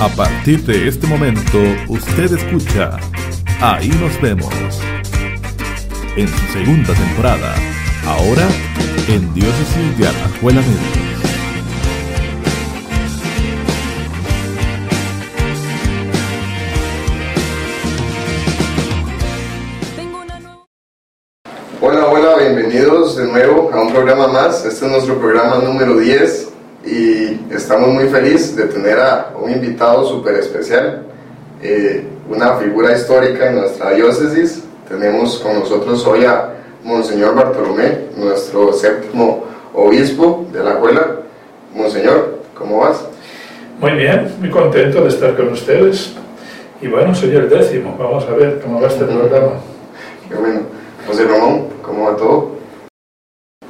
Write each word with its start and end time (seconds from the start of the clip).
A 0.00 0.08
partir 0.08 0.60
de 0.64 0.88
este 0.88 1.06
momento, 1.06 1.58
usted 1.88 2.32
escucha 2.32 2.98
Ahí 3.60 3.88
nos 3.88 4.20
vemos. 4.20 4.52
En 6.16 6.26
su 6.26 6.52
segunda 6.52 6.92
temporada, 6.92 7.54
ahora 8.04 8.46
en 9.08 9.32
Diócesis 9.32 9.98
de 9.98 10.08
Alajuela 10.08 10.60
Medio. 10.62 11.04
Hola, 21.80 22.06
hola, 22.06 22.36
bienvenidos 22.38 23.16
de 23.16 23.28
nuevo 23.28 23.70
a 23.72 23.80
un 23.80 23.92
programa 23.92 24.26
más. 24.26 24.64
Este 24.64 24.86
es 24.86 24.90
nuestro 24.90 25.18
programa 25.18 25.58
número 25.58 25.96
10 25.98 26.53
y 26.86 27.40
estamos 27.50 27.88
muy 27.88 28.08
felices 28.08 28.56
de 28.56 28.64
tener 28.64 28.98
a 28.98 29.32
un 29.40 29.50
invitado 29.50 30.06
súper 30.06 30.36
especial, 30.36 31.02
eh, 31.62 32.04
una 32.28 32.56
figura 32.56 32.92
histórica 32.92 33.48
en 33.48 33.56
nuestra 33.56 33.90
diócesis. 33.92 34.64
Tenemos 34.88 35.38
con 35.38 35.60
nosotros 35.60 36.06
hoy 36.06 36.24
a 36.24 36.52
Monseñor 36.82 37.34
Bartolomé, 37.34 38.08
nuestro 38.16 38.72
séptimo 38.72 39.44
obispo 39.72 40.46
de 40.52 40.62
la 40.62 40.72
escuela. 40.72 41.20
Monseñor, 41.74 42.40
¿cómo 42.54 42.78
vas? 42.80 43.04
Muy 43.80 43.92
bien, 43.92 44.34
muy 44.38 44.50
contento 44.50 45.02
de 45.02 45.08
estar 45.08 45.34
con 45.36 45.48
ustedes. 45.48 46.12
Y 46.82 46.88
bueno, 46.88 47.14
soy 47.14 47.34
el 47.34 47.48
décimo. 47.48 47.96
Vamos 47.98 48.24
a 48.24 48.32
ver 48.32 48.60
cómo 48.60 48.80
va 48.80 48.88
este 48.88 49.04
programa. 49.04 49.52
Qué 50.28 50.34
bueno. 50.34 50.60
José 51.06 51.24
Ramón, 51.24 51.68
¿cómo 51.82 52.10
va 52.10 52.16
todo? 52.16 52.54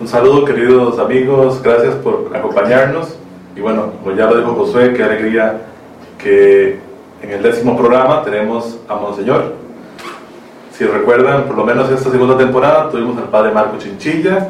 Un 0.00 0.08
saludo 0.08 0.44
queridos 0.44 0.98
amigos, 0.98 1.62
gracias 1.62 1.94
por 1.94 2.28
acompañarnos. 2.34 3.16
Y 3.54 3.60
bueno, 3.60 3.92
como 4.02 4.16
ya 4.16 4.26
lo 4.26 4.38
dijo 4.38 4.52
Josué, 4.54 4.92
qué 4.92 5.04
alegría 5.04 5.60
que 6.18 6.80
en 7.22 7.30
el 7.30 7.40
décimo 7.40 7.76
programa 7.76 8.24
tenemos 8.24 8.80
a 8.88 8.96
Monseñor. 8.96 9.54
Si 10.72 10.84
recuerdan, 10.84 11.44
por 11.44 11.56
lo 11.56 11.64
menos 11.64 11.88
esta 11.92 12.10
segunda 12.10 12.36
temporada 12.36 12.90
tuvimos 12.90 13.16
al 13.18 13.28
Padre 13.28 13.52
Marco 13.52 13.78
Chinchilla, 13.78 14.48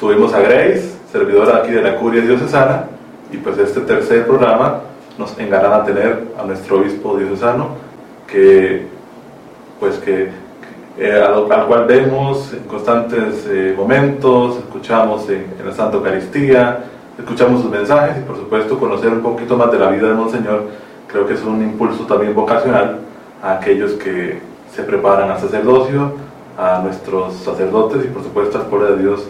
tuvimos 0.00 0.34
a 0.34 0.40
Grace, 0.40 0.96
servidora 1.12 1.58
aquí 1.58 1.70
de 1.70 1.82
la 1.82 1.96
Curia 1.98 2.22
Diocesana, 2.22 2.86
y 3.30 3.36
pues 3.36 3.56
este 3.58 3.82
tercer 3.82 4.26
programa 4.26 4.80
nos 5.16 5.38
enganan 5.38 5.74
a 5.74 5.84
tener 5.84 6.24
a 6.36 6.42
nuestro 6.42 6.80
obispo 6.80 7.16
diocesano, 7.16 7.68
que 8.26 8.84
pues 9.78 9.98
que 9.98 10.30
eh, 10.98 11.12
al, 11.12 11.50
al, 11.50 11.66
cual 11.66 11.84
vemos 11.86 12.52
en 12.52 12.64
constantes 12.64 13.46
eh, 13.48 13.74
momentos, 13.76 14.58
escuchamos 14.58 15.28
en, 15.28 15.46
en, 15.58 15.66
la 15.66 15.72
Santa 15.72 15.96
Eucaristía, 15.96 16.84
escuchamos 17.18 17.62
sus 17.62 17.70
mensajes 17.70 18.18
y 18.18 18.20
por 18.22 18.36
supuesto 18.36 18.78
conocer 18.78 19.10
un 19.10 19.20
poquito 19.20 19.56
más 19.56 19.70
de 19.70 19.78
la 19.78 19.90
vida 19.90 20.08
de 20.08 20.14
Monseñor, 20.14 20.64
creo 21.06 21.26
que 21.26 21.34
es 21.34 21.42
un 21.42 21.62
impulso 21.62 22.06
también 22.06 22.34
vocacional 22.34 23.00
a 23.42 23.56
aquellos 23.56 23.92
que 23.92 24.40
se 24.74 24.82
preparan 24.82 25.30
al 25.30 25.38
sacerdocio, 25.38 26.12
a 26.58 26.80
nuestros 26.82 27.34
sacerdotes 27.34 28.04
y 28.04 28.08
por 28.08 28.22
supuesto 28.22 28.58
al 28.58 28.66
pueblo 28.66 28.96
de 28.96 29.02
Dios 29.02 29.28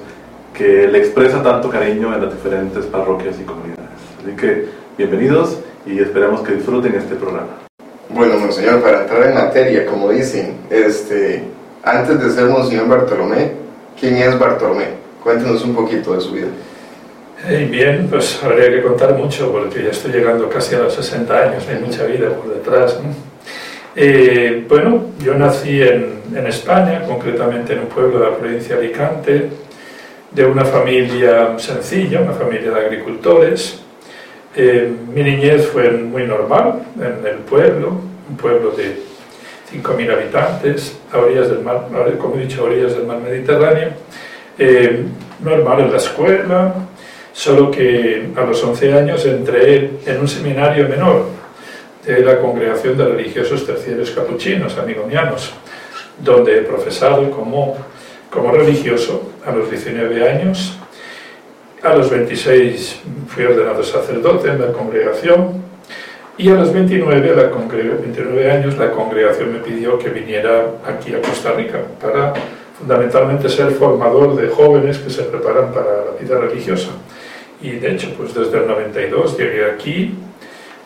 que 0.55 0.89
le 0.89 0.99
expresa 0.99 1.43
tanto 1.43 1.69
cariño 1.69 2.15
en 2.15 2.23
las 2.23 2.33
diferentes 2.33 2.87
parroquias 2.87 3.39
y 3.41 3.45
comunidades. 3.45 3.85
Así 4.23 4.35
que 4.37 4.69
bienvenidos 4.97 5.59
y 5.85 5.99
esperamos 5.99 6.41
que 6.41 6.55
disfruten 6.55 6.95
este 6.95 7.15
programa. 7.15 7.67
Bueno, 8.09 8.39
Monseñor, 8.39 8.81
para 8.81 9.03
entrar 9.03 9.25
en 9.25 9.35
materia, 9.35 9.85
como 9.87 10.09
dicen, 10.09 10.57
este, 10.71 11.45
antes 11.87 12.21
de 12.21 12.31
ser 12.31 12.47
Monseñor 12.47 12.89
Bartolomé, 12.89 13.53
¿quién 13.99 14.17
es 14.17 14.37
Bartolomé? 14.37 14.89
Cuéntenos 15.23 15.65
un 15.65 15.75
poquito 15.75 16.15
de 16.15 16.21
su 16.21 16.33
vida. 16.33 16.49
Bien, 17.71 18.09
pues 18.11 18.43
habría 18.43 18.71
que 18.71 18.83
contar 18.83 19.15
mucho 19.15 19.53
porque 19.53 19.85
ya 19.85 19.91
estoy 19.91 20.11
llegando 20.11 20.49
casi 20.49 20.75
a 20.75 20.81
los 20.81 20.95
60 20.95 21.39
años, 21.39 21.65
hay 21.69 21.79
mucha 21.79 22.05
vida 22.05 22.31
por 22.31 22.53
detrás. 22.53 22.99
¿no? 23.01 23.11
Eh, 23.95 24.65
bueno, 24.69 25.05
yo 25.25 25.35
nací 25.35 25.81
en, 25.81 26.23
en, 26.35 26.47
España, 26.49 27.05
concretamente 27.07 27.75
en 27.75 27.81
un 27.81 27.87
pueblo 27.87 28.19
de 28.19 28.31
la 28.31 28.37
provincia 28.37 28.75
de 28.75 28.87
Alicante, 28.87 29.49
de 30.33 30.45
una 30.45 30.65
familia 30.65 31.57
sencilla, 31.57 32.21
una 32.21 32.33
familia 32.33 32.73
de 32.73 32.81
agricultores. 32.81 33.81
Eh, 34.57 34.91
mi 35.15 35.23
niñez 35.23 35.69
fue 35.69 35.93
muy 35.93 36.27
normal 36.27 36.81
en 36.97 37.27
el 37.27 37.37
pueblo, 37.39 37.93
un 38.29 38.37
pueblo 38.37 38.73
de 38.73 39.06
5.000 39.73 40.13
habitantes, 40.13 40.97
orillas 41.13 41.51
del 41.51 41.61
mar, 41.61 41.89
como 42.19 42.37
he 42.37 42.47
dicho, 42.47 42.63
a 42.63 42.65
orillas 42.65 42.95
del 42.95 43.07
mar 43.07 43.19
Mediterráneo. 43.19 43.91
Eh, 44.59 45.05
normal 45.41 45.81
en 45.81 45.91
la 45.91 45.99
escuela, 45.99 46.75
solo 47.33 47.71
que 47.71 48.31
a 48.35 48.41
los 48.43 48.63
11 48.63 48.93
años 48.95 49.27
entré 49.27 49.91
en 50.07 50.21
un 50.21 50.29
seminario 50.29 50.89
menor 50.89 51.27
de 52.05 52.21
la 52.21 52.39
Congregación 52.39 52.97
de 52.97 53.05
Religiosos 53.05 53.67
Terciarios 53.67 54.11
Capuchinos, 54.13 54.79
amigonianos, 54.79 55.53
donde 56.19 56.59
he 56.59 56.63
profesado 56.63 57.31
como, 57.31 57.77
como 58.31 58.53
religioso 58.53 59.33
a 59.45 59.53
los 59.53 59.71
19 59.71 60.29
años. 60.29 60.79
A 61.83 61.95
los 61.95 62.09
26 62.09 63.01
fui 63.29 63.45
ordenado 63.45 63.83
sacerdote 63.83 64.49
en 64.49 64.61
la 64.61 64.73
congregación 64.73 65.63
y 66.39 66.51
a 66.51 66.55
los 66.55 66.73
29, 66.73 67.35
la 67.35 67.45
29 67.45 68.51
años 68.51 68.77
la 68.77 68.91
congregación 68.91 69.55
me 69.55 69.61
pidió 69.61 69.99
que 69.99 70.11
viniera 70.11 70.67
aquí 70.87 71.15
a 71.15 71.21
Costa 71.23 71.53
Rica 71.53 71.81
para 72.01 72.35
fundamentalmente 72.79 73.49
ser 73.49 73.71
formador 73.71 74.37
de 74.37 74.49
jóvenes 74.49 74.99
que 74.99 75.09
se 75.09 75.23
preparan 75.23 75.73
para 75.73 75.87
la 75.87 76.21
vida 76.21 76.39
religiosa. 76.39 76.91
Y 77.63 77.71
de 77.71 77.93
hecho, 77.93 78.13
pues 78.19 78.35
desde 78.35 78.59
el 78.59 78.67
92 78.67 79.39
llegué 79.39 79.65
aquí, 79.65 80.15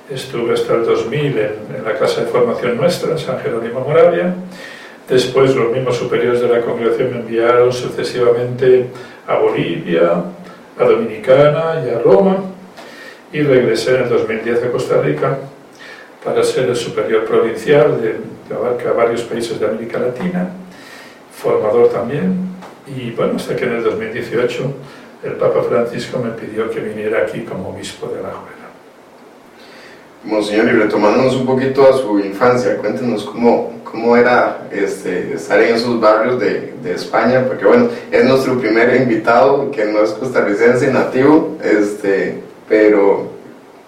estuve 0.08 0.54
hasta 0.54 0.74
el 0.74 0.84
2000 0.84 1.38
en, 1.38 1.84
la 1.84 1.98
casa 1.98 2.20
de 2.20 2.26
formación 2.28 2.76
nuestra, 2.76 3.18
San 3.18 3.40
Jerónimo 3.40 3.80
Moravia. 3.80 4.32
Después 5.08 5.56
los 5.56 5.72
mismos 5.72 5.96
superiores 5.96 6.40
de 6.40 6.48
la 6.48 6.60
congregación 6.60 7.10
me 7.10 7.18
enviaron 7.18 7.72
sucesivamente 7.72 8.86
a 9.26 9.34
Bolivia, 9.36 10.22
a 10.78 10.84
Dominicana 10.84 11.82
y 11.84 11.90
a 11.90 11.98
Roma. 11.98 12.36
Y 13.32 13.42
regresé 13.42 13.96
en 13.96 14.02
el 14.02 14.08
2010 14.08 14.64
a 14.64 14.70
Costa 14.70 15.00
Rica 15.00 15.38
para 16.24 16.42
ser 16.42 16.68
el 16.68 16.76
superior 16.76 17.24
provincial 17.24 18.00
de, 18.00 18.16
que 18.46 18.54
abarca 18.54 18.92
varios 18.92 19.22
países 19.22 19.58
de 19.60 19.66
América 19.66 19.98
Latina, 19.98 20.50
formador 21.32 21.88
también. 21.90 22.50
Y 22.86 23.10
bueno, 23.12 23.36
hasta 23.36 23.54
que 23.54 23.64
en 23.64 23.76
el 23.76 23.84
2018 23.84 24.74
el 25.22 25.32
Papa 25.32 25.62
Francisco 25.62 26.18
me 26.18 26.30
pidió 26.30 26.68
que 26.70 26.80
viniera 26.80 27.22
aquí 27.22 27.42
como 27.42 27.70
obispo 27.70 28.08
de 28.08 28.22
la 28.22 28.30
Juela. 28.30 28.60
Monseñor, 30.24 30.66
y 30.66 30.72
retomándonos 30.72 31.36
un 31.36 31.46
poquito 31.46 31.88
a 31.88 31.96
su 31.96 32.18
infancia, 32.18 32.76
cuéntenos 32.76 33.24
cómo, 33.24 33.80
cómo 33.84 34.16
era 34.16 34.68
este, 34.70 35.34
estar 35.34 35.62
en 35.62 35.76
esos 35.76 35.98
barrios 35.98 36.38
de, 36.38 36.74
de, 36.82 36.94
España, 36.94 37.44
porque 37.46 37.64
bueno, 37.64 37.88
es 38.10 38.24
nuestro 38.24 38.58
primer 38.58 39.00
invitado 39.00 39.70
que 39.70 39.86
no 39.86 40.02
es 40.02 40.10
costarricense 40.10 40.92
nativo, 40.92 41.56
este, 41.62 42.40
pero 42.70 43.28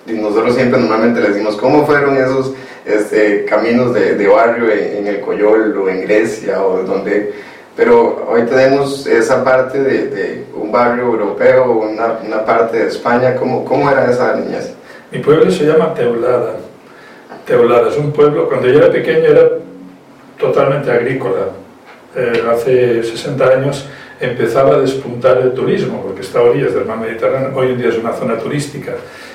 nosotros 0.07 0.57
siempre 0.57 0.81
normalmente 0.81 1.23
le 1.23 1.29
decimos 1.29 1.57
cómo 1.57 1.87
fueron 1.87 2.17
esos 2.17 2.53
este, 2.85 3.47
caminos 3.47 3.95
de, 3.95 4.17
de 4.17 4.27
barrio 4.27 4.71
en, 4.71 4.97
en, 4.97 5.07
el 5.07 5.21
Coyol 5.21 5.79
o 5.79 5.89
en 5.89 6.03
Grecia 6.03 6.63
o 6.63 6.83
donde 6.83 7.33
pero 7.77 8.27
hoy 8.29 8.43
tenemos 8.43 9.07
esa 9.07 9.43
parte 9.43 9.83
de, 9.83 10.09
de 10.09 10.45
un 10.55 10.71
barrio 10.71 11.05
europeo, 11.05 11.73
una, 11.73 12.19
una, 12.25 12.45
parte 12.45 12.77
de 12.79 12.89
España, 12.89 13.35
¿cómo, 13.37 13.65
cómo 13.65 13.91
era 13.91 14.11
esa 14.11 14.37
niñez? 14.37 14.75
Mi 15.11 15.21
pueblo 15.21 15.51
se 15.51 15.65
llama 15.65 15.95
Teulada. 15.95 16.57
Teulada 17.47 17.89
es 17.89 17.97
un 17.97 18.13
pueblo, 18.13 18.47
cuando 18.47 18.69
yo 18.69 18.79
era 18.79 18.93
pequeño 18.93 19.25
era 19.25 19.49
totalmente 20.39 20.91
agrícola. 20.91 21.47
Eh, 22.15 22.45
hace 22.53 23.03
60 23.03 23.49
años 23.49 23.89
empezaba 24.23 24.77
a 24.77 24.81
despuntar 24.81 25.39
el 25.39 25.53
turismo, 25.53 26.01
porque 26.03 26.23
está 26.23 26.39
a 26.39 26.43
orillas 26.43 26.75
del 26.75 26.87
mar 26.87 26.99
Mediterráneo, 26.99 27.51
hoy 27.55 27.73
en 27.73 27.79
día 27.79 27.89
es 27.89 27.99
una 27.99 28.13
zona 28.13 28.39
turística. 28.39 28.95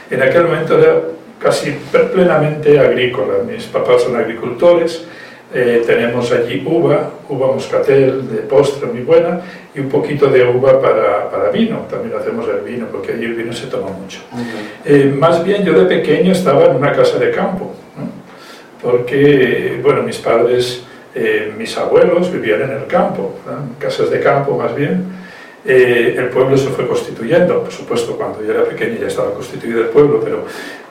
En 0.09 0.21
aquel 0.21 0.45
momento 0.45 0.79
era 0.79 1.01
casi 1.39 1.71
plenamente 2.13 2.79
agrícola. 2.79 3.33
Mis 3.45 3.65
papás 3.65 4.03
son 4.03 4.15
agricultores, 4.15 5.05
eh, 5.53 5.83
tenemos 5.85 6.31
allí 6.31 6.63
uva, 6.65 7.11
uva 7.29 7.47
moscatel 7.47 8.29
de 8.29 8.37
postre 8.41 8.87
muy 8.87 9.01
buena 9.01 9.41
y 9.73 9.79
un 9.79 9.89
poquito 9.89 10.27
de 10.27 10.45
uva 10.45 10.81
para, 10.81 11.29
para 11.29 11.49
vino, 11.51 11.85
también 11.89 12.17
hacemos 12.19 12.47
el 12.49 12.61
vino 12.69 12.87
porque 12.91 13.13
allí 13.13 13.25
el 13.25 13.33
vino 13.33 13.53
se 13.53 13.67
toma 13.67 13.89
mucho. 13.89 14.19
-huh. 14.33 14.85
eh, 14.85 15.13
más 15.17 15.43
bien 15.43 15.63
yo 15.63 15.73
de 15.73 15.85
pequeño 15.85 16.31
estaba 16.31 16.65
en 16.65 16.75
una 16.75 16.91
casa 16.91 17.17
de 17.17 17.31
campo, 17.31 17.73
¿no? 17.95 18.09
porque 18.81 19.79
bueno, 19.81 20.03
mis 20.03 20.17
padres, 20.17 20.83
eh, 21.17 21.53
mis 21.57 21.77
abuelos 21.77 22.31
vivían 22.31 22.61
en 22.61 22.71
el 22.71 22.87
campo, 22.87 23.39
casas 23.79 24.09
de 24.09 24.19
campo 24.19 24.57
más 24.57 24.75
bien, 24.75 25.05
eh, 25.65 26.15
el 26.17 26.29
pueblo 26.29 26.57
se 26.57 26.69
fue 26.69 26.87
constituyendo, 26.87 27.63
por 27.63 27.71
supuesto 27.71 28.15
cuando 28.15 28.43
yo 28.43 28.53
era 28.53 28.63
pequeño 28.63 28.99
ya 28.99 29.07
estaba 29.07 29.33
constituido 29.33 29.81
el 29.81 29.87
pueblo, 29.87 30.21
pero 30.23 30.45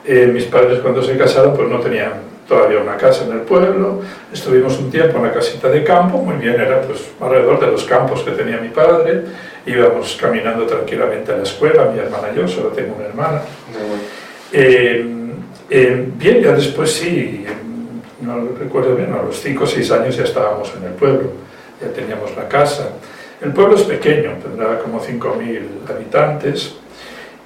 eh, 0.05 0.27
mis 0.27 0.45
padres 0.45 0.79
cuando 0.79 1.01
se 1.01 1.17
casaron 1.17 1.55
pues 1.55 1.67
no 1.69 1.79
tenían 1.79 2.13
todavía 2.47 2.79
una 2.79 2.95
casa 2.95 3.25
en 3.25 3.33
el 3.33 3.39
pueblo, 3.39 4.01
estuvimos 4.31 4.77
un 4.79 4.91
tiempo 4.91 5.17
en 5.17 5.23
la 5.23 5.33
casita 5.33 5.69
de 5.69 5.83
campo, 5.83 6.17
muy 6.17 6.35
bien, 6.35 6.55
era 6.55 6.81
pues 6.81 7.09
alrededor 7.19 7.59
de 7.59 7.67
los 7.67 7.83
campos 7.83 8.21
que 8.21 8.31
tenía 8.31 8.57
mi 8.57 8.69
padre, 8.69 9.23
íbamos 9.65 10.17
caminando 10.19 10.65
tranquilamente 10.65 11.31
a 11.31 11.37
la 11.37 11.43
escuela, 11.43 11.85
mi 11.85 11.99
hermana 11.99 12.29
y 12.33 12.37
yo, 12.37 12.47
solo 12.47 12.69
tengo 12.69 12.95
una 12.95 13.05
hermana. 13.05 13.41
Eh, 14.53 15.17
Eh, 15.69 16.07
bien, 16.17 16.41
ya 16.41 16.53
después 16.53 16.91
sí, 16.91 17.45
no 18.21 18.47
recuerdo 18.59 18.95
bien, 18.95 19.13
a 19.13 19.21
los 19.21 19.39
5 19.39 19.63
o 19.63 19.67
6 19.67 19.91
años 19.91 20.17
ya 20.17 20.23
estábamos 20.23 20.73
en 20.75 20.87
el 20.87 20.93
pueblo, 20.93 21.31
ya 21.81 21.89
teníamos 21.89 22.35
la 22.35 22.47
casa. 22.47 22.89
El 23.41 23.53
pueblo 23.53 23.75
es 23.75 23.83
pequeño, 23.83 24.31
tendrá 24.41 24.79
como 24.79 24.99
5.000 24.99 25.89
habitantes, 25.89 26.75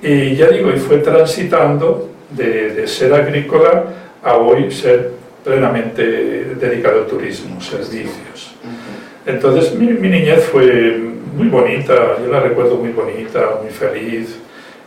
y 0.01 0.35
ya 0.35 0.47
digo, 0.47 0.69
y 0.71 0.79
fue 0.79 0.97
transitando 0.99 2.09
de, 2.29 2.73
de 2.73 2.87
ser 2.87 3.13
agrícola 3.13 3.83
a 4.23 4.35
hoy 4.37 4.71
ser 4.71 5.11
plenamente 5.43 6.03
dedicado 6.55 7.01
al 7.01 7.07
turismo, 7.07 7.59
servicios. 7.61 8.55
Entonces 9.25 9.73
mi, 9.75 9.87
mi, 9.87 10.09
niñez 10.09 10.45
fue 10.45 10.99
muy 11.35 11.47
bonita, 11.47 12.17
yo 12.23 12.31
la 12.31 12.39
recuerdo 12.39 12.75
muy 12.75 12.89
bonita, 12.89 13.59
muy 13.61 13.71
feliz, 13.71 14.37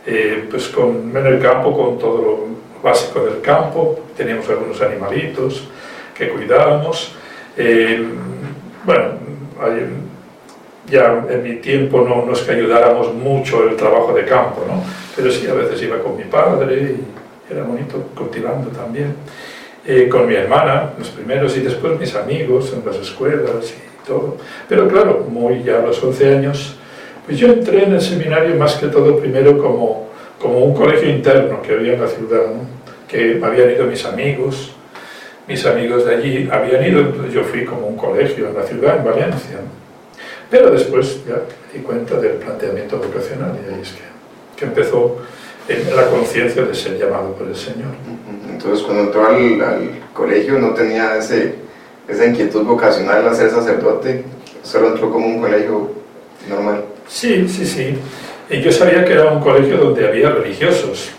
eh, 0.05 0.45
pues 0.49 0.67
con, 0.67 1.15
en 1.15 1.25
el 1.25 1.39
campo 1.39 1.75
con 1.75 1.97
todo 1.97 2.21
lo 2.21 2.45
básico 2.83 3.25
del 3.25 3.41
campo, 3.41 3.99
teníamos 4.15 4.47
algunos 4.49 4.81
animalitos 4.81 5.67
que 6.17 6.29
cuidábamos. 6.29 7.13
Eh, 7.57 8.03
bueno, 8.85 9.03
ya 10.89 11.25
en 11.29 11.43
mi 11.43 11.55
tiempo 11.57 12.01
no, 12.01 12.25
no 12.25 12.33
es 12.33 12.41
que 12.41 12.51
ayudáramos 12.51 13.13
mucho 13.13 13.67
el 13.67 13.75
trabajo 13.75 14.13
de 14.13 14.25
campo, 14.25 14.63
¿no? 14.67 14.83
pero 15.15 15.31
sí 15.31 15.47
a 15.47 15.53
veces 15.53 15.81
iba 15.81 15.99
con 15.99 16.17
mi 16.17 16.25
padre 16.25 16.75
y 16.75 17.53
era 17.53 17.63
bonito 17.63 18.09
cultivando 18.15 18.69
también. 18.69 19.15
Eh, 19.87 20.09
con 20.09 20.27
mi 20.27 20.33
hermana, 20.33 20.93
los 20.97 21.09
primeros, 21.09 21.55
y 21.57 21.59
después 21.59 21.99
mis 21.99 22.15
amigos 22.15 22.73
en 22.73 22.83
las 22.83 22.95
escuelas 22.95 23.71
y 23.71 24.07
todo. 24.07 24.35
Pero 24.67 24.87
claro, 24.87 25.27
muy 25.29 25.61
ya 25.61 25.77
a 25.77 25.81
los 25.81 26.03
11 26.03 26.37
años, 26.37 26.75
pues 27.25 27.37
yo 27.37 27.49
entré 27.49 27.83
en 27.83 27.93
el 27.93 28.01
seminario 28.01 28.55
más 28.55 28.75
que 28.75 28.87
todo 28.87 29.19
primero 29.19 29.59
como, 29.59 30.09
como 30.39 30.57
un 30.57 30.73
colegio 30.73 31.07
interno 31.07 31.61
que 31.61 31.73
había 31.73 31.93
en 31.93 32.01
la 32.01 32.07
ciudad, 32.07 32.47
¿no? 32.47 32.67
que 33.07 33.39
habían 33.43 33.69
ido 33.71 33.85
mis 33.85 34.03
amigos, 34.05 34.74
mis 35.47 35.65
amigos 35.65 36.05
de 36.05 36.15
allí 36.15 36.49
habían 36.51 36.85
ido, 36.85 37.01
entonces 37.01 37.33
yo 37.33 37.43
fui 37.43 37.65
como 37.65 37.87
un 37.87 37.97
colegio 37.97 38.49
en 38.49 38.55
la 38.55 38.63
ciudad, 38.63 38.97
en 38.97 39.05
Valencia. 39.05 39.57
Pero 40.49 40.71
después 40.71 41.25
ya 41.25 41.35
me 41.35 41.79
di 41.79 41.83
cuenta 41.83 42.19
del 42.19 42.33
planteamiento 42.33 42.97
vocacional 42.97 43.57
y 43.63 43.73
ahí 43.73 43.81
es 43.81 43.91
que, 43.91 44.03
que 44.57 44.65
empezó 44.65 45.17
en 45.67 45.95
la 45.95 46.05
conciencia 46.07 46.63
de 46.63 46.73
ser 46.73 46.97
llamado 46.97 47.33
por 47.33 47.47
el 47.47 47.55
Señor. 47.55 47.91
Entonces, 48.49 48.85
cuando 48.85 49.03
entró 49.03 49.27
al, 49.27 49.61
al 49.61 49.89
colegio, 50.13 50.59
no 50.59 50.73
tenía 50.73 51.17
ese, 51.17 51.55
esa 52.07 52.25
inquietud 52.25 52.63
vocacional 52.63 53.27
a 53.27 53.33
ser 53.33 53.49
sacerdote, 53.49 54.23
solo 54.63 54.89
entró 54.89 55.09
como 55.11 55.25
un 55.25 55.41
colegio 55.41 55.91
normal. 56.47 56.83
Sí, 57.07 57.47
sí, 57.47 57.65
sí. 57.65 57.97
Y 58.49 58.61
yo 58.61 58.71
sabía 58.71 59.03
que 59.03 59.13
era 59.13 59.31
un 59.31 59.41
colegio 59.41 59.77
donde 59.77 60.07
había 60.07 60.29
religiosos, 60.29 61.09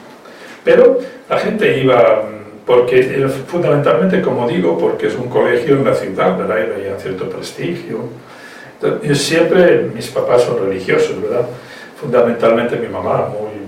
pero 0.65 0.99
la 1.29 1.39
gente 1.39 1.79
iba, 1.79 2.25
porque 2.67 3.27
fundamentalmente, 3.47 4.21
como 4.21 4.49
digo, 4.49 4.77
porque 4.77 5.07
es 5.07 5.15
un 5.15 5.29
colegio 5.29 5.77
en 5.77 5.85
la 5.85 5.95
ciudad, 5.95 6.37
¿verdad? 6.37 6.57
Y 6.59 6.81
había 6.81 6.99
cierto 6.99 7.29
prestigio. 7.31 8.01
Entonces, 8.81 9.23
siempre 9.23 9.89
mis 9.95 10.09
papás 10.09 10.43
son 10.43 10.59
religiosos, 10.67 11.23
¿verdad? 11.23 11.47
Fundamentalmente 11.99 12.77
mi 12.77 12.89
mamá, 12.89 13.29
muy 13.29 13.67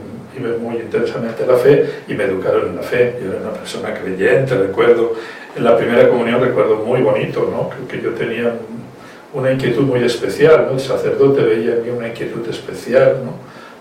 muy 0.60 0.76
intensamente 0.76 1.44
la 1.46 1.56
fe 1.56 2.02
y 2.06 2.14
me 2.14 2.24
educaron 2.24 2.68
en 2.68 2.76
la 2.76 2.82
fe. 2.82 3.18
Yo 3.22 3.30
era 3.30 3.40
una 3.40 3.52
persona 3.52 3.94
creyente, 3.94 4.56
recuerdo, 4.56 5.14
en 5.56 5.64
la 5.64 5.76
primera 5.76 6.08
comunión 6.08 6.40
recuerdo 6.40 6.76
muy 6.76 7.00
bonito, 7.00 7.48
¿no? 7.50 7.70
Creo 7.70 7.88
que 7.88 8.00
yo 8.00 8.10
tenía 8.14 8.54
una 9.32 9.52
inquietud 9.52 9.82
muy 9.82 10.04
especial, 10.04 10.66
¿no? 10.66 10.72
El 10.72 10.80
sacerdote 10.80 11.42
veía 11.42 11.74
en 11.74 11.82
mí 11.82 11.90
una 11.90 12.08
inquietud 12.08 12.46
especial, 12.48 13.16
¿no? 13.24 13.32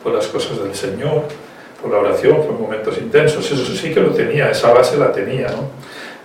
Por 0.04 0.14
las 0.14 0.28
cosas 0.28 0.64
del 0.64 0.74
Señor, 0.74 1.24
por 1.88 1.96
la 2.04 2.10
oración, 2.10 2.38
por 2.38 2.60
momentos 2.60 2.98
intensos, 2.98 3.50
eso 3.50 3.76
sí 3.76 3.94
que 3.94 4.02
lo 4.02 4.10
tenía, 4.10 4.52
esa 4.52 4.74
base 4.74 4.98
la 4.98 5.12
tenía, 5.12 5.48
¿no? 5.48 5.70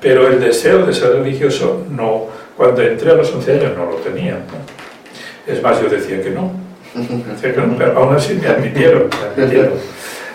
Pero 0.00 0.26
el 0.26 0.40
deseo 0.40 0.84
de 0.84 0.92
ser 0.92 1.12
religioso, 1.12 1.84
no, 1.88 2.26
cuando 2.56 2.82
entré 2.82 3.12
a 3.12 3.14
los 3.14 3.32
11 3.32 3.52
años 3.52 3.76
no 3.76 3.86
lo 3.86 3.96
tenía, 3.96 4.32
¿no? 4.34 5.52
Es 5.52 5.62
más, 5.62 5.80
yo 5.80 5.88
decía 5.88 6.22
que 6.22 6.30
no, 6.30 6.52
decía 6.94 7.54
que 7.54 7.60
no 7.60 7.76
pero 7.78 7.98
aún 7.98 8.14
así 8.14 8.34
me 8.34 8.48
admitieron, 8.48 9.08
me 9.08 9.42
admitieron. 9.42 9.74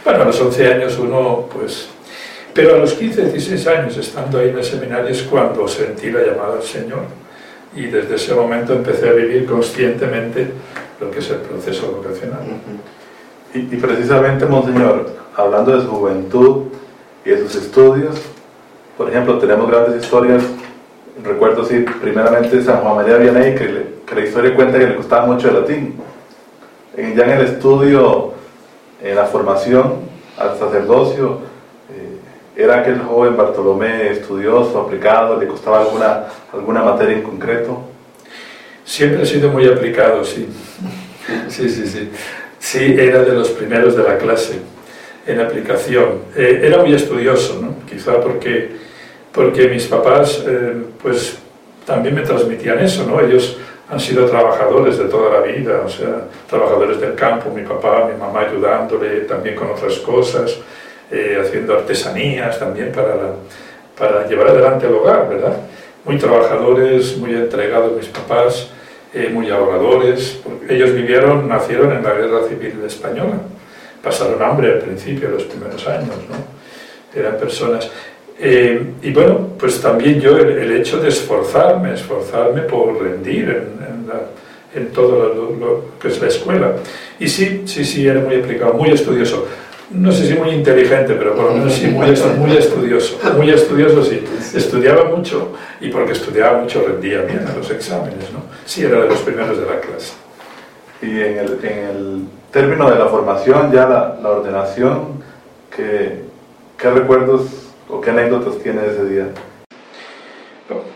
Bueno, 0.04 0.22
a 0.22 0.26
los 0.26 0.40
11 0.40 0.74
años 0.74 0.98
uno, 0.98 1.48
pues... 1.54 1.90
Pero 2.54 2.76
a 2.76 2.80
los 2.80 2.94
15, 2.94 3.24
16 3.24 3.68
años, 3.68 3.98
estando 3.98 4.40
ahí 4.40 4.50
en 4.50 4.58
el 4.58 4.64
seminario, 4.64 5.10
es 5.10 5.22
cuando 5.24 5.68
sentí 5.68 6.10
la 6.10 6.22
llamada 6.22 6.56
al 6.56 6.64
Señor. 6.64 7.04
Y 7.76 7.84
desde 7.86 8.16
ese 8.16 8.34
momento 8.34 8.74
empecé 8.74 9.10
a 9.10 9.14
vivir 9.14 9.46
conscientemente 9.46 10.48
lo 11.00 11.12
que 11.12 11.20
es 11.20 11.30
el 11.30 11.38
proceso 11.38 11.92
vocacional. 11.92 12.40
Y, 13.54 13.62
precisamente, 13.78 14.46
Monseñor, 14.46 15.10
hablando 15.36 15.76
de 15.76 15.82
su 15.84 15.90
juventud 15.90 16.64
y 17.26 17.30
de 17.30 17.40
sus 17.40 17.56
estudios, 17.56 18.16
por 18.98 19.10
ejemplo, 19.10 19.38
tenemos 19.38 19.70
grandes 19.70 20.04
historias. 20.04 20.44
Recuerdo, 21.24 21.66
sí, 21.66 21.86
primeramente 22.02 22.64
San 22.64 22.82
Juan 22.82 22.96
María 22.96 23.18
Vianney, 23.18 23.56
que, 23.56 24.16
la 24.16 24.22
historia 24.22 24.56
cuenta 24.56 24.80
que 24.80 24.88
le 24.88 24.96
costaba 24.96 25.26
mucho 25.26 25.50
el 25.50 25.62
latín. 25.62 25.96
Ya 26.96 27.26
en 27.26 27.30
el 27.30 27.42
estudio 27.42 28.34
en 29.04 29.16
la 29.16 29.26
formación 29.26 29.96
al 30.38 30.58
sacerdocio, 30.58 31.40
eh, 31.92 32.62
era 32.64 32.80
aquel 32.80 33.00
joven 33.02 33.38
Bartolomé 33.38 34.12
estudioso, 34.12 34.82
aplicado, 34.82 35.40
le 35.40 35.48
costaba 35.48 35.82
alguna, 35.82 36.26
alguna 36.52 36.84
materia 36.84 37.18
en 37.18 37.24
concreto. 37.24 37.82
Siempre 38.84 39.24
ha 39.24 39.26
sido 39.26 39.50
muy 39.52 39.68
aplicado, 39.68 40.24
sí. 40.24 40.48
Sí, 41.50 41.70
sí, 41.70 41.86
sí. 41.86 42.10
Sí, 42.60 42.96
era 42.98 43.24
de 43.24 43.34
los 43.34 43.50
primeros 43.50 43.96
de 43.96 44.04
la 44.04 44.18
clase 44.18 44.60
en 45.26 45.40
aplicación. 45.40 46.22
Eh, 46.36 46.62
era 46.64 46.80
muy 46.80 46.94
estudioso, 46.94 47.60
¿no? 47.62 47.76
quizá 47.88 48.20
porque, 48.20 48.72
porque 49.32 49.68
mis 49.68 49.86
papás 49.86 50.44
eh, 50.48 50.74
pues 51.02 51.38
también 51.86 52.16
me 52.16 52.22
transmitían 52.22 52.80
eso, 52.80 53.06
¿no? 53.06 53.20
Ellos 53.22 53.58
han 53.90 54.00
sido 54.00 54.26
trabajadores 54.26 54.98
de 54.98 55.06
toda 55.06 55.40
la 55.40 55.46
vida, 55.46 55.82
o 55.86 55.90
sea, 55.90 56.26
trabajadores 56.50 57.00
del 57.00 57.16
campo, 57.16 57.50
mi 57.50 57.62
papá, 57.62 58.10
mi 58.12 58.20
mamá 58.20 58.42
ayudándole 58.42 59.22
también 59.22 59.56
con 59.56 59.72
otras 59.72 59.98
cosas, 60.00 60.60
eh, 61.10 61.42
haciendo 61.42 61.74
artesanías 61.74 62.60
también 62.60 62.92
para, 62.92 63.16
para 63.98 64.28
llevar 64.28 64.50
adelante 64.50 64.88
el 64.88 64.94
hogar, 64.94 65.30
¿verdad? 65.30 65.56
Muy 66.04 66.18
trabajadores, 66.18 67.16
muy 67.18 67.32
entregados 67.32 67.94
mis 67.96 68.08
papás, 68.08 68.70
eh, 69.18 69.30
muy 69.34 69.50
ahorradores, 69.50 70.40
ellos 70.70 70.94
vivieron, 70.94 71.48
nacieron 71.48 71.92
en 71.92 72.04
la 72.04 72.14
guerra 72.14 72.48
civil 72.48 72.84
española, 72.86 73.40
pasaron 74.04 74.42
hambre 74.44 74.74
al 74.74 74.80
principio, 74.80 75.30
los 75.30 75.44
primeros 75.44 75.88
años, 75.88 76.16
¿no? 76.30 77.20
Eran 77.20 77.38
personas... 77.38 77.90
Eh, 78.40 78.80
y 79.02 79.12
bueno, 79.12 79.54
pues 79.58 79.82
también 79.82 80.22
yo 80.22 80.38
el, 80.38 80.72
hecho 80.72 81.00
de 81.00 81.10
esforzarme, 81.10 81.96
esforzarme 81.96 82.62
por 82.62 83.02
rendir 83.02 83.50
en, 83.50 84.80
en, 84.80 84.92
todo 84.92 85.34
lo, 85.60 85.86
que 86.00 86.10
es 86.10 86.22
la 86.22 86.28
escuela. 86.28 86.76
Y 87.20 87.28
sí, 87.28 87.64
sí, 87.66 87.84
sí, 87.84 88.08
era 88.08 88.20
muy 88.20 88.36
aplicado, 88.36 88.74
muy 88.74 88.92
estudioso. 88.92 89.48
No 89.92 90.12
sé 90.12 90.28
si 90.28 90.34
muy 90.34 90.50
inteligente, 90.50 91.14
pero 91.14 91.34
por 91.34 91.46
lo 91.46 91.52
menos 91.54 91.74
sí, 91.74 91.88
muy, 91.88 92.08
muy 92.38 92.58
estudioso. 92.58 93.18
Muy 93.38 93.50
estudioso, 93.50 94.04
sí. 94.04 94.24
Estudiaba 94.54 95.06
mucho 95.06 95.54
y 95.80 95.90
porque 95.90 96.12
estudiaba 96.12 96.60
mucho 96.60 96.86
rendía 96.86 97.22
bien 97.22 97.46
a 97.48 97.56
los 97.56 97.70
exámenes, 97.72 98.32
¿no? 98.34 98.44
Sí, 98.66 98.84
era 98.84 99.00
de 99.02 99.08
los 99.08 99.20
primeros 99.20 99.58
de 99.58 99.66
la 99.66 99.80
clase. 99.80 100.14
Y 101.02 101.12
en 101.12 101.38
el, 101.38 101.60
en 101.64 101.80
el 101.80 102.24
término 102.52 102.90
de 102.90 103.00
la 103.00 103.08
formación, 103.08 103.72
ya 103.72 103.88
la, 103.88 104.18
la 104.22 104.30
ordenación, 104.30 105.24
¿qué, 105.74 106.24
¿qué 106.78 106.90
recuerdos 106.92 107.68
¿O 107.90 108.02
qué 108.02 108.10
anécdotas 108.10 108.58
tiene 108.60 108.86
ese 108.86 109.06
día? 109.06 109.28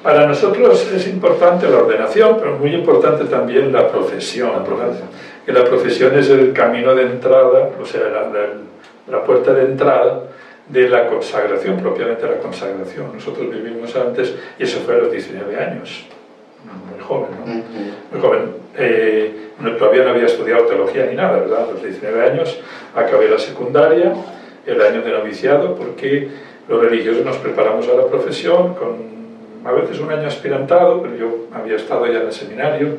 Para 0.03 0.27
nosotros 0.27 0.91
es 0.93 1.07
importante 1.07 1.69
la 1.69 1.77
ordenación, 1.77 2.37
pero 2.39 2.57
muy 2.57 2.73
importante 2.73 3.25
también 3.25 3.71
la 3.71 3.87
profesión. 3.87 4.51
La 4.51 4.63
profesión. 4.63 5.07
Que 5.45 5.53
la 5.53 5.63
profesión 5.63 6.17
es 6.17 6.29
el 6.29 6.53
camino 6.53 6.93
de 6.93 7.03
entrada, 7.03 7.69
o 7.81 7.85
sea, 7.85 8.01
la, 8.01 8.21
la, 8.23 8.49
la, 9.07 9.23
puerta 9.23 9.53
de 9.53 9.63
entrada 9.63 10.23
de 10.67 10.89
la 10.89 11.07
consagración, 11.07 11.77
propiamente 11.77 12.25
la 12.27 12.37
consagración. 12.37 13.13
Nosotros 13.13 13.49
vivimos 13.49 13.95
antes, 13.95 14.35
y 14.57 14.63
eso 14.63 14.79
fue 14.79 14.95
a 14.95 14.97
los 14.99 15.11
19 15.11 15.57
años, 15.57 16.05
muy 16.89 17.03
joven, 17.03 17.29
¿no? 17.39 17.45
Muy 17.45 18.21
joven. 18.21 18.61
Eh, 18.77 19.49
todavía 19.77 20.03
no 20.03 20.11
había 20.11 20.25
estudiado 20.25 20.65
teología 20.65 21.05
ni 21.07 21.15
nada, 21.15 21.39
¿verdad? 21.39 21.65
A 21.69 21.71
los 21.71 21.83
19 21.83 22.29
años 22.29 22.59
acabé 22.95 23.29
la 23.29 23.37
secundaria, 23.39 24.13
el 24.65 24.81
año 24.81 25.01
de 25.01 25.11
noviciado, 25.11 25.75
porque 25.75 26.29
los 26.67 26.81
religiosos 26.81 27.25
nos 27.25 27.37
preparamos 27.37 27.87
a 27.89 27.93
la 27.93 28.05
profesión 28.07 28.75
con 28.75 29.11
a 29.63 29.71
veces 29.71 29.99
un 29.99 30.11
año 30.11 30.27
aspirantado, 30.27 31.01
pero 31.01 31.15
yo 31.15 31.47
había 31.53 31.75
estado 31.75 32.07
ya 32.07 32.19
en 32.19 32.27
el 32.27 32.33
seminario, 32.33 32.97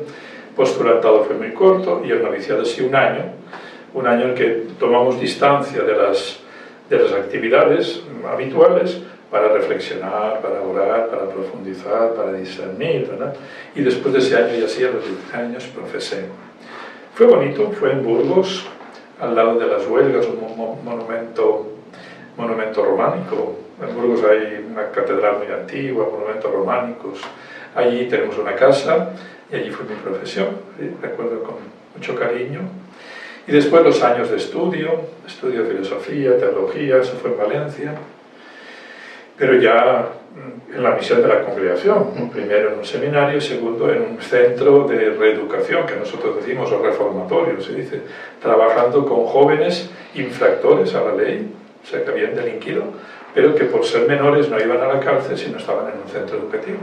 postulantado 0.55 1.23
fue 1.23 1.35
muy 1.35 1.51
corto 1.51 2.01
y 2.05 2.11
el 2.11 2.23
noviciado 2.23 2.63
sí 2.63 2.81
un 2.81 2.95
año, 2.95 3.23
un 3.93 4.07
año 4.07 4.25
en 4.25 4.35
que 4.35 4.67
tomamos 4.79 5.19
distancia 5.19 5.83
de 5.83 5.95
las, 5.95 6.39
de 6.89 6.99
las 6.99 7.11
actividades 7.11 8.01
habituales 8.27 9.01
para 9.29 9.49
reflexionar, 9.49 10.41
para 10.41 10.61
orar, 10.61 11.09
para 11.09 11.27
profundizar, 11.27 12.13
para 12.13 12.33
discernir, 12.33 13.07
¿verdad? 13.07 13.33
Y 13.75 13.81
después 13.81 14.13
de 14.13 14.19
ese 14.19 14.35
año, 14.37 14.55
y 14.59 14.63
así 14.63 14.83
a 14.83 14.91
los 14.91 15.03
10 15.05 15.33
años, 15.33 15.63
profesé. 15.65 16.25
Fue 17.15 17.25
bonito, 17.27 17.71
fue 17.71 17.91
en 17.91 18.03
Burgos, 18.03 18.67
al 19.19 19.35
lado 19.35 19.57
de 19.57 19.67
las 19.67 19.87
huelgas, 19.87 20.25
un 20.27 20.83
monumento 20.83 21.73
monumento 22.37 22.83
románico. 22.83 23.55
En 23.81 23.95
Burgos 23.95 24.23
hay 24.23 24.65
una 24.71 24.89
catedral 24.91 25.37
muy 25.39 25.47
antigua, 25.47 26.07
monumentos 26.11 26.51
románicos. 26.51 27.21
Allí 27.75 28.07
tenemos 28.07 28.37
una 28.37 28.55
casa 28.55 29.09
y 29.51 29.55
allí 29.55 29.69
fue 29.71 29.85
mi 29.85 29.95
profesión, 29.95 30.47
recuerdo 31.01 31.43
con 31.43 31.55
mucho 31.95 32.15
cariño. 32.15 32.61
Y 33.47 33.51
después 33.51 33.83
los 33.83 34.01
años 34.01 34.29
de 34.29 34.37
estudio, 34.37 35.01
estudio 35.27 35.63
de 35.63 35.71
filosofía, 35.71 36.37
teología, 36.37 36.97
eso 36.97 37.13
fue 37.21 37.31
en 37.31 37.37
Valencia, 37.37 37.93
pero 39.37 39.55
ya 39.59 40.07
mm, 40.33 40.75
en 40.75 40.83
la 40.83 40.91
misión 40.91 41.21
de 41.21 41.27
la 41.27 41.41
congregación, 41.41 42.29
primero 42.31 42.71
en 42.71 42.79
un 42.79 42.85
seminario, 42.85 43.41
segundo 43.41 43.91
en 43.91 44.01
un 44.01 44.21
centro 44.21 44.87
de 44.87 45.09
reeducación, 45.09 45.85
que 45.85 45.97
nosotros 45.97 46.37
decimos, 46.37 46.71
o 46.71 46.81
reformatorio, 46.81 47.59
se 47.59 47.75
dice, 47.75 48.01
trabajando 48.41 49.05
con 49.05 49.25
jóvenes 49.25 49.89
infractores 50.15 50.95
a 50.95 51.03
la 51.03 51.15
ley, 51.15 51.51
o 51.83 51.85
sea, 51.85 52.03
que 52.03 52.11
habían 52.11 52.35
delinquido, 52.35 52.83
pero 53.33 53.53
que 53.55 53.65
por 53.65 53.83
ser 53.85 54.07
menores 54.07 54.47
no 54.49 54.57
iban 54.57 54.81
a 54.81 54.87
la 54.87 54.99
cárcel 55.01 55.37
si 55.37 55.51
no 55.51 55.57
estaban 55.57 55.91
en 55.91 56.01
un 56.01 56.07
centro 56.07 56.37
educativo. 56.37 56.79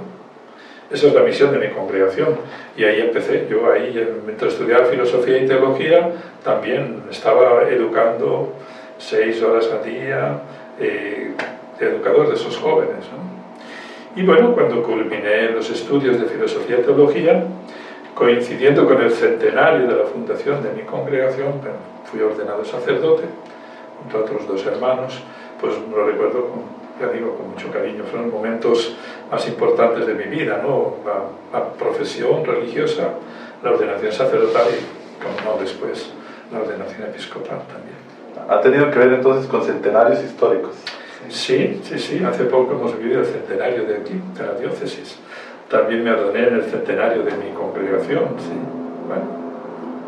Esa 0.90 1.06
es 1.06 1.14
la 1.14 1.22
misión 1.22 1.52
de 1.52 1.58
mi 1.58 1.72
congregación. 1.72 2.36
Y 2.76 2.84
ahí 2.84 3.00
empecé. 3.00 3.46
Yo 3.48 3.70
ahí, 3.70 3.94
mientras 4.26 4.54
estudiaba 4.54 4.86
filosofía 4.86 5.38
y 5.38 5.46
teología, 5.46 6.10
también 6.42 7.04
estaba 7.10 7.68
educando 7.68 8.54
seis 8.98 9.40
horas 9.42 9.70
al 9.72 9.84
día 9.84 10.40
eh, 10.80 11.32
educador 11.78 12.28
de 12.28 12.34
esos 12.34 12.56
jóvenes. 12.56 13.06
Y 14.16 14.22
bueno, 14.22 14.52
cuando 14.52 14.82
culminé 14.82 15.50
los 15.50 15.70
estudios 15.70 16.20
de 16.20 16.26
filosofía 16.26 16.78
y 16.80 16.82
teología, 16.82 17.44
coincidiendo 18.14 18.84
con 18.86 19.00
el 19.00 19.12
centenario 19.12 19.86
de 19.86 19.94
la 19.94 20.04
fundación 20.04 20.62
de 20.62 20.72
mi 20.72 20.82
congregación, 20.82 21.52
fui 22.04 22.20
ordenado 22.20 22.64
sacerdote, 22.64 23.22
junto 24.00 24.18
a 24.18 24.20
otros 24.22 24.48
dos 24.48 24.66
hermanos, 24.66 25.22
pues 25.60 25.74
lo 25.90 26.04
recuerdo 26.04 26.48
con, 26.48 26.79
ya 27.00 27.08
digo, 27.08 27.36
con 27.36 27.50
mucho 27.50 27.70
cariño. 27.70 28.04
Fueron 28.04 28.30
momentos 28.30 28.94
más 29.30 29.46
importantes 29.48 30.06
de 30.06 30.14
mi 30.14 30.24
vida, 30.24 30.60
¿no? 30.62 30.96
La, 31.52 31.70
profesión 31.78 32.44
religiosa, 32.44 33.08
la 33.64 33.70
ordenación 33.72 34.12
sacerdotal 34.12 34.66
y, 34.68 35.22
como 35.22 35.54
no, 35.56 35.60
después 35.60 36.12
la 36.52 36.60
ordenación 36.60 37.08
episcopal 37.08 37.62
también. 37.66 37.96
¿Ha 38.48 38.60
tenido 38.60 38.90
que 38.90 38.98
ver 38.98 39.12
entonces 39.14 39.46
con 39.46 39.64
centenarios 39.64 40.22
históricos? 40.22 40.72
Sí, 41.28 41.80
sí, 41.84 41.98
sí. 41.98 42.24
Hace 42.24 42.44
poco 42.44 42.74
hemos 42.74 42.96
vivido 42.98 43.20
el 43.20 43.26
centenario 43.26 43.84
de 43.84 43.96
aquí, 43.96 44.20
de 44.36 44.46
la 44.46 44.54
diócesis. 44.54 45.18
También 45.68 46.04
me 46.04 46.12
ordené 46.12 46.48
en 46.48 46.54
el 46.56 46.64
centenario 46.64 47.22
de 47.22 47.32
mi 47.32 47.50
congregación, 47.52 48.24
sí. 48.38 48.52
Bueno. 49.06 49.24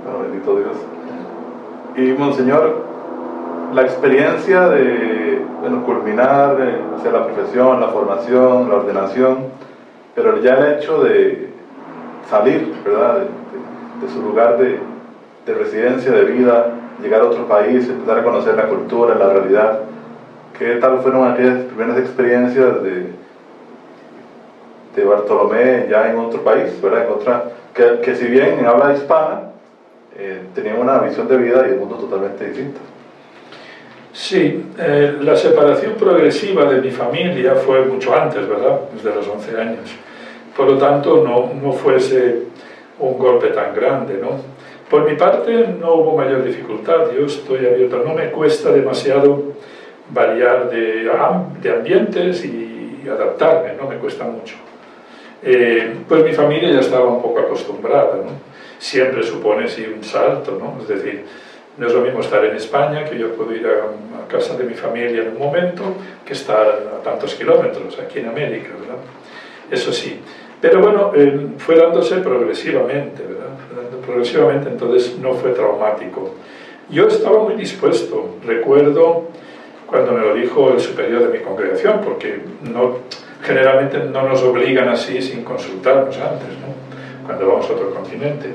bueno 0.05 0.31
bendito 0.31 0.57
Dios. 0.57 0.77
Y, 1.97 2.19
Monseñor, 2.19 2.92
la 3.73 3.83
experiencia 3.83 4.69
de 4.69 5.23
culminar 5.85 6.57
hacia 6.97 7.11
la 7.11 7.27
profesión, 7.27 7.81
la 7.81 7.89
formación, 7.89 8.69
la 8.69 8.77
ordenación, 8.77 9.39
pero 10.15 10.41
ya 10.41 10.55
el 10.55 10.75
hecho 10.75 11.03
de 11.03 11.51
salir 12.29 12.75
¿verdad? 12.85 13.25
De, 14.01 14.09
su 14.09 14.21
lugar 14.21 14.59
de, 14.59 14.81
de, 15.47 15.55
residencia, 15.55 16.11
de 16.11 16.25
vida, 16.25 16.71
llegar 17.01 17.23
a 17.23 17.27
otro 17.27 17.47
país, 17.47 17.89
empezar 17.89 18.19
a 18.19 18.25
conocer 18.25 18.57
la 18.57 18.67
cultura, 18.67 19.15
la 19.15 19.33
realidad, 19.33 19.81
¿qué 20.59 20.77
tal 20.77 20.99
fueron 21.01 21.31
aquellas 21.31 21.65
primeras 21.65 21.99
experiencias 21.99 22.83
de, 22.83 23.13
de 24.97 25.05
Bartolomé 25.05 25.87
ya 25.89 26.11
en 26.11 26.19
otro 26.19 26.43
país, 26.43 26.81
¿verdad? 26.83 27.07
En 27.07 27.13
otra, 27.13 27.45
que, 27.75 28.15
si 28.17 28.27
bien 28.27 28.59
en 28.59 28.67
habla 28.67 28.95
hispana, 28.95 29.53
eh, 30.17 30.43
tenía 30.55 30.75
una 30.75 30.99
visión 30.99 31.29
de 31.29 31.37
vida 31.37 31.67
y 31.69 31.73
un 31.73 31.79
mundo 31.81 31.97
totalmente 31.97 32.45
distinto. 32.49 32.81
Sí, 34.13 34.63
eh, 34.79 35.17
la 35.23 35.35
separación 35.35 35.95
progresiva 35.95 36.67
de 36.67 36.83
mi 36.83 36.91
familia 36.91 37.55
fue 37.55 37.81
mucho 37.87 38.15
antes, 38.15 38.47
¿verdad? 38.47 38.81
Desde 38.95 39.15
los 39.15 39.27
11 39.27 39.61
años. 39.61 39.91
Por 40.55 40.71
lo 40.71 40.77
tanto, 40.77 41.25
no, 41.27 41.51
no 41.55 41.73
fuese 41.73 42.43
un 42.99 43.19
golpe 43.19 43.49
tan 43.49 43.75
grande, 43.75 44.19
¿no? 44.21 44.41
Por 44.91 45.09
mi 45.09 45.17
parte, 45.17 45.69
no 45.81 45.95
hubo 45.95 46.17
mayor 46.19 46.45
dificultad. 46.45 47.11
Yo 47.17 47.25
estoy 47.25 47.65
abierto, 47.65 48.03
no 48.07 48.13
me 48.13 48.31
cuesta 48.31 48.71
demasiado 48.71 49.55
variar 50.11 50.69
de, 50.69 51.11
de 51.63 51.71
ambientes 51.71 52.45
y 52.45 53.09
adaptarme, 53.11 53.73
no 53.81 53.89
me 53.89 53.97
cuesta 53.97 54.25
mucho. 54.25 54.57
Eh, 55.43 55.95
pues 56.07 56.23
mi 56.23 56.33
familia 56.33 56.71
ya 56.71 56.81
estaba 56.81 57.07
un 57.07 57.23
poco 57.23 57.41
acostumbrada, 57.41 58.17
¿no? 58.17 58.31
Siempre 58.79 59.23
supone 59.23 59.67
sí 59.69 59.91
un 59.93 60.05
salto, 60.05 60.59
¿no? 60.61 60.83
Es 60.83 60.89
decir, 60.89 61.25
no 61.79 61.87
es 61.87 61.93
lo 61.95 62.01
mismo 62.01 62.21
estar 62.21 62.45
en 62.45 62.57
España, 62.57 63.05
que 63.05 63.19
yo 63.19 63.35
puedo 63.35 63.55
ir 63.55 63.67
a, 63.67 64.29
casa 64.29 64.57
de 64.57 64.65
mi 64.65 64.73
familia 64.73 65.23
en 65.23 65.33
un 65.33 65.39
momento, 65.39 65.83
que 66.25 66.33
estar 66.33 66.67
a 66.67 67.03
tantos 67.03 67.35
kilómetros 67.35 67.99
aquí 67.99 68.21
en 68.21 68.29
América, 68.29 68.71
¿verdad? 68.81 68.97
Eso 69.71 69.93
sí. 69.93 70.21
Pero 70.59 70.81
bueno, 70.81 71.13
eh, 71.15 71.49
fue 71.59 71.77
dándose 71.77 72.17
progresivamente, 72.19 73.23
¿verdad? 73.25 73.43
progresivamente, 74.07 74.71
entonces 74.71 75.19
no 75.19 75.35
fue 75.35 75.51
traumático. 75.51 76.35
Yo 76.89 77.09
estaba 77.09 77.41
muy 77.41 77.55
dispuesto, 77.55 78.37
recuerdo 78.47 79.25
cuando 79.87 80.13
me 80.13 80.21
lo 80.21 80.35
dijo 80.35 80.73
el 80.73 80.81
superior 80.81 81.31
de 81.31 81.39
mi 81.39 81.45
congregación, 81.45 82.01
porque 82.03 82.41
no, 82.63 82.99
generalmente 83.43 83.99
no 83.99 84.27
nos 84.27 84.43
obligan 84.43 84.89
así 84.89 85.21
sin 85.21 85.45
consultarnos 85.45 86.17
antes, 86.17 86.49
¿no? 86.49 87.27
cuando 87.27 87.49
vamos 87.49 87.69
a 87.69 87.73
otro 87.75 87.91
continente. 87.95 88.53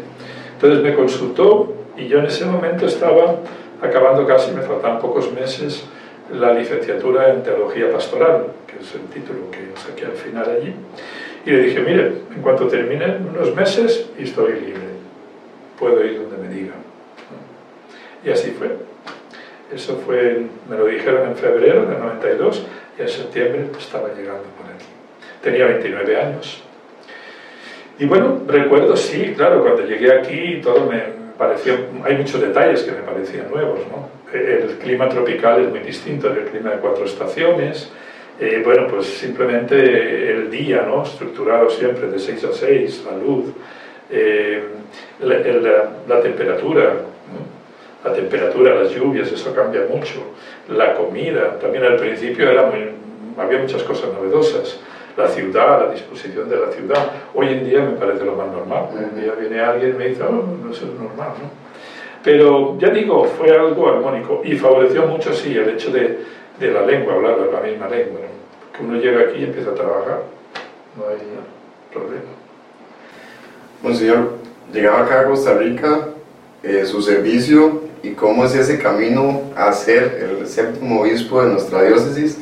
Entonces 0.53 0.83
me 0.83 0.95
consultó 0.95 1.73
y 1.97 2.07
yo 2.07 2.19
en 2.19 2.25
ese 2.25 2.45
momento 2.45 2.85
estaba 2.85 3.37
acabando 3.81 4.25
casi, 4.25 4.51
me 4.51 4.61
faltaban 4.61 4.99
pocos 4.99 5.31
meses, 5.31 5.83
la 6.31 6.53
licenciatura 6.53 7.29
en 7.33 7.43
Teología 7.43 7.91
Pastoral, 7.91 8.47
que 8.67 8.83
es 8.83 8.95
el 8.95 9.01
título 9.13 9.49
que 9.51 9.71
saqué 9.79 10.05
al 10.05 10.13
final 10.13 10.45
allí. 10.49 10.73
Y 11.45 11.51
le 11.51 11.59
dije, 11.63 11.79
mire, 11.79 12.11
en 12.35 12.41
cuanto 12.41 12.67
termine 12.67 13.17
unos 13.33 13.55
meses, 13.55 14.09
estoy 14.17 14.53
libre. 14.53 14.97
Puedo 15.79 16.03
ir 16.03 16.21
donde 16.21 16.37
me 16.37 16.53
digan. 16.53 16.75
Y 18.23 18.29
así 18.29 18.51
fue. 18.51 18.69
Eso 19.73 20.01
fue, 20.05 20.45
me 20.69 20.77
lo 20.77 20.85
dijeron 20.85 21.29
en 21.29 21.35
febrero 21.35 21.85
del 21.85 21.99
92 21.99 22.65
y 22.97 23.01
en 23.01 23.09
septiembre 23.09 23.67
estaba 23.77 24.09
llegando 24.09 24.43
por 24.57 24.73
aquí. 24.73 24.85
Tenía 25.41 25.65
29 25.65 26.21
años. 26.21 26.63
Y 27.99 28.05
bueno, 28.05 28.41
recuerdo, 28.47 28.95
sí, 28.95 29.33
claro, 29.35 29.61
cuando 29.61 29.83
llegué 29.83 30.13
aquí 30.13 30.61
todo 30.61 30.85
me, 30.85 31.16
hay 32.03 32.17
muchos 32.17 32.41
detalles 32.41 32.83
que 32.83 32.91
me 32.91 32.99
parecían 32.99 33.49
nuevos. 33.49 33.79
¿no? 33.91 34.09
El 34.37 34.77
clima 34.77 35.07
tropical 35.09 35.61
es 35.61 35.69
muy 35.69 35.79
distinto 35.79 36.29
del 36.29 36.45
clima 36.45 36.71
de 36.71 36.77
cuatro 36.77 37.05
estaciones. 37.05 37.91
Eh, 38.39 38.61
bueno, 38.63 38.87
pues 38.87 39.07
simplemente 39.07 40.31
el 40.31 40.51
día, 40.51 40.83
¿no? 40.87 41.03
estructurado 41.03 41.69
siempre 41.69 42.07
de 42.07 42.19
6 42.19 42.43
a 42.43 42.53
6, 42.53 43.05
la 43.09 43.17
luz, 43.17 43.45
eh, 44.11 44.63
la, 45.21 46.21
temperatura, 46.21 46.93
la 48.03 48.13
temperatura, 48.13 48.75
las 48.75 48.91
lluvias, 48.91 49.31
eso 49.31 49.53
cambia 49.55 49.81
mucho. 49.89 50.33
La 50.69 50.93
comida, 50.93 51.57
también 51.59 51.83
al 51.83 51.97
principio 51.97 52.49
era 52.49 52.67
muy, 52.67 52.89
había 53.37 53.59
muchas 53.59 53.83
cosas 53.83 54.13
novedosas 54.13 54.79
la 55.17 55.27
ciudad, 55.27 55.87
la 55.87 55.93
disposición 55.93 56.47
de 56.47 56.57
la 56.57 56.71
ciudad. 56.71 57.11
Hoy 57.33 57.47
en 57.47 57.65
día 57.65 57.81
me 57.81 57.97
parece 57.97 58.23
lo 58.23 58.35
más 58.35 58.47
normal. 58.47 58.89
Hoy 58.93 59.03
en 59.03 59.19
día 59.19 59.33
viene 59.33 59.59
alguien 59.59 59.95
y 59.95 59.97
me 59.97 60.07
dice, 60.09 60.23
oh, 60.23 60.31
no 60.31 60.71
es 60.71 60.81
normal, 60.83 61.31
¿no? 61.41 61.67
Pero 62.23 62.77
ya 62.77 62.89
digo, 62.89 63.25
fue 63.25 63.51
algo 63.51 63.87
armónico 63.89 64.41
y 64.43 64.55
favoreció 64.55 65.07
mucho, 65.07 65.33
sí, 65.33 65.57
el 65.57 65.69
hecho 65.69 65.91
de, 65.91 66.19
de 66.59 66.71
la 66.71 66.85
lengua, 66.85 67.15
hablar 67.15 67.37
la 67.39 67.61
misma 67.61 67.87
lengua. 67.87 68.19
Que 68.75 68.83
uno 68.83 68.99
llega 68.99 69.21
aquí 69.21 69.39
y 69.39 69.43
empieza 69.45 69.71
a 69.71 69.75
trabajar, 69.75 70.23
no 70.95 71.07
hay 71.07 71.17
problema. 71.91 72.29
Monseñor, 73.81 74.33
llegaba 74.73 75.05
acá 75.05 75.21
a 75.21 75.25
Costa 75.25 75.53
Rica, 75.57 76.09
eh, 76.63 76.85
su 76.85 77.01
servicio 77.01 77.81
y 78.03 78.11
cómo 78.11 78.45
es 78.45 78.55
ese 78.55 78.77
camino 78.77 79.43
a 79.55 79.71
ser 79.71 80.19
el 80.21 80.47
séptimo 80.47 81.01
obispo 81.01 81.41
de 81.41 81.51
nuestra 81.51 81.83
diócesis 81.83 82.39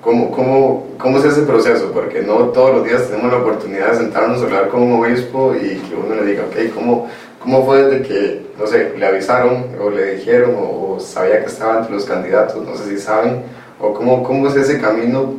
¿Cómo, 0.00 0.30
cómo, 0.30 0.86
¿Cómo 0.96 1.18
es 1.18 1.24
ese 1.24 1.42
proceso? 1.42 1.90
Porque 1.92 2.22
no 2.22 2.50
todos 2.50 2.76
los 2.76 2.84
días 2.84 3.08
tenemos 3.08 3.32
la 3.32 3.38
oportunidad 3.38 3.90
de 3.90 3.96
sentarnos 3.98 4.40
a 4.40 4.44
hablar 4.44 4.68
con 4.68 4.82
un 4.82 5.04
obispo 5.04 5.54
y 5.56 5.76
que 5.76 5.94
uno 5.96 6.14
le 6.14 6.24
diga, 6.24 6.44
ok, 6.44 6.72
¿cómo, 6.72 7.08
cómo 7.42 7.66
fue 7.66 7.82
desde 7.82 8.06
que, 8.06 8.42
no 8.56 8.66
sé, 8.66 8.94
le 8.96 9.06
avisaron 9.06 9.66
o 9.80 9.90
le 9.90 10.16
dijeron 10.16 10.54
o, 10.56 11.00
sabía 11.00 11.40
que 11.40 11.46
estaba 11.46 11.78
entre 11.78 11.94
los 11.94 12.04
candidatos, 12.04 12.64
no 12.64 12.76
sé 12.76 12.88
si 12.88 12.98
saben, 12.98 13.42
o 13.80 13.92
cómo, 13.92 14.22
cómo 14.22 14.48
es 14.48 14.56
ese 14.56 14.80
camino 14.80 15.34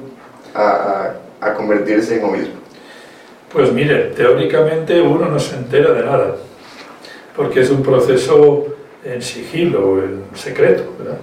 a, 0.53 1.13
a, 1.41 1.53
convertirse 1.53 2.17
en 2.17 2.25
obispo? 2.25 2.57
Pues 3.51 3.71
mire, 3.71 4.11
teóricamente 4.15 5.01
uno 5.01 5.25
no 5.25 5.39
se 5.39 5.55
entera 5.55 5.91
de 5.93 6.03
nada, 6.03 6.35
porque 7.35 7.61
es 7.61 7.69
un 7.69 7.81
proceso 7.81 8.65
en 9.03 9.21
sigilo, 9.21 10.03
en 10.03 10.23
secreto, 10.33 10.83
¿verdad? 10.97 11.17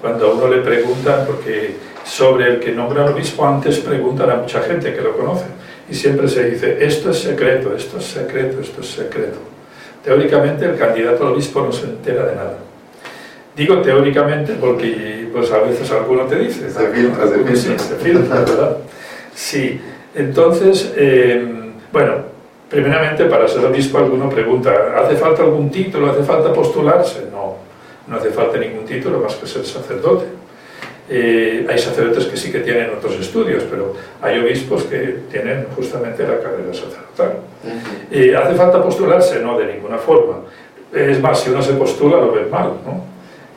Cuando 0.00 0.28
a 0.28 0.34
uno 0.34 0.48
le 0.48 0.62
preguntan, 0.62 1.26
porque 1.26 1.76
sobre 2.08 2.48
el 2.48 2.60
que 2.60 2.72
nombra 2.72 3.04
obispo 3.04 3.46
antes 3.46 3.78
preguntan 3.78 4.30
a 4.30 4.36
mucha 4.36 4.62
gente 4.62 4.94
que 4.94 5.00
lo 5.02 5.14
conoce 5.14 5.44
y 5.90 5.94
siempre 5.94 6.26
se 6.26 6.48
dice 6.48 6.78
esto 6.80 7.10
es 7.10 7.18
secreto, 7.18 7.74
esto 7.76 7.98
es 7.98 8.04
secreto, 8.04 8.60
esto 8.60 8.80
es 8.80 8.88
secreto. 8.88 9.38
Teóricamente 10.02 10.64
el 10.64 10.78
candidato 10.78 11.26
al 11.26 11.34
obispo 11.34 11.60
no 11.60 11.70
se 11.70 11.84
entera 11.84 12.24
de 12.24 12.34
nada. 12.34 12.56
Digo 13.54 13.82
teóricamente 13.82 14.54
porque 14.54 15.28
pues 15.32 15.52
a 15.52 15.58
veces 15.58 15.90
alguno 15.90 16.24
te 16.24 16.38
dice. 16.38 16.70
Se 16.70 16.88
filtra, 16.88 17.28
se 17.28 17.38
filtra. 17.44 17.56
Sí, 17.56 17.78
se 17.78 17.94
filtra, 17.96 18.40
¿verdad? 18.40 18.76
Sí, 19.34 19.80
entonces, 20.14 20.92
eh, 20.96 21.46
bueno, 21.92 22.14
primeramente 22.70 23.26
para 23.26 23.46
ser 23.46 23.64
obispo 23.66 23.98
alguno 23.98 24.30
pregunta, 24.30 24.94
¿hace 24.96 25.16
falta 25.16 25.42
algún 25.42 25.70
título? 25.70 26.10
¿Hace 26.10 26.22
falta 26.22 26.52
postularse? 26.52 27.28
No, 27.30 27.56
no 28.06 28.16
hace 28.16 28.30
falta 28.30 28.56
ningún 28.58 28.84
título 28.84 29.20
más 29.20 29.34
que 29.34 29.46
ser 29.46 29.64
sacerdote. 29.64 30.47
Eh, 31.10 31.66
hay 31.68 31.78
sacerdotes 31.78 32.26
que 32.26 32.36
sí 32.36 32.52
que 32.52 32.60
tienen 32.60 32.90
otros 32.90 33.14
estudios, 33.14 33.64
pero 33.70 33.94
hay 34.20 34.38
obispos 34.40 34.84
que 34.84 35.20
tienen 35.30 35.66
justamente 35.74 36.22
la 36.22 36.38
carrera 36.38 36.72
sacerdotal. 36.72 37.38
Eh, 38.10 38.36
¿Hace 38.36 38.54
falta 38.54 38.82
postularse? 38.82 39.40
No, 39.40 39.58
de 39.58 39.72
ninguna 39.72 39.96
forma. 39.96 40.40
Es 40.92 41.20
más, 41.20 41.40
si 41.40 41.50
uno 41.50 41.62
se 41.62 41.72
postula 41.72 42.18
lo 42.18 42.32
ven 42.32 42.50
mal. 42.50 42.72
¿no? 42.84 43.04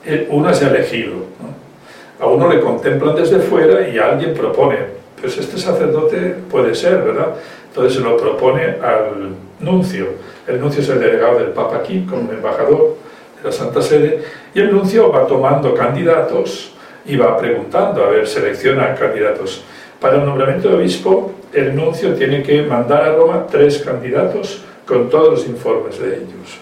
Eh, 0.06 0.28
uno 0.30 0.50
es 0.50 0.62
elegido. 0.62 1.16
¿no? 1.16 2.26
A 2.26 2.30
uno 2.30 2.48
le 2.48 2.62
contemplan 2.62 3.16
desde 3.16 3.40
fuera 3.40 3.88
y 3.88 3.98
alguien 3.98 4.34
propone. 4.34 4.78
Pues 5.20 5.38
este 5.38 5.58
sacerdote 5.58 6.36
puede 6.50 6.74
ser, 6.74 7.02
¿verdad? 7.04 7.36
Entonces 7.68 7.94
se 7.94 8.00
lo 8.00 8.18
propone 8.18 8.64
al 8.82 9.36
nuncio. 9.60 10.08
El 10.48 10.60
nuncio 10.60 10.82
es 10.82 10.90
el 10.90 11.00
delegado 11.00 11.38
del 11.40 11.50
Papa 11.50 11.78
aquí, 11.78 12.06
como 12.10 12.32
embajador 12.32 12.96
de 13.38 13.50
la 13.50 13.52
Santa 13.52 13.82
Sede, 13.82 14.24
y 14.54 14.60
el 14.62 14.72
nuncio 14.72 15.12
va 15.12 15.28
tomando 15.28 15.76
candidatos 15.76 16.71
y 17.06 17.16
va 17.16 17.38
preguntando, 17.38 18.04
a 18.04 18.10
ver, 18.10 18.28
selecciona 18.28 18.96
candidatos. 18.96 19.64
Para 20.00 20.18
el 20.18 20.26
nombramiento 20.26 20.70
de 20.70 20.76
obispo, 20.76 21.34
el 21.54 21.76
nuncio 21.76 22.14
tiene 22.14 22.42
que 22.42 22.64
mandar 22.64 23.04
a 23.04 23.14
Roma 23.14 23.46
tres 23.50 23.80
candidatos 23.80 24.64
con 24.86 25.10
todos 25.10 25.30
los 25.30 25.48
informes 25.48 26.00
de 26.00 26.16
ellos. 26.16 26.60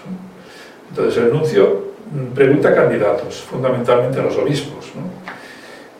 Entonces 0.90 1.22
el 1.22 1.32
nuncio 1.32 1.90
pregunta 2.34 2.74
candidatos, 2.74 3.46
fundamentalmente 3.48 4.18
a 4.18 4.24
los 4.24 4.36
obispos. 4.36 4.90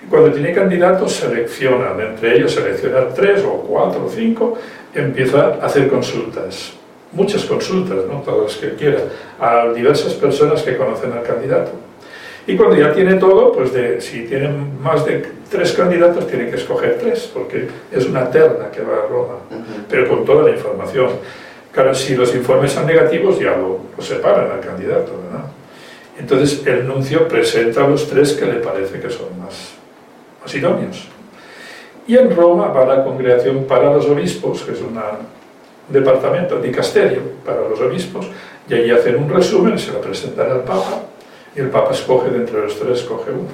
Y 0.05 0.09
cuando 0.09 0.33
tiene 0.33 0.53
candidatos, 0.53 1.13
selecciona, 1.13 1.93
entre 2.01 2.37
ellos 2.37 2.53
selecciona 2.53 3.09
tres 3.15 3.45
o 3.45 3.63
cuatro 3.63 4.07
o 4.07 4.09
cinco, 4.09 4.59
empieza 4.95 5.55
a 5.61 5.67
hacer 5.67 5.89
consultas, 5.89 6.73
muchas 7.13 7.45
consultas, 7.45 7.99
¿no? 8.09 8.21
todas 8.23 8.53
las 8.53 8.57
que 8.57 8.75
quiera, 8.77 9.01
a 9.39 9.73
diversas 9.73 10.15
personas 10.15 10.63
que 10.63 10.77
conocen 10.77 11.13
al 11.13 11.23
candidato. 11.23 11.73
Y 12.47 12.57
cuando 12.57 12.77
ya 12.77 12.93
tiene 12.93 13.15
todo, 13.15 13.53
pues 13.53 13.73
de, 13.73 14.01
si 14.01 14.23
tienen 14.23 14.83
más 14.83 15.05
de 15.05 15.25
tres 15.51 15.73
candidatos, 15.73 16.27
tiene 16.27 16.49
que 16.49 16.57
escoger 16.57 16.99
tres, 16.99 17.31
porque 17.33 17.69
es 17.93 18.07
una 18.07 18.31
terna 18.31 18.71
que 18.71 18.83
va 18.83 19.05
a 19.05 19.09
Roma, 19.09 19.35
pero 19.89 20.09
con 20.09 20.25
toda 20.25 20.45
la 20.45 20.51
información. 20.51 21.11
Claro, 21.73 21.95
si 21.95 22.17
los 22.17 22.35
informes 22.35 22.73
son 22.73 22.87
negativos, 22.87 23.39
ya 23.39 23.57
lo, 23.57 23.81
lo 23.97 24.03
separan 24.03 24.51
al 24.51 24.61
candidato, 24.61 25.13
¿verdad? 25.23 25.47
Entonces 26.19 26.67
el 26.67 26.87
nuncio 26.87 27.29
presenta 27.29 27.85
a 27.85 27.89
los 27.89 28.09
tres 28.09 28.33
que 28.33 28.47
le 28.47 28.55
parece 28.55 29.01
que 29.01 29.11
son 29.11 29.39
más, 29.39 29.73
más 30.43 30.55
idóneos. 30.55 31.09
Y 32.07 32.17
en 32.17 32.35
Roma 32.35 32.69
va 32.69 32.85
la 32.85 33.05
congregación 33.05 33.65
para 33.65 33.93
los 33.93 34.07
obispos, 34.07 34.63
que 34.63 34.73
es 34.73 34.81
una, 34.81 35.05
un 35.89 35.93
departamento, 35.95 36.61
dicasterio 36.61 37.21
para 37.45 37.69
los 37.69 37.81
obispos, 37.81 38.27
y 38.69 38.75
allí 38.75 38.91
hacen 38.91 39.17
un 39.17 39.31
resumen, 39.31 39.79
se 39.79 39.93
lo 39.93 40.01
presentan 40.01 40.51
al 40.51 40.65
Papa, 40.65 41.03
y 41.55 41.61
el 41.61 41.69
Papa 41.69 41.93
escoge 41.93 42.31
de 42.31 42.39
entre 42.39 42.61
los 42.61 42.79
tres, 42.79 43.01
escoge 43.01 43.31
uno. 43.31 43.49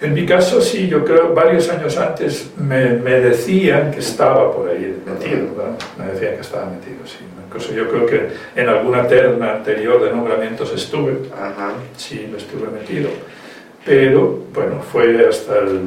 En 0.00 0.12
mi 0.12 0.26
caso, 0.26 0.60
sí, 0.60 0.86
yo 0.88 1.02
creo, 1.04 1.32
varios 1.32 1.70
años 1.70 1.96
antes 1.96 2.50
me, 2.58 2.90
me 2.90 3.20
decían 3.20 3.90
que 3.90 4.00
estaba 4.00 4.52
por 4.52 4.68
ahí 4.68 5.00
metido, 5.06 5.54
¿verdad? 5.56 5.78
Me 5.98 6.12
decían 6.12 6.34
que 6.34 6.40
estaba 6.42 6.66
metido, 6.66 7.06
sí. 7.06 7.18
Incluso 7.46 7.72
yo 7.72 7.88
creo 7.88 8.04
que 8.04 8.28
en 8.60 8.68
alguna 8.68 9.06
terna 9.06 9.54
anterior 9.54 10.02
de 10.02 10.10
nombramientos 10.10 10.72
estuve, 10.74 11.30
Ajá. 11.32 11.72
sí, 11.96 12.28
lo 12.30 12.36
estuve 12.36 12.68
metido. 12.68 13.08
Pero, 13.86 14.40
bueno, 14.52 14.80
fue 14.80 15.26
hasta 15.26 15.58
el 15.60 15.80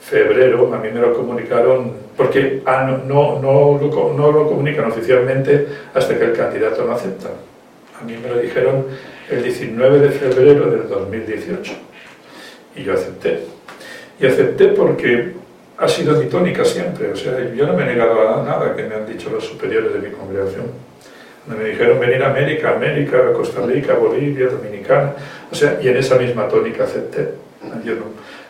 febrero, 0.00 0.74
a 0.74 0.78
mí 0.78 0.88
me 0.92 1.00
lo 1.00 1.12
comunicaron, 1.12 1.92
porque 2.16 2.62
ah, 2.64 2.84
no, 2.84 3.04
no, 3.04 3.40
no, 3.40 3.78
lo, 3.78 4.14
no 4.14 4.32
lo 4.32 4.48
comunican 4.48 4.86
oficialmente 4.86 5.68
hasta 5.92 6.18
que 6.18 6.24
el 6.24 6.32
candidato 6.32 6.84
no 6.84 6.92
acepta. 6.92 7.28
A 8.00 8.04
mí 8.04 8.16
me 8.20 8.28
lo 8.30 8.38
dijeron 8.38 8.86
el 9.30 9.42
19 9.42 9.98
de 10.00 10.08
febrero 10.10 10.70
del 10.70 10.88
2018 10.88 11.72
y 12.76 12.82
yo 12.82 12.92
acepté. 12.92 13.40
Y 14.20 14.26
acepté 14.26 14.68
porque 14.68 15.32
ha 15.78 15.88
sido 15.88 16.16
mi 16.20 16.26
tónica 16.26 16.64
siempre, 16.64 17.10
o 17.10 17.16
sea, 17.16 17.52
yo 17.52 17.66
no 17.66 17.74
me 17.74 17.82
he 17.82 17.86
negado 17.86 18.28
a 18.28 18.44
nada 18.44 18.76
que 18.76 18.84
me 18.84 18.94
han 18.94 19.06
dicho 19.06 19.30
los 19.30 19.44
superiores 19.44 19.92
de 19.92 19.98
mi 20.08 20.14
congregación. 20.14 20.66
Cuando 21.44 21.62
me 21.62 21.70
dijeron 21.70 22.00
venir 22.00 22.22
a 22.22 22.30
América, 22.30 22.74
América, 22.74 23.32
Costa 23.32 23.66
Rica, 23.66 23.94
Bolivia, 23.94 24.48
Dominicana, 24.48 25.14
o 25.50 25.54
sea, 25.54 25.78
y 25.82 25.88
en 25.88 25.96
esa 25.96 26.16
misma 26.16 26.48
tónica 26.48 26.84
acepté. 26.84 27.30
Yo 27.84 27.94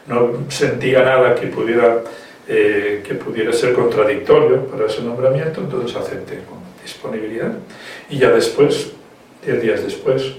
no, 0.06 0.50
sentía 0.50 1.02
nada 1.02 1.34
que 1.34 1.46
pudiera, 1.46 2.02
eh, 2.46 3.02
que 3.06 3.14
pudiera 3.14 3.52
ser 3.52 3.72
contradictorio 3.72 4.66
para 4.66 4.86
ese 4.86 5.02
nombramiento, 5.02 5.60
entonces 5.60 5.96
acepté 5.96 6.40
con 6.48 6.58
disponibilidad. 6.82 7.52
Y 8.10 8.18
ya 8.18 8.30
después, 8.30 8.92
10 9.44 9.62
días 9.62 9.82
después, 9.82 10.34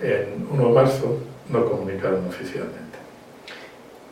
en 0.00 0.46
1 0.50 0.68
de 0.68 0.74
marzo, 0.74 1.18
lo 1.52 1.70
comunicaron 1.70 2.26
oficialmente. 2.28 2.98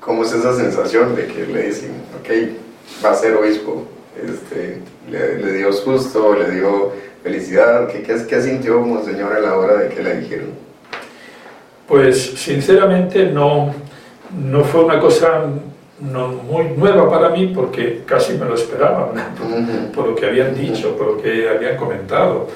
¿Cómo 0.01 0.23
es 0.23 0.33
esa 0.33 0.55
sensación 0.55 1.17
de 1.17 1.27
que 1.27 1.47
le 1.47 1.63
dicen, 1.63 1.93
ok, 2.21 3.05
va 3.05 3.11
a 3.11 3.15
ser 3.15 3.35
obispo? 3.35 3.87
Este, 4.17 4.81
le, 5.11 5.39
le 5.39 5.53
dio 5.53 5.73
susto, 5.73 6.35
le 6.35 6.51
dio 6.51 6.93
felicidad. 7.23 7.89
¿Qué, 7.89 8.03
qué, 8.03 8.17
qué 8.27 8.41
sintió 8.41 8.81
Monseñor 8.81 9.33
a 9.33 9.41
la 9.41 9.57
hora 9.57 9.77
de 9.79 9.89
que 9.89 10.03
le 10.03 10.21
dijeron? 10.21 10.51
Pues 11.87 12.35
sinceramente 12.37 13.27
no, 13.27 13.75
no 14.37 14.65
fue 14.65 14.85
una 14.85 14.99
cosa 14.99 15.45
no 16.01 16.29
muy 16.29 16.65
nueva 16.77 17.09
para 17.09 17.31
mí 17.31 17.53
porque 17.55 18.03
casi 18.05 18.35
me 18.35 18.45
lo 18.45 18.55
esperaba, 18.55 19.13
¿no? 19.15 19.93
por 19.93 20.09
lo 20.09 20.15
que 20.15 20.27
habían 20.27 20.55
dicho, 20.55 20.97
por 20.97 21.07
lo 21.07 21.23
que 21.23 21.49
habían 21.49 21.77
comentado. 21.77 22.49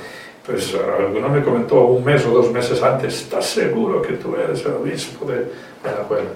Pues 0.46 0.74
alguno 0.98 1.28
me 1.28 1.42
comentó 1.42 1.84
un 1.84 2.04
mes 2.04 2.24
o 2.26 2.30
dos 2.30 2.50
meses 2.50 2.82
antes, 2.82 3.22
¿estás 3.22 3.46
seguro 3.46 4.00
que 4.00 4.14
tú 4.14 4.34
eres 4.36 4.64
el 4.64 4.72
obispo 4.72 5.26
de 5.26 5.46
Venezuela? 5.84 6.30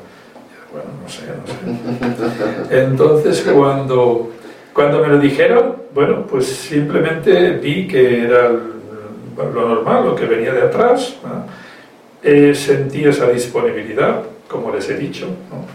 Bueno, 0.72 0.88
no 1.02 1.08
sé, 1.08 1.22
no 1.26 2.68
sé. 2.68 2.82
Entonces 2.82 3.40
cuando, 3.42 4.30
cuando 4.72 5.00
me 5.00 5.08
lo 5.08 5.18
dijeron, 5.18 5.76
bueno, 5.94 6.26
pues 6.26 6.46
simplemente 6.46 7.52
vi 7.52 7.86
que 7.86 8.24
era 8.24 8.50
lo 8.50 9.68
normal, 9.68 10.04
lo 10.04 10.14
que 10.14 10.26
venía 10.26 10.52
de 10.52 10.62
atrás. 10.62 11.16
¿no? 11.22 11.46
Eh, 12.22 12.54
sentí 12.54 13.04
esa 13.04 13.28
disponibilidad, 13.28 14.22
como 14.48 14.74
les 14.74 14.88
he 14.90 14.96
dicho. 14.96 15.26
¿no? 15.26 15.66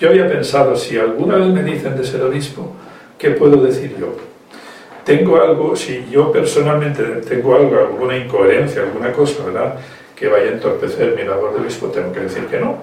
Yo 0.00 0.08
había 0.08 0.28
pensado, 0.28 0.76
si 0.76 0.98
alguna 0.98 1.36
vez 1.36 1.48
me 1.48 1.62
dicen 1.62 1.96
de 1.96 2.04
ser 2.04 2.22
obispo, 2.22 2.72
¿qué 3.18 3.30
puedo 3.30 3.62
decir 3.62 3.94
yo? 3.98 4.29
Tengo 5.04 5.40
algo, 5.40 5.74
si 5.74 6.06
yo 6.10 6.30
personalmente 6.30 7.02
tengo 7.28 7.56
algo, 7.56 7.78
alguna 7.78 8.16
incoherencia, 8.16 8.82
alguna 8.82 9.12
cosa, 9.12 9.44
¿verdad?, 9.44 9.76
que 10.14 10.28
vaya 10.28 10.50
a 10.50 10.52
entorpecer 10.52 11.16
mi 11.16 11.24
labor 11.24 11.54
de 11.54 11.60
obispo, 11.60 11.86
tengo 11.88 12.12
que 12.12 12.20
decir 12.20 12.44
que 12.44 12.60
no, 12.60 12.76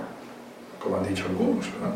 como 0.81 0.97
han 0.97 1.07
dicho 1.07 1.25
algunos, 1.29 1.65
¿verdad? 1.73 1.95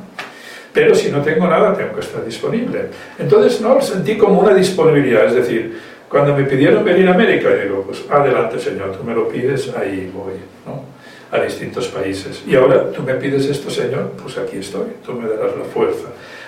Pero 0.71 0.95
si 0.95 1.12
no 1.12 1.21
tengo 1.21 1.47
nada, 1.47 1.75
tengo 1.75 1.93
que 1.95 2.01
estar 2.01 2.23
disponible. 2.23 2.86
Entonces, 3.17 3.60
no, 3.60 3.73
lo 3.75 3.81
sentí 3.81 4.17
como 4.17 4.39
una 4.39 4.53
disponibilidad, 4.53 5.25
es 5.25 5.36
decir, 5.36 5.79
cuando 6.07 6.36
me 6.36 6.43
pidieron 6.43 6.84
venir 6.86 7.07
a 7.07 7.13
América, 7.13 7.49
digo, 7.55 7.84
pues 7.84 8.03
adelante, 8.10 8.60
Señor, 8.60 8.95
tú 8.95 9.03
me 9.03 9.15
lo 9.15 9.27
pides, 9.27 9.73
ahí 9.75 10.12
voy, 10.13 10.34
¿no? 10.65 10.91
a 11.31 11.41
distintos 11.41 11.88
países. 11.88 12.43
Y 12.45 12.55
ahora 12.55 12.91
tú 12.91 13.01
me 13.03 13.13
pides 13.15 13.45
esto, 13.45 13.69
Señor, 13.69 14.12
pues 14.21 14.38
aquí 14.38 14.57
estoy, 14.57 14.88
tú 15.05 15.13
me 15.13 15.29
darás 15.29 15.55
la 15.57 15.63
fuerza. 15.63 16.07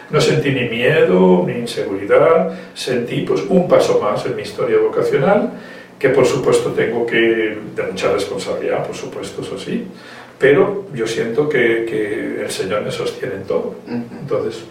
No 0.10 0.22
sentí 0.22 0.52
ni 0.52 0.70
miedo, 0.70 1.44
ni 1.46 1.54
inseguridad, 1.54 2.52
sentí 2.74 3.22
pues 3.22 3.42
un 3.50 3.68
paso 3.68 4.00
más 4.00 4.26
en 4.26 4.36
mi 4.36 4.44
historia 4.44 4.78
vocacional, 4.78 5.52
que 5.98 6.10
por 6.10 6.26
supuesto 6.26 6.72
tengo 6.72 7.06
que, 7.06 7.58
de 7.76 7.84
mucha 7.84 8.12
responsabilidad, 8.12 8.86
por 8.86 8.96
supuesto, 8.96 9.42
eso 9.42 9.58
sí, 9.58 9.86
pero 10.38 10.86
yo 10.94 11.08
siento 11.08 11.48
que, 11.48 11.86
que 11.86 12.42
el 12.42 12.52
Señor 12.52 12.84
me 12.84 12.92
sostiene 12.92 13.36
en 13.36 13.44
todo. 13.44 13.76
Entonces, 13.88 14.64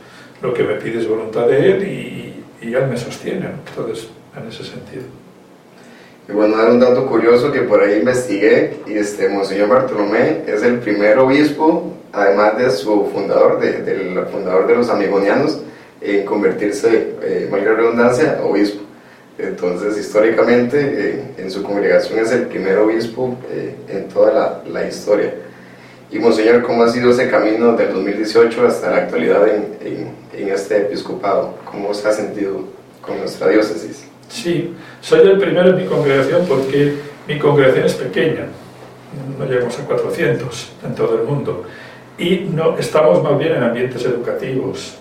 lo 0.43 0.53
que 0.53 0.63
me 0.65 0.75
pide 0.75 1.01
es 1.01 1.09
voluntad 1.09 1.47
de 1.47 1.71
Él 1.71 1.83
y, 1.89 2.67
y 2.67 2.75
Él 2.75 2.87
me 2.89 2.97
sostiene. 2.97 3.47
Entonces, 3.69 4.09
en 4.37 4.49
ese 4.49 4.65
sentido. 4.65 5.05
Y 6.29 6.33
bueno, 6.33 6.57
dar 6.57 6.71
un 6.71 6.81
dato 6.81 7.07
curioso 7.07 7.51
que 7.51 7.63
por 7.63 7.83
ahí 7.83 7.99
investigué, 7.99 8.77
y 8.87 8.95
este 8.95 9.29
Monseñor 9.29 9.69
Bartolomé 9.69 10.43
es 10.47 10.63
el 10.63 10.79
primer 10.79 11.19
obispo, 11.19 11.97
además 12.13 12.59
de 12.59 12.71
su 12.71 13.07
fundador, 13.07 13.61
de, 13.61 13.83
del 13.83 14.27
fundador 14.27 14.67
de 14.67 14.77
los 14.77 14.89
amigonianos, 14.89 15.61
en 16.01 16.25
convertirse, 16.25 17.15
eh, 17.23 17.49
la 17.51 17.75
redundancia, 17.75 18.41
obispo. 18.43 18.83
Entonces, 19.39 19.97
históricamente, 19.99 20.79
eh, 20.79 21.25
en 21.39 21.51
su 21.51 21.63
congregación 21.63 22.19
es 22.19 22.33
el 22.33 22.47
primer 22.47 22.79
obispo 22.79 23.37
eh, 23.51 23.75
en 23.89 24.09
toda 24.09 24.33
la, 24.33 24.63
la, 24.71 24.87
historia. 24.87 25.33
Y 26.11 26.19
Monseñor, 26.19 26.63
¿cómo 26.63 26.83
ha 26.83 26.89
sido 26.91 27.11
ese 27.11 27.31
camino 27.31 27.73
del 27.75 27.93
2018 27.95 28.67
hasta 28.67 28.91
la 28.91 28.97
actualidad 28.99 29.49
en, 29.49 29.77
en, 29.81 30.11
en 30.39 30.49
este 30.53 30.79
episcopado? 30.79 31.55
¿Cómo 31.65 31.95
se 31.95 32.09
ha 32.09 32.13
sentido 32.13 32.65
con 33.01 33.19
nuestra 33.19 33.49
diócesis? 33.49 34.05
Sí, 34.29 34.75
soy 35.01 35.21
el 35.21 35.39
primero 35.39 35.71
en 35.71 35.77
mi 35.77 35.87
congregación 35.87 36.47
porque 36.47 36.95
mi 37.27 37.39
congregación 37.39 37.87
es 37.87 37.95
pequeña, 37.95 38.47
no 39.39 39.47
llegamos 39.47 39.79
a 39.79 39.85
400 39.85 40.73
en 40.85 40.95
todo 40.95 41.21
el 41.21 41.27
mundo. 41.27 41.65
Y 42.19 42.49
no, 42.53 42.77
estamos 42.79 43.23
más 43.23 43.39
bien 43.39 43.53
en 43.53 43.63
ambientes 43.63 44.05
educativos. 44.05 44.99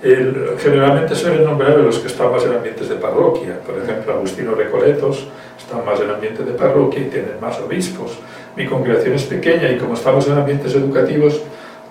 generalmente 0.00 1.14
suelen 1.14 1.44
nombrar 1.44 1.72
a 1.72 1.78
los 1.78 1.98
que 1.98 2.06
están 2.06 2.30
más 2.30 2.44
en 2.44 2.52
ambientes 2.52 2.88
de 2.88 2.94
parroquia, 2.96 3.58
por 3.60 3.76
ejemplo, 3.78 4.14
Agustino 4.14 4.54
Recoletos 4.54 5.26
está 5.58 5.82
más 5.82 6.00
en 6.00 6.10
ambientes 6.10 6.46
de 6.46 6.52
parroquia 6.52 7.00
y 7.00 7.04
tienen 7.04 7.40
más 7.40 7.58
obispos. 7.60 8.18
Mi 8.56 8.66
congregación 8.66 9.14
es 9.14 9.24
pequeña 9.24 9.70
y 9.70 9.76
como 9.76 9.94
estamos 9.94 10.26
en 10.28 10.38
ambientes 10.38 10.74
educativos, 10.74 11.40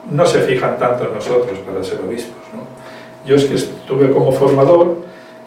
no 0.10 0.26
se 0.26 0.40
fijan 0.40 0.80
tanto 0.80 1.06
en 1.06 1.14
nosotros 1.14 1.60
para 1.60 1.84
ser 1.84 2.00
obispos. 2.00 2.42
Yo 3.26 3.36
es 3.36 3.46
que 3.46 3.56
estuve 3.56 4.10
como 4.12 4.32
formador 4.32 4.98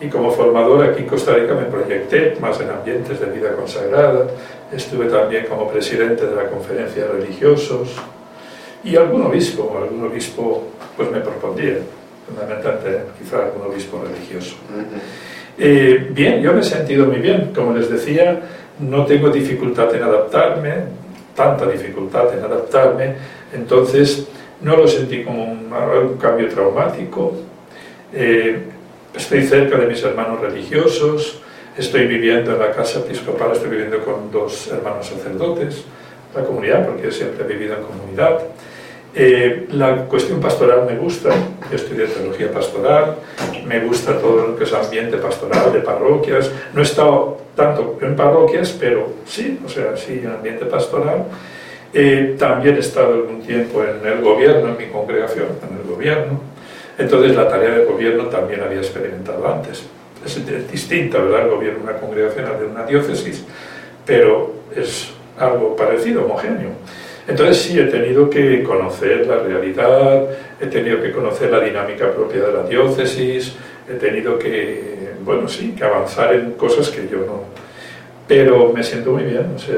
y 0.01 0.09
como 0.09 0.31
formador 0.31 0.85
aquí 0.85 1.03
en 1.03 1.09
Costa 1.09 1.35
Rica 1.35 1.55
me 1.55 1.65
proyecté 1.65 2.37
más 2.41 2.61
en 2.61 2.71
ambientes 2.71 3.19
de 3.21 3.27
vida 3.27 3.53
consagrada, 3.55 4.27
estuve 4.71 5.07
también 5.07 5.47
como 5.47 5.69
presidente 5.69 6.27
de 6.27 6.37
la 6.37 6.47
conferencia 6.47 7.05
de 7.05 7.13
religiosos 7.13 7.97
y 8.83 8.97
algún 8.97 9.23
obispo, 9.23 9.79
algún 9.81 10.07
obispo 10.07 10.69
pues 10.97 11.11
me 11.11 11.21
propondía, 11.21 11.79
fundamentalmente 12.27 13.03
quizá 13.19 13.45
algún 13.45 13.71
obispo 13.71 14.03
religioso. 14.03 14.57
Eh, 15.59 16.09
bien, 16.11 16.41
yo 16.41 16.53
me 16.53 16.61
he 16.61 16.65
sentido 16.65 17.07
muy 17.07 17.19
bien, 17.19 17.53
como 17.55 17.75
les 17.75 17.91
decía, 17.91 18.41
no 18.79 19.05
tengo 19.05 19.29
dificultad 19.29 19.95
en 19.95 20.03
adaptarme, 20.03 20.75
tanta 21.35 21.67
dificultad 21.67 22.33
en 22.37 22.45
adaptarme, 22.45 23.15
entonces 23.53 24.27
no 24.63 24.77
lo 24.77 24.87
sentí 24.87 25.25
como 25.25 25.45
un, 25.45 25.71
cambio 26.21 26.49
traumático. 26.49 27.35
Eh, 28.13 28.63
estoy 29.15 29.43
cerca 29.43 29.77
de 29.77 29.87
mis 29.87 30.03
hermanos 30.03 30.41
religiosos, 30.41 31.41
estoy 31.77 32.07
viviendo 32.07 32.53
en 32.53 32.59
la 32.59 32.73
casa 32.73 33.01
episcopal, 33.01 33.53
estoy 33.53 33.71
viviendo 33.71 34.05
con 34.05 34.31
dos 34.31 34.69
hermanos 34.69 35.07
sacerdotes, 35.07 35.85
la 36.35 36.45
comunidad, 36.45 36.87
porque 36.87 37.11
siempre 37.11 37.45
he 37.45 37.49
vivido 37.49 37.77
en 37.77 37.83
comunidad. 37.83 38.41
Eh, 39.13 39.67
la 39.73 40.05
cuestión 40.07 40.41
pastoral 40.41 40.87
me 40.87 40.97
gusta, 40.97 41.31
yo 41.69 41.77
estudié 41.77 42.07
teología 42.07 42.53
pastoral, 42.53 43.17
me 43.67 43.81
gusta 43.81 44.17
todo 44.19 44.47
lo 44.47 44.57
que 44.57 44.65
es 44.65 44.73
ambiente 44.73 45.17
pastoral 45.17 45.73
de 45.73 45.81
parroquias. 45.81 46.51
No 46.73 46.81
he 46.81 46.85
estado 46.85 47.39
tanto 47.57 47.99
en 48.01 48.15
parroquias, 48.15 48.77
pero 48.79 49.09
sí, 49.27 49.59
o 49.65 49.69
sea, 49.69 49.97
sí, 49.97 50.21
en 50.23 50.31
ambiente 50.31 50.65
pastoral. 50.67 51.25
Eh, 51.93 52.37
también 52.39 52.77
he 52.77 52.81
estado 52.81 53.15
algún 53.15 53.43
tiempo 53.43 53.83
en 53.83 54.07
el 54.07 54.23
gobierno, 54.23 54.69
en 54.69 54.77
mi 54.77 54.87
congregación, 54.87 55.47
en 55.69 55.79
el 55.79 55.91
gobierno. 55.91 56.41
Entonces 56.97 57.35
la 57.35 57.49
tarea 57.49 57.71
de 57.71 57.85
gobierno 57.85 58.27
también 58.27 58.63
había 58.63 58.79
experimentado 58.79 59.47
antes. 59.49 59.83
Es 60.25 60.71
distinta, 60.71 61.19
¿verdad? 61.19 61.47
El 61.47 61.51
gobierno 61.51 61.79
de 61.79 61.85
una 61.85 61.99
congregación 61.99 62.47
de 62.61 62.67
una 62.67 62.85
diócesis, 62.85 63.45
pero 64.07 64.53
es 64.77 65.11
algo 65.39 65.75
parecido, 65.75 66.25
homogéneo. 66.25 66.71
Entonces 67.29 67.59
sí, 67.59 67.79
he 67.79 67.85
tenido 67.85 68.29
que 68.29 68.63
conocer 68.63 69.27
la 69.27 69.37
realidad, 69.37 70.25
he 70.61 70.67
tenido 70.67 71.01
que 71.01 71.13
conocer 71.13 71.51
la 71.51 71.61
dinámica 71.61 72.13
propia 72.13 72.43
de 72.43 72.53
la 72.53 72.63
diócesis, 72.65 73.55
he 73.89 73.95
tenido 73.95 74.39
que, 74.39 75.11
bueno, 75.25 75.49
sí, 75.49 75.75
que 75.77 75.85
avanzar 75.85 76.35
en 76.35 76.53
cosas 76.53 76.89
que 76.91 77.09
yo 77.09 77.19
no... 77.19 77.45
Pero 78.27 78.73
me 78.73 78.83
siento 78.83 79.13
muy 79.13 79.25
bien, 79.25 79.55
o 79.55 79.59
sea, 79.59 79.77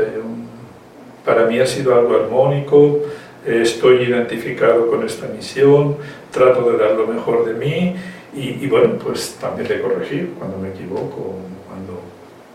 para 1.24 1.46
mí 1.46 1.58
ha 1.58 1.66
sido 1.66 1.94
algo 1.94 2.16
armónico, 2.16 3.00
estoy 3.46 4.02
identificado 4.02 4.88
con 4.88 5.04
esta 5.04 5.26
misión, 5.26 5.96
trato 6.30 6.70
de 6.70 6.78
dar 6.78 6.92
lo 6.92 7.06
mejor 7.06 7.44
de 7.44 7.54
mí 7.54 7.96
y, 8.34 8.66
bueno, 8.66 8.94
pues 9.02 9.36
también 9.40 9.68
de 9.68 9.80
corregir 9.80 10.34
cuando 10.38 10.58
me 10.58 10.70
equivoco, 10.70 11.34
cuando, 11.68 12.00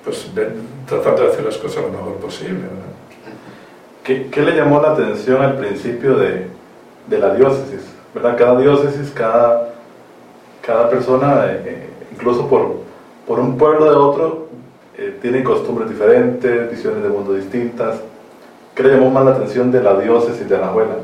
pues 0.03 0.27
tratando 0.87 1.23
de 1.23 1.27
hacer 1.29 1.45
las 1.45 1.57
cosas 1.57 1.83
lo 1.83 1.89
mejor 1.89 2.15
posible. 2.15 2.61
¿Qué, 4.07 4.29
¿Qué, 4.29 4.41
le 4.41 4.55
llamó 4.55 4.81
la 4.81 4.93
atención 4.93 5.41
al 5.41 5.57
principio 5.57 6.15
de, 6.15 6.47
de 7.07 7.19
la 7.19 7.35
diócesis? 7.35 7.81
¿verdad? 8.13 8.37
Cada 8.37 8.57
diócesis, 8.57 9.11
cada, 9.11 9.73
cada 10.65 10.89
persona, 10.89 11.45
eh, 11.47 11.61
eh, 11.65 11.89
incluso 12.13 12.47
por, 12.47 12.77
por 13.27 13.37
un 13.37 13.57
pueblo 13.57 13.83
de 13.83 13.97
otro, 13.97 14.47
eh, 14.97 15.17
tiene 15.21 15.43
costumbres 15.43 15.89
diferentes, 15.89 16.71
visiones 16.71 17.03
de 17.03 17.09
mundo 17.09 17.33
distintas. 17.33 17.99
¿Qué 18.73 18.83
le 18.83 18.93
llamó 18.93 19.09
más 19.09 19.25
la 19.25 19.31
atención 19.31 19.73
de 19.73 19.83
la 19.83 19.99
diócesis 19.99 20.47
de 20.47 20.55
Anahuela? 20.55 20.95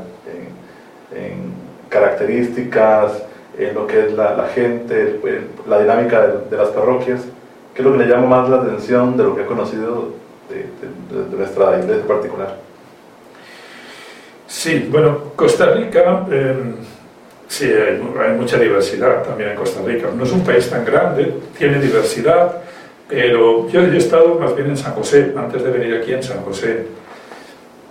En, 1.12 1.22
en 1.22 1.52
características, 1.90 3.22
en 3.58 3.74
lo 3.74 3.86
que 3.86 4.06
es 4.06 4.14
la, 4.14 4.48
gente, 4.54 5.20
la 5.68 5.78
dinámica 5.78 6.26
de, 6.50 6.56
las 6.56 6.68
parroquias. 6.68 7.20
¿Qué 7.74 7.82
es 7.82 7.84
lo 7.84 7.92
que 7.92 7.98
le 7.98 8.06
llama 8.06 8.28
más 8.28 8.48
la 8.48 8.62
atención 8.62 9.14
de 9.18 9.24
lo 9.24 9.36
que 9.36 9.42
ha 9.42 9.46
conocido 9.46 10.08
de 10.48 11.36
nuestra 11.36 11.78
iglesia 11.78 12.06
particular? 12.06 12.73
Sí, 14.64 14.88
bueno, 14.90 15.18
Costa 15.36 15.72
Rica, 15.72 16.24
eh, 16.30 16.54
sí, 17.48 17.66
hay, 17.66 18.00
hay, 18.18 18.32
mucha 18.34 18.56
diversidad 18.56 19.22
también 19.22 19.50
en 19.50 19.56
Costa 19.56 19.82
Rica. 19.84 20.08
No 20.16 20.24
es 20.24 20.32
un 20.32 20.42
país 20.42 20.70
tan 20.70 20.86
grande, 20.86 21.34
tiene 21.58 21.78
diversidad, 21.78 22.62
pero 23.06 23.68
yo, 23.68 23.80
he 23.82 23.94
estado 23.94 24.38
más 24.40 24.56
bien 24.56 24.70
en 24.70 24.78
San 24.78 24.94
José, 24.94 25.34
antes 25.36 25.62
de 25.62 25.70
venir 25.70 26.00
aquí 26.00 26.14
en 26.14 26.22
San 26.22 26.38
José. 26.38 26.86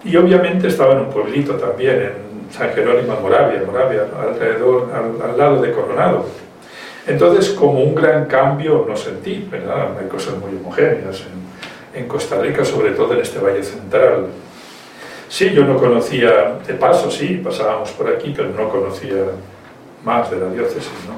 Y 0.04 0.16
obviamente 0.16 0.68
estaba 0.68 0.94
en 0.94 1.02
un 1.02 1.10
pueblito 1.12 1.54
también, 1.58 2.02
en 2.02 2.52
San 2.52 2.72
Jerónimo, 2.72 3.20
Moravia, 3.22 3.62
Moravia, 3.68 4.08
alrededor, 4.20 4.90
al, 4.96 5.30
al 5.30 5.38
lado 5.38 5.62
de 5.62 5.72
Coronado. 5.74 6.26
Entonces, 7.06 7.52
como 7.52 7.84
un 7.84 7.94
gran 7.94 8.26
cambio 8.26 8.84
no 8.90 8.98
sentí, 8.98 9.48
¿verdad? 9.48 9.96
Hay 10.00 10.08
cosas 10.08 10.40
muy 10.40 10.58
homogéneas 10.58 11.24
en, 11.94 12.02
en 12.02 12.08
Costa 12.08 12.40
Rica, 12.42 12.66
sobre 12.66 12.94
todo 12.94 13.14
en 13.14 13.20
este 13.20 13.38
Valle 13.38 13.62
Central, 13.62 14.26
Sí, 15.34 15.50
yo 15.50 15.66
no 15.66 15.78
conocía, 15.78 16.60
de 16.68 16.76
paso 16.76 17.10
sí, 17.10 17.42
pasábamos 17.44 17.90
por 17.94 18.08
aquí, 18.08 18.32
pero 18.38 18.50
no 18.50 18.70
conocía 18.70 19.16
más 20.06 20.30
de 20.30 20.38
la 20.38 20.48
diócesis. 20.52 20.92
¿no? 21.08 21.16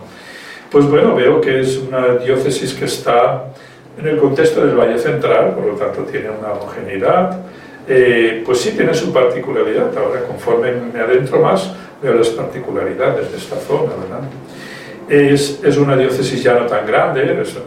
Pues 0.71 0.89
bueno, 0.89 1.13
veo 1.13 1.41
que 1.41 1.59
es 1.59 1.75
una 1.79 2.15
diócesis 2.15 2.73
que 2.75 2.85
está 2.85 3.43
en 3.99 4.07
el 4.07 4.15
contexto 4.15 4.65
del 4.65 4.77
Valle 4.77 4.97
Central, 4.99 5.53
por 5.53 5.65
lo 5.65 5.73
tanto 5.73 6.03
tiene 6.03 6.29
una 6.29 6.53
homogeneidad, 6.53 7.41
eh, 7.89 8.41
pues 8.45 8.61
sí 8.61 8.71
tiene 8.71 8.93
su 8.93 9.11
particularidad. 9.11 9.89
Ahora, 9.97 10.21
conforme 10.21 10.71
me 10.71 11.01
adentro 11.01 11.41
más, 11.41 11.73
veo 12.01 12.13
las 12.13 12.29
particularidades 12.29 13.29
de 13.33 13.37
esta 13.37 13.57
zona. 13.57 13.91
¿verdad? 13.99 14.29
Es, 15.09 15.61
es 15.61 15.75
una 15.75 15.97
diócesis 15.97 16.41
ya 16.41 16.53
no 16.53 16.67
tan 16.67 16.87
grande, 16.87 17.41
es, 17.41 17.57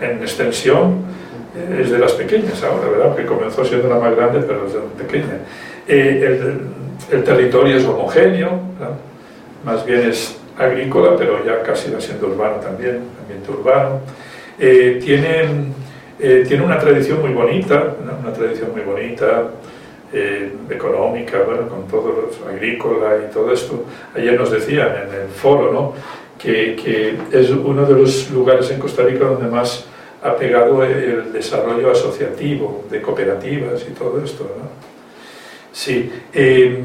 en 0.00 0.22
extensión, 0.22 1.10
es 1.76 1.90
de 1.90 1.98
las 1.98 2.12
pequeñas 2.12 2.62
ahora, 2.62 2.88
¿verdad? 2.88 3.16
Que 3.16 3.26
comenzó 3.26 3.64
siendo 3.64 3.88
la 3.88 3.96
más 3.96 4.14
grande, 4.14 4.42
pero 4.46 4.64
es 4.64 4.74
de 4.74 4.80
pequeña. 4.96 5.40
Eh, 5.88 6.22
el, 6.24 6.60
el, 7.10 7.24
territorio 7.24 7.76
es 7.76 7.84
homogéneo, 7.84 8.50
¿no? 8.50 9.12
más 9.64 9.84
bien 9.84 10.08
es 10.08 10.36
agrícola, 10.56 11.16
pero 11.16 11.44
ya 11.44 11.62
casi 11.62 11.90
va 11.90 12.00
siendo 12.00 12.28
urbano 12.28 12.56
también, 12.56 13.00
ambiente 13.20 13.50
urbano. 13.50 14.00
Eh, 14.58 15.00
tiene, 15.02 15.72
eh, 16.20 16.60
una 16.62 16.78
tradición 16.78 17.20
muy 17.20 17.32
bonita, 17.32 17.94
una 18.20 18.32
tradición 18.32 18.70
muy 18.72 18.82
bonita, 18.82 19.50
eh, 20.12 20.52
económica, 20.68 21.38
bueno, 21.44 21.68
con 21.68 21.88
todo 21.88 22.30
agrícola 22.48 23.16
y 23.26 23.32
todo 23.32 23.52
esto. 23.52 23.84
Ayer 24.14 24.38
nos 24.38 24.50
decían 24.50 24.88
en 24.88 25.22
el 25.22 25.28
foro 25.28 25.72
¿no? 25.72 25.94
que, 26.38 26.76
que 26.76 27.16
es 27.32 27.50
uno 27.50 27.86
de 27.86 27.94
los 27.94 28.30
lugares 28.30 28.70
en 28.70 28.78
Costa 28.78 29.04
Rica 29.04 29.24
donde 29.24 29.48
más 29.48 29.86
ha 30.22 30.36
pegado 30.36 30.84
el 30.84 31.32
desarrollo 31.32 31.90
asociativo, 31.90 32.84
de 32.90 33.00
cooperativas 33.00 33.84
y 33.88 33.92
todo 33.92 34.22
esto. 34.22 34.48
Sí, 35.72 36.12
eh, 36.34 36.78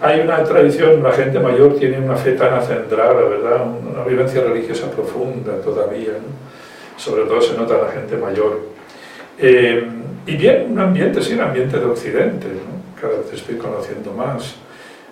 hay 0.00 0.20
una 0.20 0.42
tradición, 0.42 1.02
la 1.02 1.12
gente 1.12 1.38
mayor 1.38 1.76
tiene 1.78 1.98
una 1.98 2.16
fe 2.16 2.32
tan 2.32 2.54
acendrada, 2.54 3.22
¿verdad? 3.22 3.66
Una 3.66 4.02
vivencia 4.04 4.42
religiosa 4.42 4.90
profunda 4.90 5.60
todavía, 5.62 6.12
¿no? 6.12 6.50
sobre 6.96 7.24
todo 7.24 7.40
se 7.42 7.56
nota 7.56 7.76
la 7.76 7.92
gente 7.92 8.16
mayor. 8.16 8.60
Eh, 9.38 9.86
y 10.26 10.36
bien, 10.36 10.68
un 10.72 10.78
ambiente, 10.78 11.22
sí, 11.22 11.34
un 11.34 11.40
ambiente 11.40 11.78
de 11.78 11.84
Occidente, 11.84 12.46
¿no? 12.46 13.00
cada 13.00 13.18
vez 13.18 13.32
estoy 13.32 13.56
conociendo 13.56 14.12
más. 14.12 14.54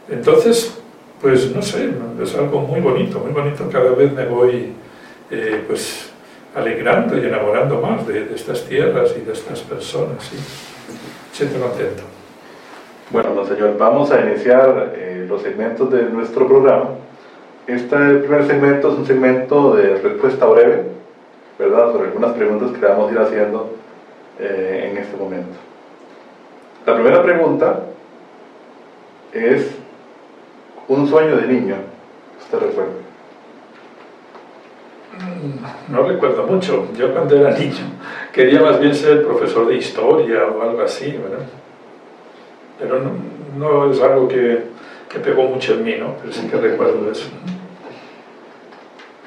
Entonces, 0.08 0.78
pues 1.20 1.54
no 1.54 1.60
sé, 1.60 1.90
es 2.22 2.34
algo 2.34 2.60
muy 2.60 2.80
bonito, 2.80 3.18
muy 3.18 3.32
bonito, 3.32 3.68
cada 3.70 3.90
vez 3.90 4.12
me 4.12 4.24
voy 4.24 4.72
eh, 5.30 5.64
pues 5.66 6.10
alegrando 6.54 7.16
y 7.16 7.26
enamorando 7.26 7.80
más 7.80 8.06
de, 8.06 8.34
estas 8.34 8.64
tierras 8.64 9.14
y 9.20 9.24
de 9.24 9.32
estas 9.32 9.60
personas. 9.60 10.30
Siento 11.32 11.60
contento. 11.60 12.17
Bueno, 13.10 13.32
don 13.32 13.46
señor, 13.46 13.78
vamos 13.78 14.10
a 14.10 14.20
iniciar 14.20 14.92
eh, 14.94 15.24
los 15.26 15.40
segmentos 15.40 15.90
de 15.90 16.02
nuestro 16.10 16.46
programa. 16.46 16.90
Este 17.66 17.96
primer 17.96 18.46
segmento 18.46 18.92
es 18.92 18.98
un 18.98 19.06
segmento 19.06 19.74
de 19.76 19.96
respuesta 19.96 20.44
breve, 20.44 20.82
¿verdad? 21.58 21.92
Sobre 21.92 22.08
algunas 22.08 22.32
preguntas 22.32 22.70
que 22.78 22.84
vamos 22.84 23.08
a 23.08 23.12
ir 23.14 23.18
haciendo 23.18 23.72
eh, 24.38 24.90
en 24.90 24.98
este 24.98 25.16
momento. 25.16 25.56
La 26.84 26.94
primera 26.94 27.22
pregunta 27.22 27.80
es 29.32 29.70
un 30.86 31.08
sueño 31.08 31.36
de 31.36 31.46
niño. 31.46 31.76
¿Usted 32.42 32.58
recuerda? 32.58 32.92
Mm, 35.16 35.92
no 35.94 36.02
recuerdo 36.02 36.42
mucho. 36.46 36.88
Yo 36.94 37.14
cuando 37.14 37.36
era 37.36 37.56
niño 37.56 37.86
quería 38.34 38.60
más 38.60 38.78
bien 38.78 38.94
ser 38.94 39.24
profesor 39.24 39.66
de 39.66 39.76
historia 39.76 40.44
o 40.46 40.60
algo 40.60 40.82
así, 40.82 41.12
¿verdad? 41.12 41.46
Pero 42.78 43.00
no, 43.00 43.10
no, 43.58 43.90
es 43.90 44.00
algo 44.00 44.28
que 44.28 44.78
que 45.08 45.18
pegó 45.18 45.44
mucho 45.44 45.74
en 45.74 45.84
mí, 45.84 45.96
¿no? 45.98 46.14
Pero 46.20 46.32
sí 46.32 46.46
que 46.48 46.56
recuerdo 46.56 47.10
eso. 47.10 47.28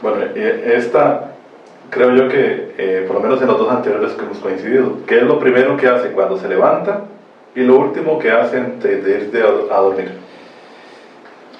Bueno, 0.01 0.23
eh, 0.35 0.73
esta 0.75 1.31
creo 1.89 2.15
yo 2.15 2.27
que, 2.29 2.73
eh, 2.77 3.03
por 3.05 3.17
lo 3.17 3.21
menos 3.21 3.41
en 3.41 3.47
los 3.47 3.57
dos 3.57 3.69
anteriores 3.69 4.13
que 4.13 4.23
hemos 4.23 4.37
coincidido, 4.37 4.97
¿qué 5.05 5.17
es 5.17 5.23
lo 5.23 5.39
primero 5.39 5.75
que 5.75 5.87
hace 5.87 6.11
cuando 6.11 6.37
se 6.37 6.47
levanta 6.47 7.01
y 7.53 7.61
lo 7.61 7.77
último 7.77 8.17
que 8.17 8.31
hace 8.31 8.57
antes 8.57 9.03
de 9.03 9.11
irse 9.11 9.41
a, 9.41 9.75
a 9.75 9.81
dormir? 9.81 10.11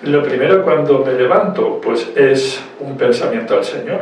Lo 0.03 0.23
primero 0.23 0.63
cuando 0.63 1.03
me 1.05 1.13
levanto, 1.13 1.79
pues 1.81 2.09
es 2.15 2.63
un 2.79 2.97
pensamiento 2.97 3.55
al 3.55 3.63
Señor. 3.63 4.01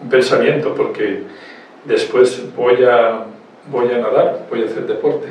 Un 0.00 0.08
pensamiento 0.08 0.74
porque 0.74 1.24
después 1.84 2.54
voy 2.54 2.84
a, 2.84 3.24
voy 3.70 3.92
a 3.92 3.98
nadar, 3.98 4.46
voy 4.48 4.62
a 4.62 4.66
hacer 4.66 4.86
deporte. 4.86 5.28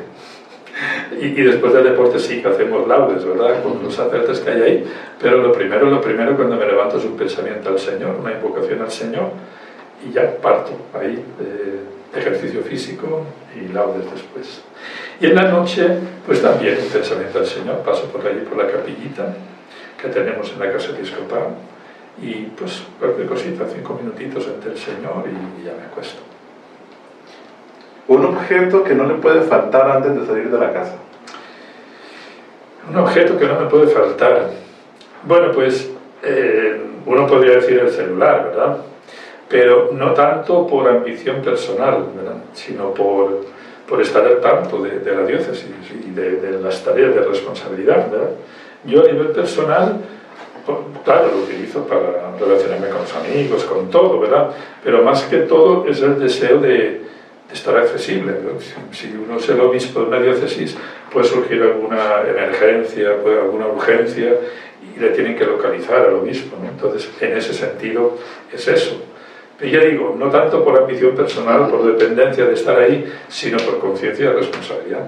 Y, 1.20 1.28
y, 1.28 1.44
después 1.44 1.74
del 1.74 1.86
deporte 1.86 2.20
sí 2.20 2.42
que 2.42 2.50
hacemos 2.50 2.88
laudes, 2.88 3.24
¿verdad? 3.24 3.64
Con 3.64 3.82
los 3.82 3.96
sacerdotes 3.96 4.42
que 4.42 4.52
hay 4.52 4.62
ahí. 4.62 4.84
Pero 5.22 5.38
lo 5.38 5.52
primero, 5.52 5.90
lo 5.90 6.02
primero 6.02 6.36
cuando 6.36 6.58
me 6.58 6.66
levanto 6.66 6.98
es 6.98 7.06
un 7.06 7.16
pensamiento 7.16 7.70
al 7.70 7.80
Señor, 7.80 8.18
una 8.20 8.34
invocación 8.34 8.82
al 8.82 8.92
Señor. 8.92 9.30
Y 10.06 10.12
ya 10.14 10.36
parto 10.38 10.72
ahí, 10.94 11.24
de 11.40 12.20
ejercicio 12.20 12.62
físico 12.62 13.26
y 13.56 13.72
laudes 13.72 14.12
después. 14.12 14.64
Y 15.22 15.28
en 15.28 15.36
la 15.36 15.44
noche, 15.44 15.88
pues 16.26 16.42
también 16.42 16.78
un 16.84 16.90
pensamiento 16.90 17.40
al 17.40 17.48
Señor. 17.48 17.78
Paso 17.78 18.06
por 18.12 18.26
allí, 18.28 18.42
por 18.42 18.58
la 18.58 18.70
capillita 18.70 19.34
que 20.02 20.10
tenemos 20.10 20.52
en 20.52 20.60
la 20.60 20.72
casa 20.72 20.92
episcopal. 20.92 21.56
Y 22.22 22.34
pues 22.58 22.84
cualquier 23.00 23.28
cosita, 23.28 23.66
cinco 23.74 24.00
minutitos 24.02 24.48
ante 24.48 24.70
el 24.70 24.78
Señor 24.78 25.26
y, 25.26 25.62
y 25.62 25.66
ya 25.66 25.74
me 25.74 25.86
acuesto. 25.86 26.35
Un 28.08 28.26
objeto 28.26 28.84
que 28.84 28.94
no 28.94 29.06
le 29.06 29.16
puede 29.16 29.42
faltar 29.42 29.90
antes 29.90 30.20
de 30.20 30.26
salir 30.26 30.50
de 30.50 30.60
la 30.60 30.72
casa. 30.72 30.96
Un 32.90 32.98
objeto 32.98 33.38
que 33.38 33.46
no 33.46 33.60
me 33.60 33.66
puede 33.68 33.88
faltar. 33.88 34.52
Bueno, 35.24 35.52
pues 35.52 35.90
eh, 36.22 36.82
uno 37.06 37.26
podría 37.26 37.56
decir 37.56 37.80
el 37.80 37.90
celular, 37.90 38.50
¿verdad? 38.50 38.78
Pero 39.50 39.90
no 39.92 40.14
tanto 40.14 40.68
por 40.68 40.88
ambición 40.88 41.42
personal, 41.42 42.06
¿verdad? 42.16 42.38
Sino 42.54 42.94
por, 42.94 43.46
por 43.88 44.02
estar 44.02 44.24
al 44.24 44.40
tanto 44.40 44.84
de, 44.84 45.00
la 45.12 45.24
diócesis 45.24 45.66
y 46.06 46.12
de, 46.12 46.38
de, 46.38 46.60
las 46.62 46.84
tareas 46.84 47.16
de 47.16 47.22
responsabilidad, 47.22 48.12
¿verdad? 48.12 48.30
Yo 48.86 49.04
a 49.04 49.12
nivel 49.12 49.30
personal, 49.30 49.98
claro, 51.04 51.28
lo 51.32 51.38
utilizo 51.44 51.86
para 51.88 52.36
relacionarme 52.40 52.90
con 52.90 53.02
los 53.02 53.16
amigos, 53.16 53.64
con 53.64 53.90
todo, 53.90 54.20
¿verdad? 54.20 54.52
Pero 54.84 55.02
más 55.02 55.24
que 55.24 55.38
todo 55.40 55.88
es 55.88 56.02
el 56.02 56.20
deseo 56.20 56.60
de 56.60 57.02
estar 57.52 57.78
accesible. 57.78 58.34
Si 58.92 59.14
uno 59.14 59.38
es 59.38 59.50
el 59.50 59.60
obispo 59.62 60.02
de 60.02 60.06
una 60.08 60.20
diócesis, 60.20 60.78
puede 61.12 61.26
surgir 61.26 61.62
alguna 61.62 62.22
emergencia, 62.28 63.18
puede 63.22 63.40
alguna 63.40 63.68
urgencia 63.68 64.34
y 64.82 65.00
le 65.00 65.10
tienen 65.10 65.36
que 65.36 65.46
localizar 65.46 66.08
al 66.08 66.16
obispo. 66.16 66.58
¿no? 66.62 66.70
Entonces, 66.70 67.10
en 67.22 67.38
ese 67.38 67.54
sentido, 67.54 68.18
es 68.52 68.68
eso. 68.68 69.02
Y 69.62 69.72
ya 69.72 69.80
digo, 69.80 70.16
no 70.18 70.30
tanto 70.30 70.64
por 70.64 70.78
ambición 70.78 71.16
personal, 71.16 71.70
por 71.70 71.86
dependencia 71.86 72.46
de 72.46 72.54
estar 72.54 72.78
ahí, 72.78 73.06
sino 73.30 73.58
por 73.60 73.80
conciencia 73.80 74.30
de 74.30 74.36
responsabilidad. 74.36 75.08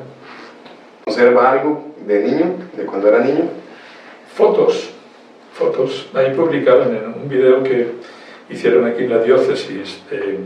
¿Conserva 1.04 1.52
algo 1.52 1.86
de 2.06 2.20
niño, 2.22 2.56
de 2.76 2.86
cuando 2.86 3.10
era 3.10 3.20
niño? 3.20 3.50
Fotos, 4.36 4.92
fotos. 5.54 6.10
Ahí 6.14 6.34
publicaron 6.34 6.96
en 6.96 7.08
un 7.08 7.28
video 7.28 7.62
que 7.62 7.92
hicieron 8.50 8.86
aquí 8.86 9.04
en 9.04 9.10
la 9.10 9.20
diócesis. 9.20 10.02
Eh, 10.12 10.40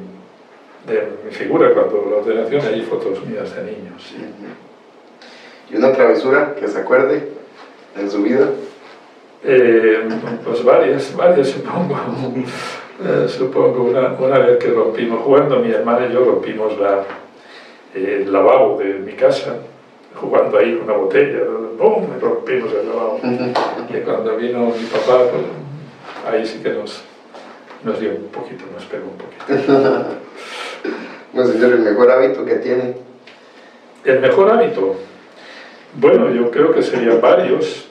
de 0.87 1.07
mi 1.25 1.31
figura 1.31 1.73
cuando 1.73 2.07
la 2.09 2.17
ordenación 2.17 2.61
hay 2.65 2.81
fotos 2.81 3.23
mías 3.25 3.55
de 3.55 3.63
niños. 3.63 4.03
Sí. 4.03 4.17
¿Y 5.69 5.77
una 5.77 5.93
travesura 5.93 6.55
que 6.59 6.67
se 6.67 6.79
acuerde 6.79 7.29
en 7.97 8.09
su 8.09 8.23
vida? 8.23 8.47
Eh, 9.43 10.07
pues 10.45 10.63
varias, 10.63 11.15
varias 11.15 11.49
supongo. 11.49 11.95
eh, 13.03 13.27
supongo, 13.27 13.83
una, 13.83 14.13
una, 14.19 14.39
vez 14.39 14.57
que 14.57 14.69
rompimos, 14.69 15.21
jugando 15.23 15.59
mi 15.59 15.71
hermana 15.71 16.07
y 16.07 16.13
yo 16.13 16.23
rompimos 16.23 16.77
la, 16.77 17.03
eh, 17.95 18.23
el 18.23 18.31
lavabo 18.31 18.77
de 18.77 18.95
mi 18.95 19.13
casa, 19.13 19.55
jugando 20.15 20.57
ahí 20.57 20.75
con 20.75 20.83
una 20.89 20.97
botella, 20.97 21.39
¡pum! 21.77 22.07
rompimos 22.19 22.71
el 22.73 22.87
lavabo. 22.87 23.19
y 23.89 23.99
cuando 24.01 24.35
vino 24.35 24.59
mi 24.65 24.85
papá, 24.85 25.23
pues, 25.31 25.43
ahí 26.31 26.45
sí 26.45 26.59
que 26.61 26.69
nos, 26.69 27.03
nos 27.83 27.99
dio 27.99 28.11
un 28.11 28.27
poquito, 28.27 28.65
nos 28.73 28.85
pegó 28.85 29.05
un 29.05 29.17
poquito. 29.17 30.11
No, 31.33 31.45
señor, 31.45 31.71
el 31.71 31.79
mejor 31.79 32.11
hábito 32.11 32.43
que 32.43 32.55
tiene. 32.55 32.93
El 34.03 34.19
mejor 34.19 34.51
hábito. 34.51 34.97
Bueno, 35.95 36.29
yo 36.29 36.51
creo 36.51 36.73
que 36.73 36.81
serían 36.81 37.21
varios. 37.21 37.87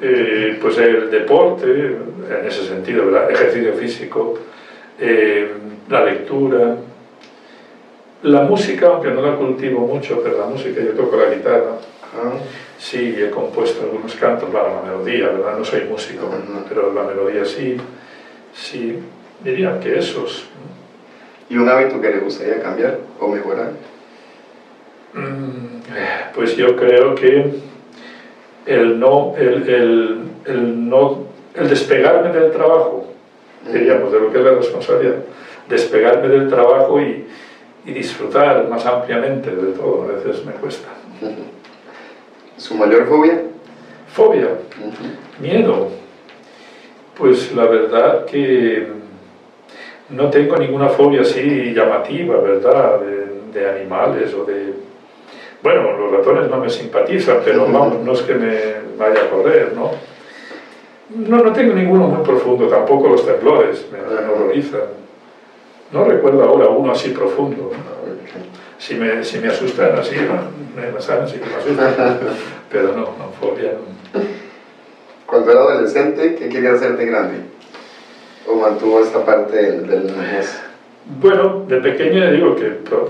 Eh, 0.00 0.58
pues 0.60 0.78
el 0.78 1.10
deporte, 1.10 1.64
en 1.66 2.46
ese 2.46 2.64
sentido, 2.66 3.06
¿verdad? 3.06 3.30
ejercicio 3.30 3.72
físico, 3.74 4.34
eh, 4.98 5.52
la 5.88 6.04
lectura, 6.04 6.76
la 8.22 8.42
música, 8.42 8.86
aunque 8.88 9.10
no 9.10 9.22
la 9.22 9.36
cultivo 9.36 9.80
mucho, 9.86 10.20
pero 10.22 10.38
la 10.38 10.46
música, 10.46 10.80
yo 10.80 10.92
toco 10.92 11.16
la 11.16 11.34
guitarra. 11.34 11.72
Ah. 12.16 12.32
Sí, 12.78 13.14
he 13.18 13.30
compuesto 13.30 13.82
algunos 13.84 14.14
cantos, 14.14 14.50
bueno, 14.52 14.82
la 14.82 14.90
melodía, 14.92 15.28
¿verdad? 15.28 15.58
No 15.58 15.64
soy 15.64 15.82
músico, 15.84 16.26
Uh 16.26 16.30
-huh. 16.30 16.64
pero 16.68 16.92
la 16.92 17.02
melodía 17.02 17.44
sí. 17.44 17.76
Sí, 18.54 18.98
diría 19.42 19.78
que 19.80 19.98
esos. 19.98 20.46
¿Y 21.50 21.56
un 21.56 21.68
hábito 21.68 22.00
que 22.00 22.10
le 22.10 22.18
gustaría 22.18 22.60
cambiar 22.62 22.98
o 23.20 23.28
mejorar? 23.28 23.72
Mm, 25.12 25.82
Pues 26.34 26.56
yo 26.56 26.74
creo 26.76 27.14
que 27.14 27.54
el 28.66 28.98
no, 28.98 29.34
el, 29.36 29.68
el, 29.68 30.20
el 30.46 30.88
no, 30.88 31.24
el 31.54 31.68
despegarme 31.68 32.30
del 32.32 32.50
trabajo, 32.50 33.06
diríamos, 33.70 34.10
de 34.10 34.20
lo 34.20 34.32
que 34.32 34.38
es 34.38 34.44
la 34.44 34.50
responsabilidad, 34.52 35.16
despegarme 35.68 36.28
del 36.28 36.48
trabajo 36.48 37.00
y, 37.00 37.26
y 37.84 37.92
disfrutar 37.92 38.66
más 38.68 38.84
ampliamente 38.86 39.50
de 39.54 39.72
todo, 39.72 40.02
a 40.04 40.06
veces 40.16 40.44
me 40.44 40.52
cuesta. 40.52 40.88
¿Su 42.56 42.74
mayor 42.74 43.06
fobia? 43.06 43.42
Fobia, 44.12 44.48
miedo. 45.40 45.88
Pues 47.16 47.54
la 47.54 47.66
verdad 47.66 48.24
que 48.24 48.88
no 50.10 50.30
tengo 50.30 50.56
ninguna 50.56 50.88
fobia 50.88 51.22
así 51.22 51.72
llamativa, 51.74 52.36
¿verdad? 52.38 53.00
De, 53.00 53.58
de 53.58 53.70
animales 53.70 54.34
o 54.34 54.44
de... 54.44 54.74
Bueno, 55.62 55.92
los 55.92 56.12
ratones 56.12 56.50
no 56.50 56.58
me 56.58 56.68
simpatizan, 56.68 57.38
pero 57.44 57.66
vamos, 57.66 58.00
no 58.00 58.12
es 58.12 58.22
que 58.22 58.34
me 58.34 58.56
vaya 58.98 59.22
a 59.22 59.30
correr, 59.30 59.72
¿no? 59.74 59.92
No, 61.10 61.42
no 61.42 61.52
tengo 61.52 61.74
ninguno 61.74 62.08
muy 62.08 62.24
profundo, 62.24 62.66
tampoco 62.66 63.08
los 63.08 63.24
temblores, 63.24 63.86
me, 63.90 63.98
me 63.98 64.26
horrorizan. 64.30 65.04
No 65.92 66.04
recuerdo 66.04 66.42
ahora 66.42 66.68
uno 66.68 66.92
así 66.92 67.10
profundo. 67.10 67.70
Si 68.78 68.96
me, 68.96 69.22
si 69.24 69.38
me 69.38 69.48
asustan 69.48 69.96
así, 69.96 70.16
¿no? 70.16 70.92
me 70.92 71.00
saben, 71.00 71.28
sí 71.28 71.38
que 71.38 71.46
me 71.46 71.54
asustan. 71.54 72.18
Pero 72.70 72.88
no, 72.88 73.02
no, 73.02 73.30
fobia 73.40 73.72
no. 73.72 74.20
Cuando 75.26 75.50
era 75.50 75.60
adolescente, 75.60 76.34
¿qué 76.34 76.48
quería 76.48 76.72
hacer 76.72 76.96
de 76.96 77.06
grande? 77.06 77.36
¿O 78.46 78.54
mantuvo 78.56 79.00
esta 79.00 79.24
parte 79.24 79.56
del, 79.56 79.86
del? 79.86 80.12
Bueno, 81.20 81.64
de 81.68 81.76
pequeño 81.80 82.18
ya 82.24 82.30
digo 82.30 82.54
que 82.56 82.64
pro- 82.66 83.08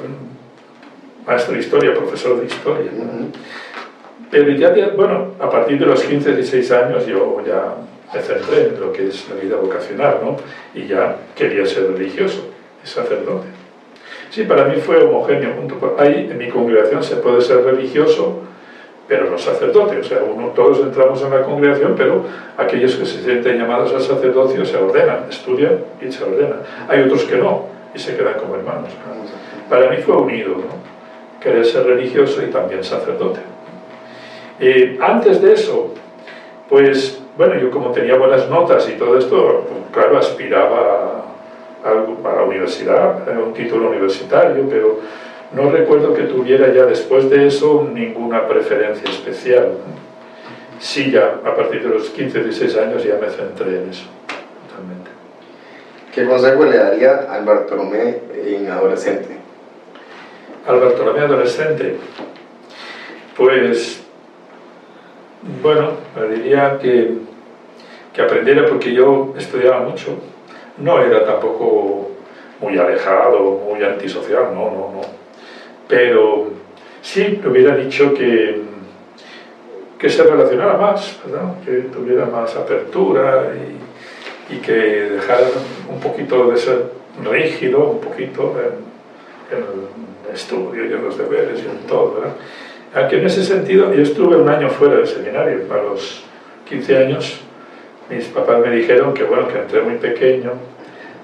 maestro 1.26 1.54
de 1.54 1.60
historia, 1.60 1.94
profesor 1.94 2.40
de 2.40 2.46
historia. 2.46 2.90
¿no? 2.92 3.02
Ujú. 3.04 3.28
Pero 4.30 4.50
ya, 4.52 4.72
bueno, 4.96 5.28
a 5.40 5.48
partir 5.50 5.78
de 5.78 5.86
los 5.86 6.02
15, 6.02 6.34
16 6.34 6.70
años 6.72 7.06
yo 7.06 7.40
ya 7.46 7.74
me 8.12 8.20
centré 8.20 8.68
en 8.68 8.80
lo 8.80 8.92
que 8.92 9.08
es 9.08 9.28
la 9.28 9.40
vida 9.40 9.56
vocacional, 9.56 10.18
¿no? 10.24 10.36
Y 10.74 10.86
ya 10.86 11.16
quería 11.36 11.64
ser 11.66 11.92
religioso 11.92 12.48
y 12.84 12.86
sacerdote. 12.86 13.46
Sí, 14.30 14.42
para 14.44 14.64
mí 14.66 14.76
fue 14.80 15.02
homogéneo. 15.04 15.52
Ahí 15.98 16.28
en 16.30 16.38
mi 16.38 16.48
congregación 16.48 17.02
se 17.04 17.16
puede 17.16 17.40
ser 17.40 17.62
religioso, 17.64 18.40
pero 19.06 19.30
no 19.30 19.38
sacerdote. 19.38 19.98
O 19.98 20.04
sea, 20.04 20.18
uno, 20.22 20.48
todos 20.48 20.80
entramos 20.80 21.22
en 21.22 21.30
la 21.30 21.42
congregación, 21.42 21.94
pero 21.96 22.22
aquellos 22.56 22.96
que 22.96 23.06
se 23.06 23.22
sienten 23.22 23.58
llamados 23.58 23.92
al 23.92 24.00
sacerdocio 24.00 24.64
se 24.64 24.76
ordenan, 24.76 25.26
estudian 25.28 25.78
y 26.00 26.10
se 26.10 26.24
ordenan. 26.24 26.60
Hay 26.88 27.02
otros 27.02 27.24
que 27.24 27.36
no 27.36 27.66
y 27.94 27.98
se 27.98 28.16
quedan 28.16 28.34
como 28.34 28.56
hermanos. 28.56 28.90
¿no? 28.90 29.68
Para 29.68 29.90
mí 29.90 29.98
fue 29.98 30.16
unido, 30.16 30.50
¿no? 30.56 30.84
Querer 31.40 31.64
ser 31.64 31.86
religioso 31.86 32.42
y 32.42 32.46
también 32.46 32.82
sacerdote. 32.82 33.40
Eh, 34.58 34.98
antes 35.00 35.42
de 35.42 35.52
eso, 35.52 35.92
pues, 36.68 37.22
bueno, 37.36 37.58
yo 37.60 37.70
como 37.70 37.90
tenía 37.90 38.16
buenas 38.16 38.48
notas 38.48 38.88
y 38.88 38.92
todo 38.92 39.18
esto, 39.18 39.66
pues, 39.68 39.80
claro, 39.92 40.18
aspiraba 40.18 41.24
a, 41.84 42.28
a 42.28 42.36
la 42.36 42.42
universidad, 42.44 43.28
a 43.28 43.38
un 43.38 43.52
título 43.52 43.90
universitario, 43.90 44.64
pero 44.68 45.00
no 45.54 45.70
recuerdo 45.70 46.14
que 46.14 46.24
tuviera 46.24 46.72
ya 46.72 46.84
después 46.84 47.30
de 47.30 47.46
eso 47.46 47.88
ninguna 47.92 48.48
preferencia 48.48 49.08
especial. 49.08 49.72
Sí, 50.80 51.10
ya 51.12 51.40
a 51.44 51.54
partir 51.54 51.82
de 51.82 51.90
los 51.90 52.10
15, 52.10 52.42
16 52.42 52.76
años 52.76 53.04
ya 53.04 53.14
me 53.14 53.30
centré 53.30 53.82
en 53.82 53.90
eso, 53.90 54.06
totalmente. 54.68 55.10
¿Qué 56.12 56.26
consejo 56.26 56.64
le 56.64 56.76
daría 56.76 57.26
al 57.30 57.44
Bartolomé 57.44 58.18
en 58.34 58.68
adolescente? 58.68 59.36
Al 60.66 60.80
Bartolomé 60.80 61.20
adolescente, 61.20 61.96
pues 63.36 64.00
Bueno, 65.62 65.90
le 66.16 66.36
diría 66.36 66.78
que, 66.80 67.18
que 68.12 68.22
aprendiera 68.22 68.66
porque 68.66 68.92
yo 68.92 69.34
estudiaba 69.36 69.80
mucho. 69.80 70.18
No 70.78 71.00
era 71.00 71.24
tampoco 71.24 72.10
muy 72.60 72.78
alejado, 72.78 73.60
muy 73.68 73.84
antisocial, 73.84 74.54
no, 74.54 74.70
no, 74.70 74.90
no. 74.94 75.13
Pero 75.88 76.50
sí 77.02 77.38
le 77.42 77.48
hubiera 77.48 77.76
dicho 77.76 78.14
que, 78.14 78.62
que 79.98 80.08
se 80.08 80.22
relacionara 80.22 80.76
más, 80.76 81.20
que 81.64 81.72
tuviera 81.92 82.26
más 82.26 82.54
apertura 82.56 83.52
y, 83.54 83.84
que 84.58 84.72
dejara 84.72 85.46
un 85.88 85.98
poquito 86.00 86.50
de 86.50 86.56
ser 86.56 86.84
rígido, 87.24 87.90
un 87.90 88.00
poquito 88.00 88.54
en, 88.60 89.58
el 89.58 90.34
estudio 90.34 90.86
y 90.86 90.92
en 90.92 91.04
los 91.04 91.18
deberes 91.18 91.60
y 91.62 91.68
en 91.68 91.86
todo. 91.88 92.14
¿verdad? 92.14 92.34
Aquí 92.94 93.16
en 93.16 93.26
ese 93.26 93.42
sentido, 93.42 93.92
yo 93.92 94.02
estuve 94.02 94.36
un 94.36 94.48
año 94.48 94.68
fuera 94.70 94.94
del 94.96 95.06
seminario, 95.06 95.60
a 95.72 95.76
los 95.82 96.24
15 96.68 96.96
años, 96.96 97.40
mis 98.08 98.26
papás 98.26 98.60
me 98.60 98.70
dijeron 98.70 99.14
que 99.14 99.24
bueno, 99.24 99.48
que 99.48 99.58
entré 99.58 99.80
muy 99.82 99.96
pequeño 99.96 100.52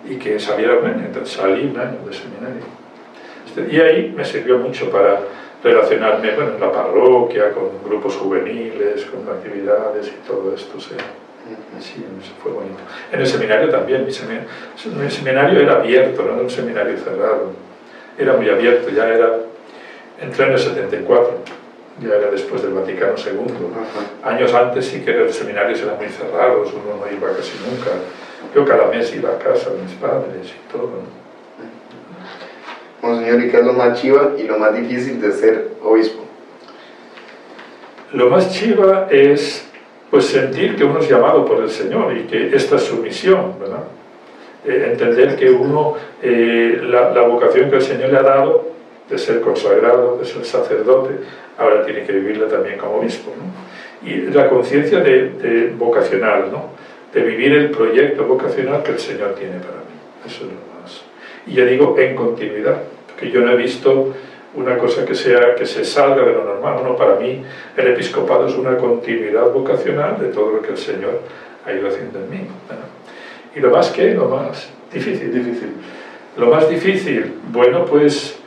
y 0.08 0.16
que 0.16 0.40
saliera 0.40 0.74
entonces 0.84 1.36
salí 1.36 1.70
un 1.72 1.78
año 1.78 1.98
del 2.04 2.14
seminario. 2.14 2.79
Y 3.70 3.80
ahí 3.80 4.14
me 4.16 4.24
sirvió 4.24 4.58
mucho 4.58 4.90
para 4.90 5.20
relacionarme 5.62 6.34
bueno, 6.34 6.54
en 6.54 6.60
la 6.60 6.72
parroquia, 6.72 7.52
con 7.52 7.70
grupos 7.84 8.16
juveniles, 8.16 9.04
con 9.06 9.28
actividades 9.28 10.08
y 10.08 10.26
todo 10.26 10.54
esto. 10.54 10.80
Sí, 10.80 10.94
eso 12.20 12.32
fue 12.42 12.52
bonito. 12.52 12.78
En 13.12 13.20
el 13.20 13.26
seminario 13.26 13.68
también, 13.70 14.04
mi 14.04 14.12
seminario, 14.12 14.48
mi 14.96 15.10
seminario 15.10 15.60
era 15.60 15.74
abierto, 15.76 16.22
no 16.22 16.34
era 16.34 16.42
un 16.42 16.50
seminario 16.50 16.96
cerrado. 16.98 17.52
Era 18.18 18.34
muy 18.34 18.48
abierto, 18.48 18.90
ya 18.90 19.08
era, 19.08 19.38
entré 20.20 20.46
en 20.46 20.52
el 20.52 20.58
74 20.58 21.60
ya 22.02 22.14
era 22.14 22.30
después 22.30 22.62
del 22.62 22.72
Vaticano 22.72 23.14
II. 23.16 23.52
Años 24.24 24.54
antes 24.54 24.86
sí 24.86 25.00
que 25.00 25.12
los 25.12 25.34
seminarios 25.34 25.80
eran 25.80 25.96
muy 25.96 26.08
cerrados, 26.08 26.72
uno 26.72 27.04
no 27.04 27.12
iba 27.12 27.28
casi 27.36 27.58
nunca. 27.58 27.90
Yo 28.54 28.64
cada 28.64 28.86
mes 28.86 29.14
iba 29.14 29.30
a 29.30 29.38
casa 29.38 29.70
de 29.70 29.82
mis 29.82 29.92
padres 29.92 30.48
y 30.48 30.72
todo. 30.72 31.02
Monseñor, 33.02 33.42
¿y 33.42 33.50
qué 33.50 33.58
es 33.58 33.64
lo 33.64 33.72
más 33.72 34.00
chiva 34.00 34.32
y 34.38 34.42
lo 34.44 34.58
más 34.58 34.74
difícil 34.74 35.20
de 35.20 35.32
ser 35.32 35.68
obispo? 35.82 36.22
Lo 38.12 38.28
más 38.28 38.50
chiva 38.52 39.06
es 39.10 39.66
pues 40.10 40.26
sentir 40.26 40.76
que 40.76 40.84
uno 40.84 40.98
es 40.98 41.08
llamado 41.08 41.44
por 41.44 41.62
el 41.62 41.70
Señor 41.70 42.16
y 42.16 42.22
que 42.22 42.54
esta 42.54 42.76
es 42.76 42.82
su 42.82 42.96
misión, 42.96 43.54
¿verdad? 43.60 43.84
Eh, 44.66 44.88
entender 44.90 45.36
que 45.36 45.50
uno, 45.50 45.94
eh, 46.20 46.80
la, 46.82 47.10
la 47.10 47.22
vocación 47.22 47.70
que 47.70 47.76
el 47.76 47.82
Señor 47.82 48.10
le 48.10 48.18
ha 48.18 48.22
dado 48.22 48.70
de 49.08 49.18
ser 49.18 49.40
consagrado, 49.40 50.18
de 50.18 50.24
ser 50.24 50.44
sacerdote, 50.44 51.14
ahora 51.58 51.84
tiene 51.84 52.04
que 52.04 52.12
vivirla 52.12 52.48
también 52.48 52.78
como 52.78 52.96
obispo. 52.96 53.32
¿no? 53.36 54.08
Y 54.08 54.32
la 54.32 54.48
conciencia 54.48 55.00
de, 55.00 55.30
de, 55.30 55.70
vocacional, 55.76 56.50
¿no? 56.50 56.70
de 57.12 57.22
vivir 57.22 57.52
el 57.52 57.70
proyecto 57.70 58.24
vocacional 58.24 58.82
que 58.82 58.92
el 58.92 58.98
Señor 58.98 59.34
tiene 59.34 59.58
para 59.58 59.78
mí. 59.78 60.26
Eso 60.26 60.44
es 60.44 60.52
lo. 60.52 60.69
Y 61.50 61.54
ya 61.54 61.64
digo, 61.64 61.96
en 61.98 62.14
continuidad, 62.14 62.80
porque 63.08 63.30
yo 63.30 63.40
no 63.40 63.50
he 63.50 63.56
visto 63.56 64.14
una 64.54 64.78
cosa 64.78 65.04
que, 65.04 65.16
sea, 65.16 65.54
que 65.56 65.66
se 65.66 65.84
salga 65.84 66.24
de 66.24 66.32
lo 66.32 66.44
normal. 66.44 66.76
No, 66.84 66.96
para 66.96 67.16
mí 67.16 67.42
el 67.76 67.86
episcopado 67.88 68.46
es 68.46 68.54
una 68.54 68.76
continuidad 68.76 69.50
vocacional 69.50 70.18
de 70.20 70.28
todo 70.28 70.52
lo 70.52 70.62
que 70.62 70.70
el 70.70 70.78
Señor 70.78 71.20
ha 71.66 71.72
ido 71.72 71.88
haciendo 71.88 72.20
en 72.20 72.30
mí. 72.30 72.46
Y 73.54 73.58
lo 73.58 73.70
más 73.70 73.90
que, 73.90 74.14
lo 74.14 74.28
más 74.28 74.70
difícil, 74.92 75.32
difícil. 75.32 75.72
Lo 76.36 76.46
más 76.46 76.70
difícil, 76.70 77.34
bueno, 77.50 77.84
pues 77.84 78.38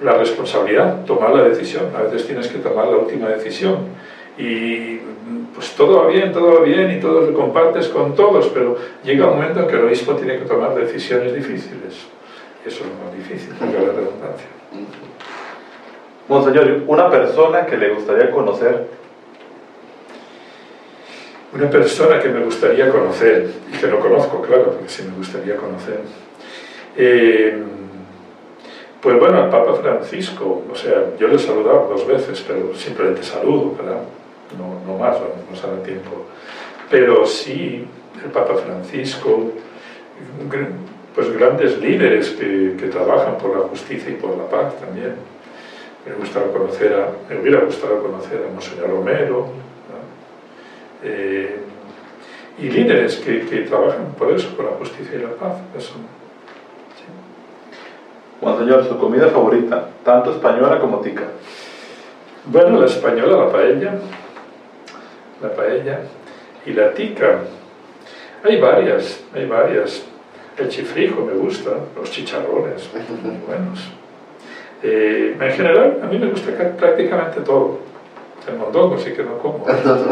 la 0.00 0.12
responsabilidad, 0.14 1.04
tomar 1.04 1.34
la 1.34 1.42
decisión. 1.42 1.86
A 1.96 2.02
veces 2.02 2.26
tienes 2.26 2.46
que 2.46 2.58
tomar 2.58 2.86
la 2.86 2.98
última 2.98 3.28
decisión. 3.28 3.78
Y 4.38 4.98
pues 5.54 5.72
todo 5.72 6.04
va 6.04 6.08
bien, 6.08 6.32
todo 6.32 6.60
va 6.60 6.64
bien 6.64 6.96
y 6.96 7.00
todo 7.00 7.22
lo 7.22 7.34
compartes 7.34 7.88
con 7.88 8.14
todos, 8.14 8.48
pero 8.48 8.76
llega 9.04 9.26
un 9.26 9.36
momento 9.36 9.60
en 9.60 9.66
que 9.66 9.74
el 9.74 9.84
obispo 9.84 10.14
tiene 10.14 10.38
que 10.38 10.44
tomar 10.44 10.74
decisiones 10.74 11.34
difíciles. 11.34 12.14
Eso 12.66 12.84
es 12.84 12.90
lo 12.90 13.04
más 13.04 13.14
difícil, 13.14 13.50
la 13.60 13.92
redundancia. 13.92 14.48
Monseñor, 16.28 16.82
una 16.86 17.10
persona 17.10 17.66
que 17.66 17.76
le 17.76 17.90
gustaría 17.90 18.30
conocer. 18.30 18.86
Una 21.52 21.70
persona 21.70 22.18
que 22.18 22.28
me 22.30 22.42
gustaría 22.42 22.88
conocer, 22.90 23.50
y 23.72 23.76
que 23.76 23.86
no 23.86 24.00
conozco, 24.00 24.40
claro, 24.40 24.72
porque 24.72 24.88
sí 24.88 25.02
me 25.02 25.16
gustaría 25.16 25.56
conocer. 25.56 26.00
Eh, 26.96 27.62
pues 29.00 29.20
bueno, 29.20 29.42
al 29.42 29.50
Papa 29.50 29.74
Francisco, 29.74 30.64
o 30.72 30.74
sea, 30.74 31.14
yo 31.18 31.28
le 31.28 31.36
he 31.36 31.38
saludado 31.38 31.88
dos 31.90 32.06
veces, 32.06 32.42
pero 32.46 32.74
simplemente 32.74 33.22
saludo, 33.22 33.76
¿verdad? 33.76 34.00
No, 34.56 34.80
no 34.90 34.98
más, 34.98 35.18
no 35.18 35.54
sale 35.54 35.82
tiempo. 35.82 36.24
Pero 36.90 37.26
sí, 37.26 37.86
el 38.24 38.30
Papa 38.30 38.54
Francisco, 38.54 39.52
pues 41.14 41.32
grandes 41.32 41.78
líderes 41.78 42.30
que, 42.30 42.76
que, 42.78 42.88
trabajan 42.88 43.38
por 43.38 43.56
la 43.56 43.68
justicia 43.68 44.10
y 44.10 44.14
por 44.14 44.36
la 44.36 44.48
paz 44.48 44.74
también. 44.80 45.14
Me, 46.04 46.14
gustado 46.14 46.52
conocer 46.52 46.92
a, 46.92 47.32
me 47.32 47.40
hubiera 47.40 47.60
gustado 47.60 48.02
conocer 48.02 48.44
a 48.46 48.52
Monseñor 48.52 48.90
Romero, 48.90 49.48
eh, 51.02 51.56
y 52.58 52.70
líderes 52.70 53.16
que, 53.16 53.46
que, 53.46 53.60
trabajan 53.62 54.14
por 54.18 54.32
eso, 54.32 54.54
por 54.56 54.64
la 54.66 54.72
justicia 54.72 55.18
y 55.18 55.22
la 55.22 55.30
paz. 55.30 55.56
Eso, 55.76 55.94
Monseñor, 58.40 58.86
su 58.86 58.98
comida 58.98 59.28
favorita, 59.28 59.88
tanto 60.04 60.32
española 60.32 60.78
como 60.78 61.00
tica. 61.00 61.24
Bueno, 62.44 62.80
la 62.80 62.86
española, 62.86 63.44
la 63.44 63.50
paella, 63.50 63.94
la 65.40 65.54
paella 65.54 66.00
y 66.66 66.72
la 66.72 66.92
tica. 66.92 67.40
Hay 68.42 68.60
varias, 68.60 69.24
hay 69.32 69.46
varias. 69.46 70.04
El 70.56 70.68
chifrijo 70.68 71.24
me 71.24 71.32
gusta, 71.32 71.70
los 71.96 72.10
chicharrones, 72.10 72.88
muy 73.24 73.36
buenos. 73.46 73.90
Eh, 74.82 75.36
en 75.40 75.50
general, 75.50 75.98
a 76.02 76.06
mí 76.06 76.18
me 76.18 76.28
gusta 76.28 76.52
prácticamente 76.76 77.40
todo. 77.40 77.78
El 78.46 78.58
mondongo 78.58 78.98
sí 78.98 79.12
que 79.12 79.24
no 79.24 79.38
como. 79.38 79.64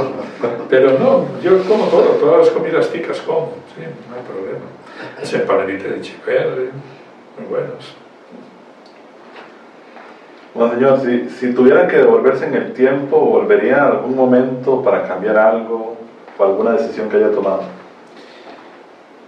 Pero 0.68 0.98
no, 0.98 1.26
yo 1.42 1.62
como 1.64 1.84
todo, 1.84 2.16
todas 2.18 2.46
las 2.46 2.50
comidas 2.50 2.88
ticas 2.90 3.20
como, 3.20 3.52
sí, 3.76 3.82
no 3.82 4.16
hay 4.16 4.22
problema. 4.22 4.64
Las 5.20 5.32
empanaditas 5.34 5.92
de 5.92 6.00
chiperre, 6.00 6.70
muy 7.38 7.48
buenos. 7.48 7.94
Bueno, 10.54 10.74
señor, 10.74 11.00
si, 11.00 11.30
si 11.30 11.54
tuviera 11.54 11.86
que 11.86 11.98
devolverse 11.98 12.46
en 12.46 12.54
el 12.54 12.72
tiempo, 12.72 13.20
¿volvería 13.20 13.76
en 13.76 13.84
algún 13.84 14.16
momento 14.16 14.82
para 14.82 15.06
cambiar 15.06 15.38
algo 15.38 15.96
o 16.36 16.44
alguna 16.44 16.72
decisión 16.72 17.08
que 17.08 17.18
haya 17.18 17.30
tomado? 17.30 17.62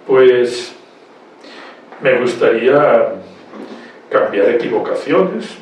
Pues 0.06 0.74
me 2.04 2.20
gustaría 2.20 3.14
cambiar 4.10 4.50
equivocaciones, 4.50 5.56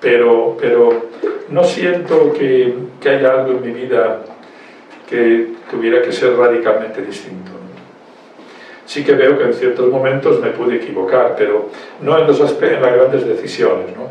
pero, 0.00 0.56
pero 0.60 1.06
no 1.48 1.64
siento 1.64 2.32
que, 2.32 2.72
que 3.00 3.08
haya 3.08 3.32
algo 3.32 3.58
en 3.58 3.62
mi 3.62 3.72
vida 3.72 4.20
que 5.10 5.48
tuviera 5.68 6.00
que 6.00 6.12
ser 6.12 6.36
radicalmente 6.36 7.02
distinto. 7.02 7.50
Sí 8.86 9.02
que 9.02 9.14
veo 9.14 9.36
que 9.36 9.44
en 9.46 9.54
ciertos 9.54 9.90
momentos 9.90 10.38
me 10.40 10.50
pude 10.50 10.76
equivocar, 10.76 11.34
pero 11.36 11.70
no 12.00 12.18
en, 12.18 12.26
los 12.28 12.38
en 12.38 12.80
las 12.80 12.94
grandes 12.94 13.26
decisiones, 13.26 13.96
¿no? 13.96 14.06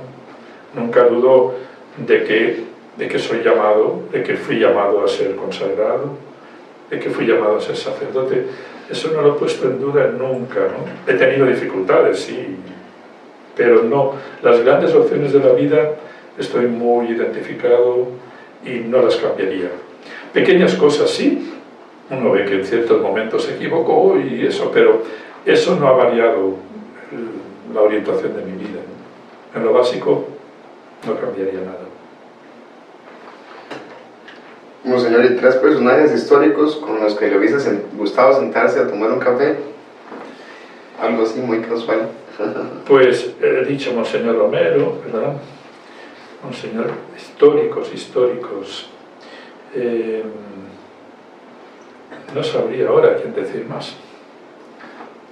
nunca 0.76 1.06
dudo 1.06 1.54
de 1.96 2.26
que, 2.26 2.64
de 2.98 3.08
que 3.08 3.20
soy 3.20 3.42
llamado, 3.42 4.02
de 4.12 4.22
que 4.22 4.36
fui 4.36 4.60
llamado 4.60 5.02
a 5.02 5.08
ser 5.08 5.38
consagrado, 5.38 6.10
de 6.90 7.00
que 7.00 7.10
fui 7.10 7.26
llamado 7.26 7.56
a 7.56 7.62
ser 7.62 7.78
sacerdote. 7.78 8.48
Eso 8.90 9.12
no 9.14 9.22
lo 9.22 9.36
he 9.36 9.40
puesto 9.40 9.68
en 9.68 9.80
duda 9.80 10.08
nunca. 10.08 10.68
He 11.08 11.14
tenido 11.14 11.46
dificultades, 11.46 12.20
sí, 12.20 12.58
pero 13.56 13.84
no. 13.84 14.14
Las 14.42 14.64
grandes 14.64 14.94
opciones 14.94 15.34
de 15.34 15.40
la 15.40 15.54
vida 15.54 15.92
estoy 16.38 16.68
muy 16.68 17.08
identificado 17.08 18.08
y 18.66 18.80
no 18.80 19.02
las 19.02 19.16
cambiaría. 19.16 19.70
Pequeñas 20.34 20.76
cosas 20.76 21.10
sí, 21.10 21.54
uno 22.10 22.32
ve 22.32 22.46
que 22.46 22.56
en 22.56 22.66
ciertos 22.66 23.02
momentos 23.02 23.44
se 23.44 23.56
equivocó 23.56 24.18
y 24.20 24.46
eso, 24.46 24.72
pero 24.74 25.04
eso 25.46 25.76
no 25.80 25.88
ha 25.88 25.94
variado 25.94 26.56
la 27.74 27.82
orientación 27.82 28.36
de 28.36 28.44
mi 28.44 28.58
vida. 28.58 28.82
En 29.56 29.64
lo 29.64 29.74
básico, 29.74 30.26
no 31.08 31.16
cambiaría 31.20 31.62
nada. 31.62 31.83
Monseñor, 34.84 35.24
¿y 35.26 35.36
tres 35.38 35.56
personajes 35.56 36.12
históricos 36.12 36.76
con 36.76 37.00
los 37.00 37.16
que 37.16 37.30
le 37.30 37.38
hubiese 37.38 37.84
gustado 37.96 38.34
sentarse 38.34 38.80
a 38.80 38.88
tomar 38.88 39.12
un 39.14 39.20
café? 39.20 39.56
Algo 41.02 41.24
así 41.24 41.40
muy 41.40 41.62
casual. 41.62 42.10
Pues 42.88 43.32
he 43.42 43.64
dicho 43.66 43.94
Monseñor 43.94 44.38
Romero, 44.38 44.98
¿verdad? 45.06 45.36
Monseñor, 46.44 46.92
históricos, 47.16 47.94
históricos. 47.94 48.90
Eh, 49.74 50.24
no 52.36 52.44
sabría 52.44 52.90
ahora 52.90 53.16
quién 53.16 53.34
decir 53.34 53.66
más. 53.66 53.94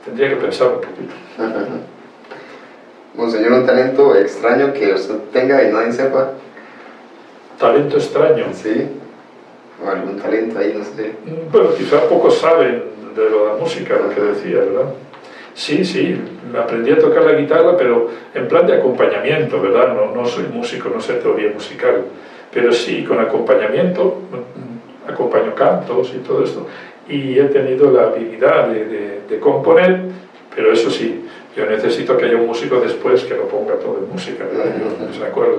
Tendría 0.06 0.30
que 0.30 0.36
pensar 0.38 0.68
un 0.70 0.76
poquito. 0.76 1.14
Monseñor, 3.16 3.52
un 3.52 3.66
talento 3.66 4.16
extraño 4.16 4.72
que 4.72 4.94
usted 4.94 5.18
tenga 5.34 5.62
y 5.62 5.74
nadie 5.74 5.92
sepa. 5.92 6.32
¿Talento 7.60 7.98
extraño? 7.98 8.46
Sí. 8.54 9.01
O 9.84 9.90
algún 9.90 10.20
talento 10.20 10.60
ahí, 10.60 10.74
no 10.78 10.84
sé. 10.84 11.14
Bueno, 11.52 11.74
quizá 11.76 12.02
pocos 12.08 12.38
saben 12.38 12.84
de 13.16 13.30
lo 13.30 13.46
de 13.46 13.46
la 13.48 13.54
música, 13.60 13.96
lo 13.98 14.14
que 14.14 14.22
decía, 14.22 14.60
¿verdad? 14.60 14.94
Sí, 15.54 15.84
sí, 15.84 16.18
aprendí 16.58 16.92
a 16.92 17.00
tocar 17.00 17.24
la 17.24 17.34
guitarra, 17.34 17.76
pero 17.78 18.10
en 18.34 18.48
plan 18.48 18.66
de 18.66 18.76
acompañamiento, 18.76 19.62
¿verdad? 19.62 19.94
No, 19.94 20.16
no 20.16 20.26
soy 20.26 20.46
músico, 20.46 20.90
no 20.90 21.02
sé 21.02 21.16
teoría 21.16 21.52
musical, 21.54 22.06
pero 22.54 22.72
sí, 22.72 23.04
con 23.04 23.20
acompañamiento, 23.20 24.22
mm, 24.32 25.12
acompaño 25.12 25.54
cantos 25.54 26.14
y 26.16 26.20
todo 26.20 26.44
esto, 26.44 26.68
y 27.10 27.38
he 27.38 27.46
tenido 27.46 27.92
la 27.92 28.04
habilidad 28.04 28.70
de, 28.70 29.22
de, 29.28 29.40
componer, 29.40 30.02
pero 30.56 30.72
eso 30.72 30.90
sí, 30.90 31.26
yo 31.56 31.66
necesito 31.66 32.16
que 32.16 32.26
haya 32.26 32.38
un 32.38 32.48
músico 32.48 32.80
después 32.80 33.24
que 33.24 33.34
lo 33.34 33.48
ponga 33.48 33.76
todo 33.76 33.98
en 33.98 34.12
música, 34.12 34.46
¿verdad? 34.46 34.74
Yo 34.80 35.06
me 35.06 35.14
saco 35.14 35.44
el, 35.44 35.52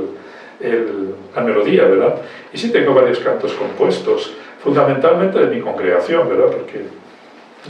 la 1.35 1.43
melodía, 1.43 1.85
¿verdad? 1.85 2.17
Y 2.53 2.59
sí 2.59 2.71
tengo 2.71 2.95
varios 2.95 3.19
cantos 3.19 3.53
compuestos, 3.55 4.33
fundamentalmente 4.63 5.39
de 5.39 5.47
mi 5.55 5.61
congregación, 5.61 6.29
¿verdad? 6.29 6.47
Porque 6.47 6.85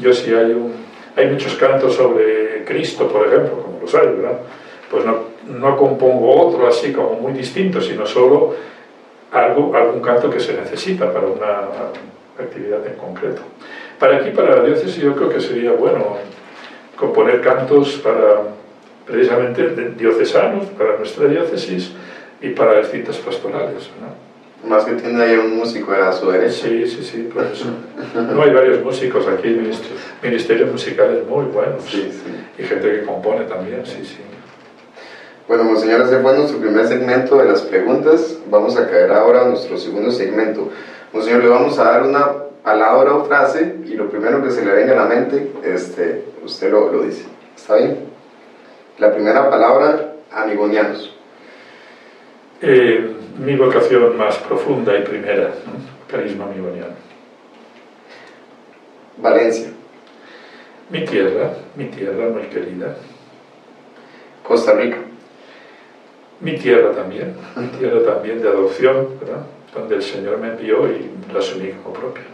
yo 0.01 0.13
sí 0.13 0.35
hay 0.35 0.53
un 0.53 0.93
hay 1.17 1.29
muchos 1.29 1.55
cantos 1.57 1.95
sobre 1.95 2.65
Cristo, 2.65 3.07
por 3.09 3.27
ejemplo, 3.27 3.63
como 3.63 3.81
los 3.81 3.95
hay, 3.95 4.07
¿verdad? 4.07 4.39
Pues 4.91 5.05
no, 5.05 5.17
no 5.47 5.77
compongo 5.77 6.41
otro 6.41 6.67
así 6.67 6.93
como 6.93 7.15
muy 7.15 7.33
distinto, 7.33 7.81
sino 7.81 8.07
solo 8.07 8.55
algo, 9.31 9.75
algún 9.75 10.01
canto 10.01 10.31
que 10.31 10.41
se 10.41 10.55
necesita 10.55 11.13
para 11.13 11.27
una 11.27 11.69
actividad 12.39 12.87
en 12.87 12.95
concreto. 12.95 13.43
Para 13.99 14.17
aquí, 14.17 14.31
para 14.31 14.57
la 14.57 14.63
diócesis, 14.65 15.03
yo 15.03 15.15
creo 15.15 15.29
que 15.29 15.41
sería 15.41 15.73
bueno 15.73 16.17
componer 16.97 17.41
cantos 17.41 18.01
para 18.03 18.43
precisamente 19.07 19.69
diocesanos, 19.97 20.67
para 20.79 20.97
nuestra 20.97 21.27
diócesis 21.27 21.93
y 22.43 22.51
para 22.51 22.79
distintas 22.79 23.17
pastorales. 23.19 23.91
¿no? 24.01 24.69
Más 24.69 24.85
que 24.85 24.93
tiene 24.93 25.23
ahí 25.23 25.37
un 25.37 25.57
músico 25.57 25.93
a 25.93 26.13
su 26.13 26.31
derecha. 26.31 26.69
Sí, 26.69 26.87
sí, 26.87 27.03
sí, 27.03 27.31
por 27.33 27.45
eso. 27.45 27.67
No 28.15 28.43
hay 28.43 28.53
varios 28.53 28.83
músicos 28.85 29.27
aquí, 29.27 29.59
ministerios 30.23 30.71
musicales 30.71 31.27
muy 31.27 31.47
buenos. 31.47 31.83
Sí, 31.85 32.11
sí. 32.13 32.63
Y 32.63 32.65
gente 32.65 32.91
que 32.91 33.03
compone 33.05 33.45
también, 33.45 33.85
sí, 33.85 34.05
sí. 34.05 34.19
Bueno, 35.49 35.65
monseñor, 35.65 36.03
ese 36.03 36.19
fue 36.19 36.37
nuestro 36.37 36.59
primer 36.59 36.87
segmento 36.87 37.37
de 37.39 37.47
las 37.47 37.63
preguntas. 37.63 38.39
Vamos 38.49 38.77
a 38.77 38.89
caer 38.89 39.11
ahora 39.11 39.43
a 39.43 39.49
nuestro 39.49 39.77
segundo 39.77 40.13
segmento. 40.13 40.71
Monseñor, 41.13 41.43
le 41.43 41.49
vamos 41.49 41.79
a 41.79 41.85
dar 41.85 42.03
una 42.05 42.33
palabra 42.63 43.17
o 43.17 43.25
frase 43.25 43.77
y 43.85 43.95
lo 43.95 44.09
primero 44.09 44.43
que 44.43 44.51
se 44.53 44.65
le 44.65 44.73
venga 44.73 44.93
a 44.93 44.97
la 44.97 45.07
mente, 45.07 45.51
este, 45.65 46.25
usted 46.45 46.71
lo, 46.71 46.93
lo 46.93 47.03
dice. 47.03 47.25
¿Está 47.57 47.75
bien? 47.75 47.99
La 48.99 49.13
primera 49.13 49.51
palabra, 49.51 50.15
amigonianos. 50.31 51.12
Eh, 52.65 53.11
mi 53.45 53.57
vocación 53.57 54.17
más 54.17 54.39
profunda 54.39 54.97
y 54.97 55.03
primera, 55.03 55.53
carisma 56.09 56.45
amigoniano. 56.45 56.95
Valencia. 59.19 59.69
Mi 60.89 61.05
tierra, 61.05 61.55
mi 61.75 61.87
tierra 61.87 62.29
muy 62.29 62.43
querida. 62.43 62.97
Costa 64.45 64.75
Rica. 64.75 64.99
Mi 66.41 66.57
tierra 66.57 66.93
también, 66.93 67.35
mi 67.57 67.67
tierra 67.79 68.05
también 68.05 68.41
de 68.41 68.49
adopción, 68.49 69.19
¿verdad? 69.21 69.43
donde 69.75 69.97
el 69.97 70.03
Señor 70.03 70.39
me 70.39 70.49
envió 70.49 70.87
y 70.87 71.11
la 71.33 71.39
asumí 71.41 71.71
como 71.83 71.95
propia. 71.95 72.25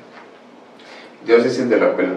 Diócesis 1.24 1.68
de 1.68 1.78
la 1.78 1.92
Cuela. 1.92 2.14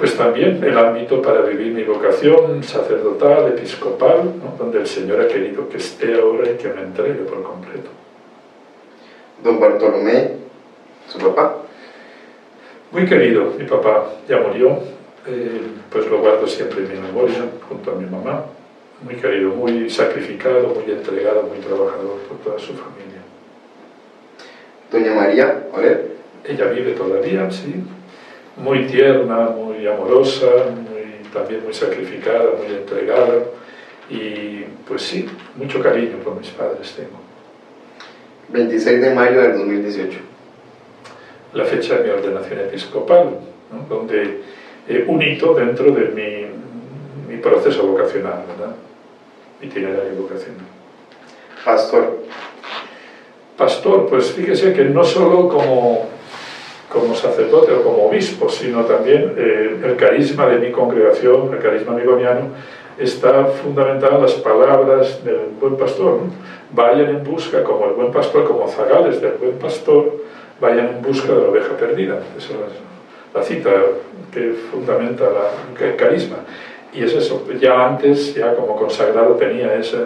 Pues 0.00 0.16
también 0.16 0.64
el 0.64 0.78
ámbito 0.78 1.20
para 1.20 1.42
vivir 1.42 1.74
mi 1.74 1.84
vocación 1.84 2.64
sacerdotal, 2.64 3.48
episcopal, 3.48 4.32
donde 4.58 4.78
el 4.80 4.86
Señor 4.86 5.20
ha 5.20 5.28
querido 5.28 5.68
que 5.68 5.76
esté 5.76 6.18
ahora 6.18 6.50
y 6.50 6.54
que 6.54 6.68
me 6.68 6.80
entregue 6.80 7.20
por 7.24 7.42
completo. 7.42 7.90
Don 9.44 9.60
Bartolomé, 9.60 10.36
su 11.06 11.18
papá. 11.18 11.58
Muy 12.90 13.04
querido, 13.04 13.52
mi 13.58 13.66
papá 13.66 14.12
ya 14.26 14.38
murió, 14.38 14.78
eh, 15.26 15.60
pues 15.90 16.06
lo 16.06 16.20
guardo 16.20 16.46
siempre 16.46 16.78
en 16.78 16.92
mi 16.94 16.98
memoria, 16.98 17.44
junto 17.68 17.90
a 17.90 17.94
mi 17.96 18.06
mamá. 18.06 18.46
Muy 19.02 19.16
querido, 19.16 19.50
muy 19.50 19.90
sacrificado, 19.90 20.68
muy 20.68 20.90
entregado, 20.90 21.42
muy 21.42 21.58
trabajador 21.58 22.16
por 22.26 22.38
toda 22.38 22.58
su 22.58 22.72
familia. 22.72 23.20
Doña 24.90 25.14
María 25.14 25.66
Oler. 25.74 26.08
Ella 26.42 26.64
vive 26.70 26.92
todavía, 26.92 27.50
sí, 27.50 27.84
muy 28.60 28.86
tierna, 28.86 29.50
muy 29.50 29.86
amorosa, 29.86 30.46
muy, 30.74 31.28
también 31.32 31.64
muy 31.64 31.74
sacrificada, 31.74 32.50
muy 32.58 32.74
entregada 32.76 33.34
y 34.08 34.64
pues 34.86 35.02
sí, 35.02 35.28
mucho 35.56 35.80
cariño 35.80 36.16
por 36.24 36.36
mis 36.36 36.48
padres 36.48 36.94
tengo. 36.94 37.20
26 38.48 39.00
de 39.00 39.14
mayo 39.14 39.40
del 39.40 39.58
2018. 39.58 40.18
La 41.54 41.64
fecha 41.64 41.96
de 41.96 42.04
mi 42.04 42.10
ordenación 42.10 42.60
episcopal, 42.60 43.38
donde 43.88 44.40
he 44.88 45.04
un 45.06 45.22
hito 45.22 45.54
dentro 45.54 45.92
de 45.92 46.08
mi, 46.08 47.32
mi 47.32 47.40
proceso 47.40 47.86
vocacional, 47.86 48.44
¿verdad? 48.48 48.74
itinerario 49.62 50.14
vocacional. 50.20 50.66
Pastor. 51.64 52.18
Pastor, 53.56 54.08
pues 54.08 54.32
fíjese 54.32 54.72
que 54.72 54.84
no 54.84 55.04
solo 55.04 55.48
como 55.48 56.08
como 56.90 57.14
sacerdote 57.14 57.72
o 57.72 57.82
como 57.82 58.08
obispo, 58.08 58.48
sino 58.48 58.84
también 58.84 59.34
eh, 59.36 59.80
el 59.84 59.96
carisma 59.96 60.46
de 60.46 60.58
mi 60.58 60.72
congregación, 60.72 61.54
el 61.54 61.60
carisma 61.60 61.92
amigoniano, 61.92 62.48
está 62.98 63.44
fundamentado 63.46 64.16
en 64.16 64.22
las 64.22 64.34
palabras 64.34 65.24
del 65.24 65.52
buen 65.60 65.76
pastor. 65.76 66.18
Vayan 66.72 67.10
en 67.10 67.24
busca, 67.24 67.62
como 67.62 67.86
el 67.86 67.92
buen 67.92 68.12
pastor, 68.12 68.44
como 68.44 68.68
zagales 68.68 69.20
del 69.20 69.34
buen 69.34 69.58
pastor, 69.58 70.16
vayan 70.60 70.88
en 70.88 71.02
busca 71.02 71.32
de 71.32 71.40
la 71.40 71.48
oveja 71.48 71.76
perdida. 71.76 72.18
Esa 72.36 72.52
es 72.52 73.34
la 73.34 73.42
cita 73.42 73.70
que 74.32 74.52
fundamenta 74.70 75.24
la, 75.24 75.86
el 75.86 75.96
carisma. 75.96 76.38
Y 76.92 77.04
es 77.04 77.14
eso, 77.14 77.46
ya 77.60 77.86
antes, 77.86 78.34
ya 78.34 78.56
como 78.56 78.74
consagrado 78.74 79.34
tenía 79.34 79.74
ese, 79.74 79.98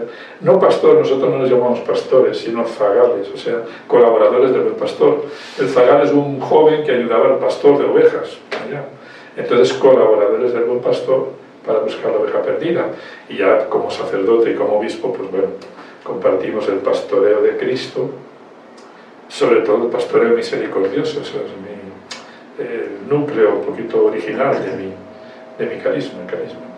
no 0.43 0.61
pastor, 0.61 0.97
nosotros 0.97 1.31
no 1.31 1.39
nos 1.39 1.51
llamamos 1.51 1.81
pastores, 1.81 2.37
sino 2.37 2.67
zagales, 2.67 3.27
o 3.33 3.39
sea, 3.39 3.63
colaboradores 3.89 4.53
del 4.53 4.63
buen 4.63 4.75
pastor. 4.75 5.23
El 5.59 5.69
zagal 5.71 6.03
es 6.03 6.13
un 6.13 6.41
joven 6.41 6.85
que 6.85 6.93
ayudaba 6.93 7.27
al 7.29 7.39
pastor 7.39 7.79
de 7.79 7.87
ovejas, 7.87 8.37
entonces 9.35 9.73
colaboradores 9.79 10.53
del 10.53 10.65
buen 10.65 10.81
pastor 10.81 11.29
para 11.67 11.79
buscar 11.79 12.13
la 12.13 12.19
oveja 12.19 12.43
perdida. 12.43 12.89
Y 13.31 13.39
ya 13.39 13.67
como 13.71 13.91
sacerdote 13.91 14.51
y 14.51 14.55
como 14.55 14.79
obispo, 14.79 15.11
pues 15.11 15.31
bueno, 15.31 15.49
compartimos 16.03 16.69
el 16.69 16.79
pastoreo 16.79 17.41
de 17.41 17.57
Cristo, 17.57 18.11
sobre 19.29 19.63
todo 19.63 19.87
el 19.87 19.91
pastoreo 19.91 20.37
misericordioso, 20.37 21.23
eso 21.23 21.39
es 21.39 21.51
mi, 21.63 22.63
el 22.63 23.09
núcleo 23.09 23.55
un 23.55 23.63
poquito 23.63 24.05
original 24.05 24.63
de 24.63 24.77
mi, 24.77 24.93
de 25.59 25.75
mi 25.75 25.83
carisma, 25.83 26.27
carisma. 26.27 26.74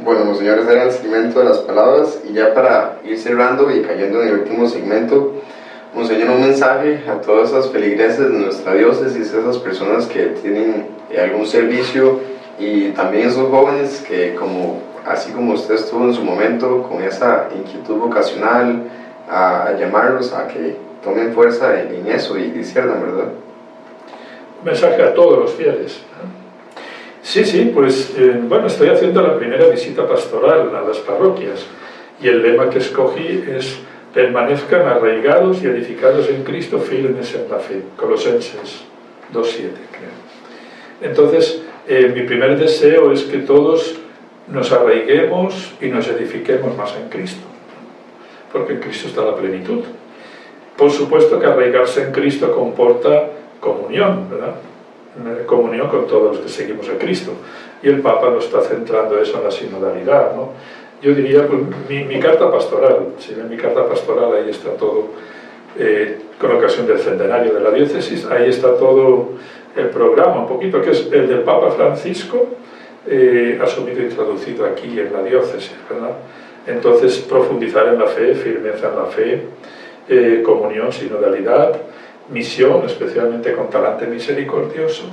Bueno, 0.00 0.34
señores, 0.34 0.66
era 0.66 0.84
el 0.84 0.92
segmento 0.92 1.38
de 1.38 1.44
las 1.46 1.58
palabras 1.58 2.20
y 2.28 2.32
ya 2.32 2.52
para 2.52 2.98
ir 3.04 3.18
cerrando 3.18 3.70
y 3.70 3.82
cayendo 3.82 4.22
en 4.22 4.28
el 4.28 4.34
último 4.40 4.68
segmento, 4.68 5.34
Monseñor, 5.94 6.30
un 6.30 6.40
mensaje 6.40 7.04
a 7.08 7.20
todas 7.20 7.50
esas 7.50 7.70
feligreses 7.70 8.18
de 8.18 8.38
nuestra 8.38 8.74
diócesis, 8.74 9.32
esas 9.32 9.58
personas 9.58 10.06
que 10.06 10.24
tienen 10.42 10.88
eh, 11.08 11.20
algún 11.20 11.46
servicio 11.46 12.18
y 12.58 12.88
también 12.88 13.28
esos 13.28 13.48
jóvenes 13.48 14.04
que 14.08 14.34
como 14.34 14.80
así 15.06 15.30
como 15.30 15.52
usted 15.52 15.76
estuvo 15.76 16.04
en 16.04 16.14
su 16.14 16.24
momento 16.24 16.82
con 16.82 17.00
esa 17.02 17.48
inquietud 17.56 17.96
vocacional, 17.96 18.82
a, 19.30 19.72
llamarlos 19.78 20.32
a 20.32 20.48
que 20.48 20.76
tomen 21.02 21.32
fuerza 21.32 21.80
en, 21.80 22.06
eso 22.08 22.36
y 22.38 22.50
disciernan, 22.50 23.00
¿verdad? 23.00 23.28
Un 24.58 24.64
mensaje 24.64 25.02
a 25.02 25.14
todos 25.14 25.38
los 25.38 25.52
fieles. 25.52 26.00
Sí, 27.24 27.42
sí, 27.42 27.72
pues 27.74 28.14
eh, 28.18 28.38
bueno, 28.42 28.66
estoy 28.66 28.88
haciendo 28.90 29.22
la 29.22 29.34
primera 29.38 29.66
visita 29.68 30.06
pastoral 30.06 30.76
a 30.76 30.82
las 30.82 30.98
parroquias 30.98 31.64
y 32.20 32.28
el 32.28 32.42
lema 32.42 32.68
que 32.68 32.78
escogí 32.78 33.42
es 33.48 33.78
permanezcan 34.12 34.86
arraigados 34.86 35.62
y 35.62 35.66
edificados 35.66 36.28
en 36.28 36.44
Cristo, 36.44 36.78
firmes 36.78 37.34
en 37.34 37.50
la 37.50 37.58
fe. 37.58 37.80
Colosenses 37.96 38.84
2.7, 39.32 39.40
creo. 39.90 41.10
Entonces, 41.10 41.62
eh, 41.88 42.12
mi 42.14 42.24
primer 42.24 42.58
deseo 42.58 43.10
es 43.10 43.22
que 43.22 43.38
todos 43.38 43.98
nos 44.46 44.70
arraiguemos 44.70 45.72
y 45.80 45.86
nos 45.86 46.06
edifiquemos 46.08 46.76
más 46.76 46.94
en 46.94 47.08
Cristo, 47.08 47.46
porque 48.52 48.74
en 48.74 48.80
Cristo 48.80 49.08
está 49.08 49.24
la 49.24 49.34
plenitud. 49.34 49.82
Por 50.76 50.90
supuesto 50.90 51.40
que 51.40 51.46
arraigarse 51.46 52.02
en 52.02 52.12
Cristo 52.12 52.54
comporta 52.54 53.30
comunión, 53.60 54.28
¿verdad? 54.30 54.56
Comunión 55.46 55.88
con 55.88 56.06
todos 56.06 56.36
los 56.36 56.44
que 56.44 56.48
seguimos 56.48 56.88
a 56.88 56.98
Cristo. 56.98 57.32
Y 57.82 57.88
el 57.88 58.00
Papa 58.00 58.30
lo 58.30 58.38
está 58.38 58.60
centrando 58.62 59.18
eso 59.18 59.38
en 59.38 59.44
la 59.44 59.50
sinodalidad. 59.50 60.34
¿no? 60.34 60.50
Yo 61.02 61.14
diría, 61.14 61.46
pues, 61.46 61.60
mi, 62.06 62.18
carta 62.18 62.50
pastoral, 62.50 63.08
si 63.18 63.34
ven 63.34 63.48
mi 63.48 63.56
carta 63.56 63.86
pastoral, 63.86 64.32
ahí 64.34 64.50
está 64.50 64.70
todo, 64.70 65.08
eh, 65.78 66.18
con 66.40 66.52
ocasión 66.52 66.86
del 66.86 66.98
centenario 66.98 67.52
de 67.52 67.60
la 67.60 67.70
diócesis, 67.70 68.26
ahí 68.26 68.48
está 68.48 68.76
todo 68.76 69.30
el 69.76 69.88
programa, 69.90 70.40
un 70.40 70.46
poquito, 70.46 70.80
que 70.80 70.92
es 70.92 71.08
el 71.12 71.28
del 71.28 71.40
Papa 71.40 71.70
Francisco, 71.72 72.46
eh, 73.06 73.58
asumido 73.62 74.02
y 74.02 74.08
traducido 74.08 74.64
aquí 74.64 74.98
en 74.98 75.12
la 75.12 75.22
diócesis, 75.22 75.74
¿verdad? 75.90 76.16
Entonces, 76.66 77.18
profundizar 77.18 77.88
en 77.88 77.98
la 77.98 78.06
fe, 78.06 78.34
firmeza 78.34 78.88
en 78.88 78.96
la 78.96 79.04
fe, 79.04 79.42
eh, 80.08 80.42
comunión, 80.42 80.90
sinodalidad, 80.90 81.76
misión, 82.30 82.84
especialmente 82.86 83.52
con 83.52 83.68
talante 83.70 84.06
misericordioso, 84.06 85.04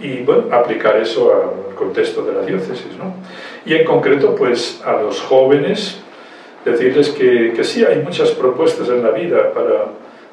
y 0.00 0.22
bueno, 0.22 0.44
aplicar 0.52 0.96
eso 0.96 1.32
al 1.32 1.74
contexto 1.74 2.24
de 2.24 2.32
la 2.32 2.42
diócesis. 2.42 2.96
¿no? 2.98 3.14
Y 3.64 3.74
en 3.74 3.84
concreto, 3.84 4.34
pues 4.34 4.82
a 4.84 5.00
los 5.00 5.20
jóvenes, 5.20 6.00
decirles 6.64 7.10
que, 7.10 7.52
que 7.54 7.64
sí, 7.64 7.84
hay 7.84 8.02
muchas 8.02 8.30
propuestas 8.30 8.88
en 8.88 9.02
la 9.02 9.10
vida 9.10 9.52
para, 9.52 9.86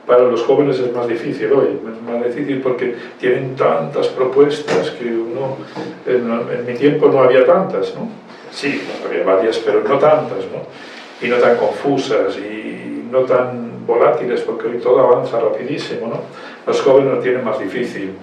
para 0.05 0.23
los 0.23 0.43
jóvenes 0.43 0.79
es 0.79 0.91
más 0.93 1.07
difícil 1.07 1.51
hoy, 1.53 1.67
es 1.67 2.01
más 2.01 2.25
difícil 2.25 2.61
porque 2.61 2.95
tienen 3.19 3.55
tantas 3.55 4.07
propuestas 4.07 4.91
que 4.91 5.05
uno, 5.05 5.57
en, 6.05 6.65
mi 6.65 6.73
tiempo 6.73 7.07
no 7.07 7.21
había 7.21 7.45
tantas, 7.45 7.93
¿no? 7.95 8.09
Sí, 8.51 8.81
había 9.05 9.23
varias, 9.23 9.57
pero 9.59 9.81
no 9.83 9.97
tantas, 9.97 10.39
¿no? 10.51 11.25
Y 11.25 11.29
no 11.29 11.37
tan 11.37 11.55
confusas 11.55 12.37
y 12.37 13.05
no 13.11 13.19
tan 13.21 13.70
volátiles, 13.85 14.41
porque 14.41 14.67
hoy 14.67 14.77
todo 14.77 14.99
avanza 14.99 15.39
rapidísimo, 15.39 16.07
¿no? 16.07 16.21
Los 16.65 16.81
jóvenes 16.81 17.13
lo 17.13 17.19
tienen 17.19 17.43
más 17.43 17.59
difícil 17.59 18.13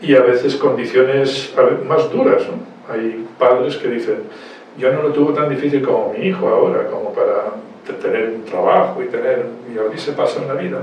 y 0.00 0.14
a 0.14 0.20
veces 0.20 0.56
condiciones 0.56 1.54
más 1.86 2.10
duras, 2.12 2.42
¿no? 2.42 2.92
Hay 2.92 3.26
padres 3.38 3.76
que 3.76 3.88
dicen, 3.88 4.22
yo 4.78 4.92
no 4.92 5.02
lo 5.02 5.12
tuve 5.12 5.34
tan 5.34 5.48
difícil 5.48 5.82
como 5.82 6.12
mi 6.12 6.26
hijo 6.26 6.48
ahora, 6.48 6.86
como 6.86 7.12
para 7.12 7.52
tener 8.00 8.30
un 8.34 8.44
trabajo 8.44 9.02
y 9.02 9.06
tener, 9.06 9.46
y 9.74 9.78
ahora 9.78 9.96
se 9.96 10.12
pasa 10.12 10.40
en 10.42 10.48
la 10.48 10.54
vida. 10.54 10.78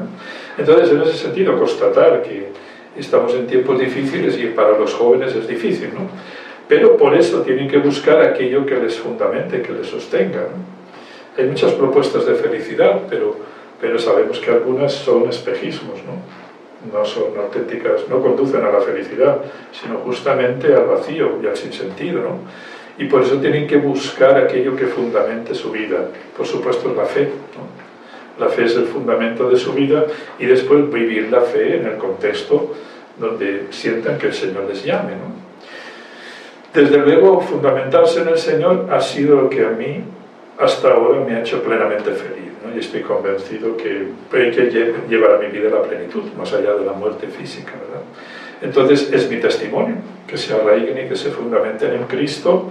Entonces, 0.57 0.91
en 0.91 1.01
ese 1.01 1.13
sentido, 1.13 1.57
constatar 1.57 2.21
que 2.23 2.49
estamos 2.97 3.34
en 3.36 3.47
tiempos 3.47 3.80
difíciles 3.80 4.38
y 4.38 4.47
para 4.47 4.78
los 4.78 4.93
jóvenes 4.93 5.36
es 5.36 5.47
difícil, 5.47 5.93
¿no? 5.93 6.01
Pero 6.67 6.97
por 6.97 7.13
eso 7.13 7.41
tienen 7.41 7.67
que 7.67 7.78
buscar 7.78 8.21
aquello 8.21 8.65
que 8.65 8.76
les 8.76 8.97
fundamente, 8.97 9.61
que 9.61 9.71
les 9.71 9.88
sostenga. 9.88 10.47
Hay 11.38 11.45
muchas 11.45 11.73
propuestas 11.73 12.26
de 12.26 12.34
felicidad, 12.36 13.01
pero, 13.09 13.36
pero 13.80 13.99
sabemos 13.99 14.39
que 14.39 14.51
algunas 14.51 14.93
son 14.93 15.30
espejismos, 15.30 15.99
¿no? 16.03 16.95
No 16.97 17.03
son 17.03 17.38
auténticas, 17.38 18.07
no 18.09 18.21
conducen 18.21 18.63
a 18.63 18.71
la 18.71 18.80
felicidad, 18.80 19.39
sino 19.71 19.97
justamente 19.99 20.73
al 20.73 20.86
vacío 20.86 21.39
y 21.41 21.47
al 21.47 21.57
sinsentido, 21.57 22.21
¿no? 22.21 22.39
y 22.97 23.05
por 23.05 23.21
eso 23.21 23.36
tienen 23.38 23.67
que 23.67 23.78
buscar 23.78 24.38
aquello 24.38 24.76
que 24.76 24.86
fundamente 24.86 25.53
su 25.53 25.71
vida. 25.71 26.07
Por 26.36 26.45
supuesto 26.45 26.91
es 26.91 26.95
la 26.95 27.05
fe. 27.05 27.30
La 28.39 28.49
fe 28.49 28.65
es 28.65 28.76
el 28.76 28.86
fundamento 28.86 29.49
de 29.49 29.57
su 29.57 29.73
vida 29.73 30.05
y 30.39 30.45
después 30.45 30.89
vivir 30.91 31.32
la 31.32 31.41
fe 31.41 31.78
en 31.78 31.88
el 31.88 31.97
contexto 31.97 32.73
donde 33.17 33.67
sientan 33.71 34.17
que 34.17 34.28
el 34.28 34.34
Señor 34.34 34.65
les 34.65 34.84
llame. 34.84 35.13
Desde 36.73 36.97
luego, 36.97 37.39
fundamentarse 37.39 38.21
en 38.21 38.30
el 38.30 38.38
Señor 38.38 38.88
ha 38.91 38.99
sido 38.99 39.41
lo 39.41 39.49
que 39.49 39.65
a 39.65 39.69
mí 39.69 40.03
hasta 40.59 40.91
ahora 40.91 41.21
me 41.21 41.36
ha 41.36 41.39
hecho 41.39 41.63
plenamente 41.63 42.11
feliz. 42.11 42.45
Y 42.74 42.80
estoy 42.80 43.01
convencido 43.01 43.76
que 43.78 44.09
que 44.32 44.93
llevar 45.09 45.36
a 45.36 45.38
mi 45.39 45.47
vida 45.47 45.70
la 45.70 45.82
plenitud, 45.82 46.24
más 46.38 46.53
allá 46.53 46.74
de 46.74 46.86
la 46.86 46.93
muerte 46.93 47.28
física. 47.28 47.72
¿verdad? 47.72 48.03
Entonces 48.61 49.11
es 49.11 49.30
mi 49.30 49.38
testimonio, 49.38 49.95
que 50.28 50.38
se 50.38 50.53
arraiguen 50.53 51.05
y 51.05 51.09
que 51.09 51.16
se 51.16 51.30
fundamenten 51.30 51.93
en 51.93 52.03
Cristo 52.03 52.70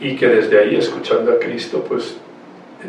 y 0.00 0.16
que 0.16 0.28
desde 0.28 0.58
ahí, 0.58 0.76
escuchando 0.76 1.32
a 1.32 1.38
Cristo, 1.38 1.84
pues 1.86 2.16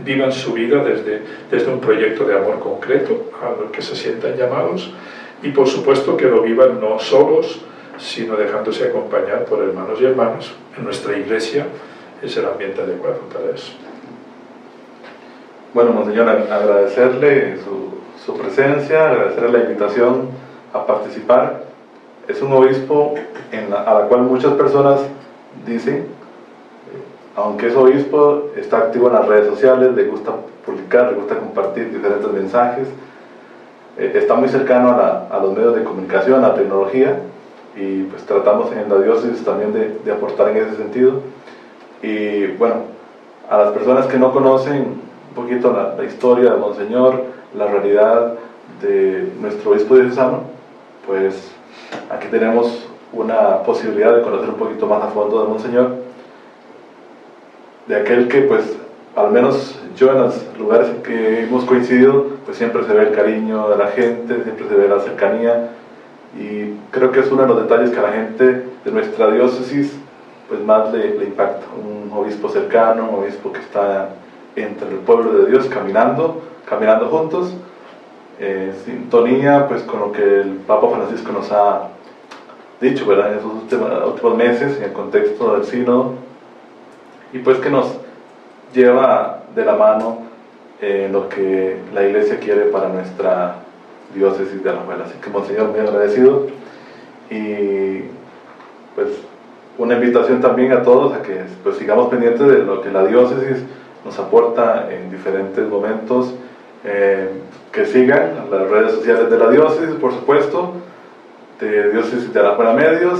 vivan 0.03 0.31
su 0.31 0.53
vida 0.53 0.83
desde, 0.83 1.21
desde 1.49 1.71
un 1.71 1.79
proyecto 1.79 2.23
de 2.25 2.35
amor 2.35 2.59
concreto 2.59 3.31
a 3.41 3.59
lo 3.59 3.71
que 3.71 3.81
se 3.81 3.95
sientan 3.95 4.37
llamados 4.37 4.93
y 5.41 5.49
por 5.49 5.67
supuesto 5.67 6.15
que 6.15 6.25
lo 6.25 6.41
vivan 6.41 6.79
no 6.79 6.99
solos, 6.99 7.61
sino 7.97 8.35
dejándose 8.35 8.85
acompañar 8.85 9.45
por 9.45 9.63
hermanos 9.63 9.99
y 10.01 10.05
hermanas. 10.05 10.51
En 10.77 10.83
nuestra 10.83 11.17
iglesia 11.17 11.65
es 12.21 12.35
el 12.37 12.45
ambiente 12.45 12.81
adecuado 12.81 13.21
para 13.33 13.55
eso. 13.55 13.73
Bueno, 15.71 15.91
Monseñor, 15.91 16.27
agradecerle 16.27 17.57
su, 17.57 18.33
presencia, 18.37 19.09
agradecerle 19.09 19.51
la 19.51 19.63
invitación 19.65 20.29
a 20.73 20.85
participar 20.85 21.63
es 22.27 22.41
un 22.41 22.53
obispo 22.53 23.15
a 23.85 23.93
la 23.93 24.01
cual 24.07 24.21
muchas 24.21 24.53
personas 24.53 25.01
dicen, 25.65 26.05
aunque 27.35 27.67
es 27.67 27.75
obispo, 27.75 28.49
está 28.55 28.77
activo 28.77 29.07
en 29.07 29.13
las 29.13 29.27
redes 29.27 29.47
sociales, 29.47 29.93
le 29.95 30.05
gusta 30.05 30.31
publicar, 30.65 31.11
le 31.11 31.17
gusta 31.17 31.37
compartir 31.37 31.91
diferentes 31.91 32.31
mensajes, 32.31 32.87
eh, 33.97 34.11
está 34.15 34.35
muy 34.35 34.49
cercano 34.49 34.89
a, 34.89 35.39
los 35.41 35.55
medios 35.55 35.75
de 35.75 35.83
comunicación, 35.83 36.43
a 36.43 36.49
la 36.49 36.55
tecnología, 36.55 37.19
y 37.75 38.03
pues 38.03 38.23
tratamos 38.23 38.71
en 38.73 38.89
la 38.89 39.01
diócesis 39.01 39.43
también 39.43 39.73
de, 39.73 40.11
aportar 40.11 40.49
en 40.49 40.57
ese 40.57 40.75
sentido. 40.77 41.21
Y 42.01 42.47
bueno, 42.57 42.75
a 43.49 43.57
las 43.57 43.71
personas 43.71 44.05
que 44.05 44.17
no 44.17 44.31
conocen 44.31 45.08
poquito 45.41 45.71
la, 45.71 45.95
la 45.95 46.03
historia 46.03 46.51
de 46.51 46.57
Monseñor, 46.57 47.23
la 47.55 47.67
realidad 47.67 48.35
de 48.81 49.31
nuestro 49.41 49.71
obispo 49.71 49.95
diocesano, 49.95 50.43
pues 51.05 51.51
Aquí 52.09 52.27
tenemos 52.29 52.87
una 53.11 53.63
posibilidad 53.63 54.15
de 54.15 54.21
conocer 54.21 54.49
un 54.49 54.55
poquito 54.55 54.85
más 54.85 55.03
a 55.03 55.07
fondo 55.07 55.43
de 55.43 55.49
Monseñor, 55.49 55.95
de 57.87 57.95
aquel 57.95 58.27
que 58.27 58.41
pues 58.41 58.77
al 59.15 59.31
menos 59.31 59.79
yo 59.95 60.11
en 60.11 60.19
los 60.19 60.57
lugares 60.57 60.89
en 60.89 61.01
que 61.01 61.43
hemos 61.43 61.65
coincidido, 61.65 62.27
pues 62.45 62.57
siempre 62.57 62.83
se 62.83 62.93
ve 62.93 63.03
el 63.07 63.11
cariño 63.11 63.69
de 63.69 63.77
la 63.77 63.87
gente, 63.87 64.43
siempre 64.43 64.67
se 64.67 64.75
ve 64.75 64.87
la 64.87 64.99
cercanía 64.99 65.69
y 66.39 66.73
creo 66.91 67.11
que 67.11 67.21
es 67.21 67.31
uno 67.31 67.41
de 67.43 67.47
los 67.47 67.63
detalles 67.63 67.89
que 67.89 67.99
a 67.99 68.03
la 68.03 68.11
gente 68.11 68.65
de 68.85 68.91
nuestra 68.91 69.31
diócesis 69.31 69.95
pues 70.47 70.61
más 70.61 70.91
le, 70.93 71.15
le 71.15 71.25
impacta, 71.25 71.65
un 71.75 72.11
obispo 72.11 72.49
cercano, 72.49 73.09
un 73.09 73.23
obispo 73.23 73.51
que 73.51 73.59
está 73.59 74.09
entre 74.55 74.89
el 74.89 74.97
pueblo 74.97 75.31
de 75.39 75.51
Dios 75.51 75.65
caminando, 75.67 76.41
caminando 76.65 77.07
juntos 77.07 77.53
eh, 78.41 78.73
sintonía 78.85 79.67
pues, 79.67 79.83
con 79.83 79.99
lo 79.99 80.11
que 80.13 80.23
el 80.23 80.51
Papa 80.65 80.89
Francisco 80.89 81.33
nos 81.33 81.51
ha 81.51 81.89
dicho 82.79 83.05
¿verdad? 83.05 83.33
en 83.33 83.39
esos 83.39 83.51
últimos, 83.51 84.37
meses, 84.37 84.77
en 84.77 84.83
el 84.83 84.93
contexto 84.93 85.55
del 85.55 85.65
sínodo, 85.65 86.13
y 87.33 87.39
pues 87.39 87.57
que 87.57 87.69
nos 87.69 87.99
lleva 88.73 89.43
de 89.53 89.65
la 89.65 89.75
mano 89.75 90.19
en 90.81 91.11
lo 91.11 91.27
que 91.27 91.77
la 91.93 92.05
Iglesia 92.05 92.39
quiere 92.39 92.61
para 92.67 92.87
nuestra 92.87 93.57
diócesis 94.15 94.63
de 94.63 94.69
Alajuela. 94.69 95.03
Así 95.03 95.15
que, 95.21 95.29
Monseñor, 95.29 95.67
muy 95.67 95.81
agradecido. 95.81 96.47
Y 97.29 98.03
pues 98.95 99.09
una 99.77 99.95
invitación 99.95 100.41
también 100.41 100.71
a 100.71 100.81
todos 100.83 101.13
a 101.13 101.21
que 101.21 101.43
pues, 101.63 101.75
sigamos 101.75 102.07
pendientes 102.09 102.47
de 102.47 102.59
lo 102.59 102.81
que 102.81 102.89
la 102.89 103.05
diócesis 103.05 103.63
nos 104.05 104.17
aporta 104.19 104.87
en 104.91 105.09
diferentes 105.11 105.67
momentos. 105.67 106.33
Eh, 106.83 107.29
que 107.71 107.85
sigan 107.85 108.47
las 108.49 108.69
redes 108.69 108.93
sociales 108.93 109.29
de 109.29 109.37
la 109.37 109.49
diócesis, 109.49 109.95
por 109.95 110.11
supuesto, 110.11 110.73
de 111.59 111.91
Diócesis 111.91 112.33
de 112.33 112.39
Alajuela 112.39 112.73
Medios, 112.73 113.19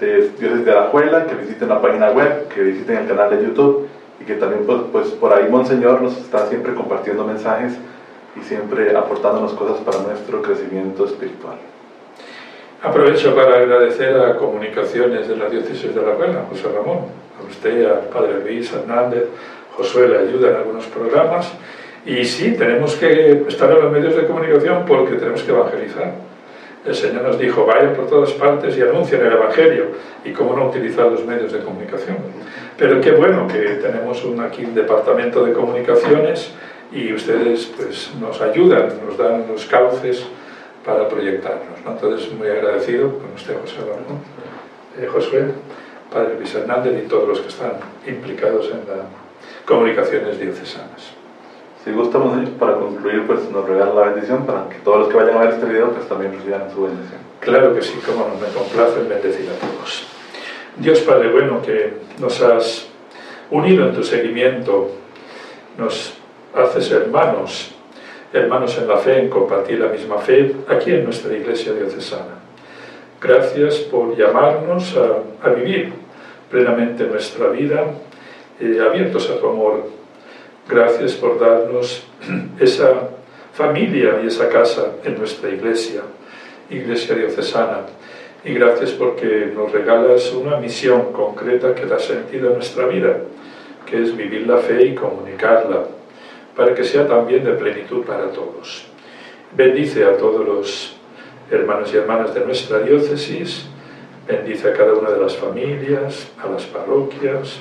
de 0.00 0.30
Diócesis 0.30 0.64
de 0.64 0.72
Alajuela, 0.72 1.26
que 1.26 1.34
visiten 1.34 1.68
la 1.68 1.80
página 1.80 2.10
web, 2.10 2.48
que 2.48 2.62
visiten 2.62 2.98
el 2.98 3.08
canal 3.08 3.30
de 3.30 3.44
YouTube 3.44 3.88
y 4.20 4.24
que 4.24 4.34
también 4.34 4.64
pues, 4.64 4.80
pues, 4.92 5.08
por 5.08 5.32
ahí 5.32 5.48
Monseñor 5.50 6.00
nos 6.00 6.16
está 6.16 6.46
siempre 6.46 6.74
compartiendo 6.74 7.24
mensajes 7.24 7.74
y 8.34 8.42
siempre 8.44 8.96
aportándonos 8.96 9.52
cosas 9.54 9.78
para 9.80 9.98
nuestro 9.98 10.42
crecimiento 10.42 11.04
espiritual. 11.04 11.56
Aprovecho 12.82 13.34
para 13.34 13.56
agradecer 13.56 14.18
a 14.20 14.36
Comunicaciones 14.36 15.28
de 15.28 15.36
la 15.36 15.48
Diócesis 15.48 15.94
de 15.94 16.00
Alajuela, 16.00 16.44
José 16.50 16.68
Ramón, 16.74 16.98
a 17.38 17.46
usted, 17.48 17.84
al 17.90 18.08
Padre 18.08 18.40
Luis 18.44 18.72
Hernández, 18.72 19.24
Josué 19.76 20.08
le 20.08 20.18
ayuda 20.18 20.50
en 20.50 20.56
algunos 20.56 20.86
programas 20.86 21.52
y 22.06 22.24
sí, 22.24 22.52
tenemos 22.52 22.94
que 22.94 23.44
estar 23.48 23.70
en 23.70 23.82
los 23.82 23.92
medios 23.92 24.14
de 24.14 24.26
comunicación 24.26 24.84
porque 24.86 25.16
tenemos 25.16 25.42
que 25.42 25.50
evangelizar. 25.50 26.14
El 26.86 26.94
Señor 26.94 27.22
nos 27.22 27.38
dijo, 27.38 27.66
vayan 27.66 27.94
por 27.94 28.06
todas 28.06 28.30
partes 28.32 28.78
y 28.78 28.82
anuncien 28.82 29.20
el 29.26 29.32
Evangelio. 29.32 29.86
Y 30.24 30.30
cómo 30.30 30.54
no 30.54 30.68
utilizar 30.68 31.06
los 31.06 31.24
medios 31.26 31.52
de 31.52 31.58
comunicación. 31.58 32.16
Pero 32.78 33.00
qué 33.00 33.10
bueno 33.10 33.48
que 33.48 33.58
tenemos 33.58 34.24
un, 34.24 34.40
aquí 34.40 34.64
un 34.64 34.74
departamento 34.74 35.44
de 35.44 35.52
comunicaciones 35.52 36.52
y 36.92 37.12
ustedes 37.12 37.72
pues, 37.76 38.12
nos 38.20 38.40
ayudan, 38.40 38.88
nos 39.04 39.18
dan 39.18 39.46
los 39.48 39.66
cauces 39.66 40.24
para 40.84 41.08
proyectarnos. 41.08 41.84
¿no? 41.84 41.92
Entonces, 41.92 42.32
muy 42.32 42.48
agradecido 42.48 43.18
con 43.18 43.32
usted, 43.34 43.56
José 43.60 43.78
Ramón, 43.80 44.20
eh, 45.00 45.06
Josué, 45.06 45.46
Padre 46.12 46.36
Luis 46.38 46.54
Hernández 46.54 47.02
y 47.04 47.08
todos 47.08 47.28
los 47.28 47.40
que 47.40 47.48
están 47.48 47.72
implicados 48.06 48.66
en 48.66 48.78
las 48.86 49.25
comunicaciones 49.66 50.40
diocesanas. 50.40 51.12
Si 51.84 51.92
gustamos, 51.92 52.48
para 52.58 52.74
concluir, 52.74 53.26
pues 53.26 53.48
nos 53.50 53.68
regala 53.68 53.94
la 53.94 54.12
bendición 54.12 54.46
para 54.46 54.68
que 54.68 54.76
todos 54.76 55.00
los 55.00 55.08
que 55.08 55.16
vayan 55.16 55.36
a 55.36 55.40
ver 55.40 55.50
este 55.50 55.66
video 55.66 55.90
pues 55.90 56.08
también 56.08 56.32
reciban 56.32 56.70
su 56.72 56.82
bendición. 56.82 57.20
Claro 57.40 57.74
que 57.74 57.82
sí, 57.82 58.00
como 58.04 58.26
nos 58.28 58.40
me 58.40 58.48
complace 58.48 59.00
bendecir 59.00 59.48
a 59.50 59.54
todos. 59.54 60.06
Dios 60.78 61.00
Padre 61.00 61.30
bueno, 61.30 61.62
que 61.62 61.94
nos 62.18 62.42
has 62.42 62.88
unido 63.50 63.86
en 63.88 63.94
tu 63.94 64.02
seguimiento, 64.02 64.90
nos 65.78 66.14
haces 66.54 66.90
hermanos, 66.90 67.74
hermanos 68.32 68.76
en 68.78 68.88
la 68.88 68.96
fe, 68.96 69.20
en 69.20 69.28
compartir 69.28 69.78
la 69.78 69.88
misma 69.88 70.18
fe 70.18 70.54
aquí 70.68 70.90
en 70.90 71.04
nuestra 71.04 71.32
iglesia 71.36 71.72
diocesana. 71.72 72.40
Gracias 73.20 73.76
por 73.76 74.16
llamarnos 74.16 74.96
a, 75.42 75.48
vivir 75.50 75.92
plenamente 76.50 77.04
nuestra 77.04 77.48
vida, 77.48 77.84
eh, 78.60 78.80
abiertos 78.80 79.30
a 79.30 79.38
tu 79.38 79.48
amor 79.48 79.96
Gracias 80.68 81.12
por 81.12 81.38
darnos 81.38 82.02
esa 82.60 83.10
familia 83.52 84.20
y 84.22 84.26
esa 84.26 84.48
casa 84.48 84.94
en 85.04 85.16
nuestra 85.16 85.48
iglesia 85.50 86.02
Iglesia 86.68 87.14
Diocesana. 87.14 87.82
Y 88.44 88.52
gracias 88.54 88.90
porque 88.90 89.52
nos 89.54 89.70
regalas 89.70 90.32
una 90.32 90.56
misión 90.56 91.12
concreta 91.12 91.74
que 91.74 91.86
da 91.86 92.00
sentido 92.00 92.50
a 92.50 92.54
nuestra 92.54 92.86
vida, 92.86 93.18
que 93.88 94.02
es 94.02 94.16
vivir 94.16 94.46
la 94.46 94.58
fe 94.58 94.86
y 94.86 94.94
comunicarla, 94.96 95.84
para 96.56 96.74
que 96.74 96.82
sea 96.82 97.06
también 97.06 97.44
de 97.44 97.52
plenitud 97.52 98.04
para 98.04 98.30
todos. 98.30 98.86
Bendice 99.52 100.04
a 100.04 100.16
todos 100.16 100.44
los 100.44 100.96
hermanos 101.50 101.92
y 101.94 101.96
hermanas 101.96 102.34
de 102.34 102.44
nuestra 102.44 102.80
diócesis, 102.80 103.66
bendice 104.26 104.68
a 104.68 104.72
cada 104.72 104.94
una 104.94 105.10
de 105.10 105.20
las 105.20 105.36
familias, 105.36 106.28
a 106.42 106.48
las 106.48 106.64
parroquias, 106.64 107.60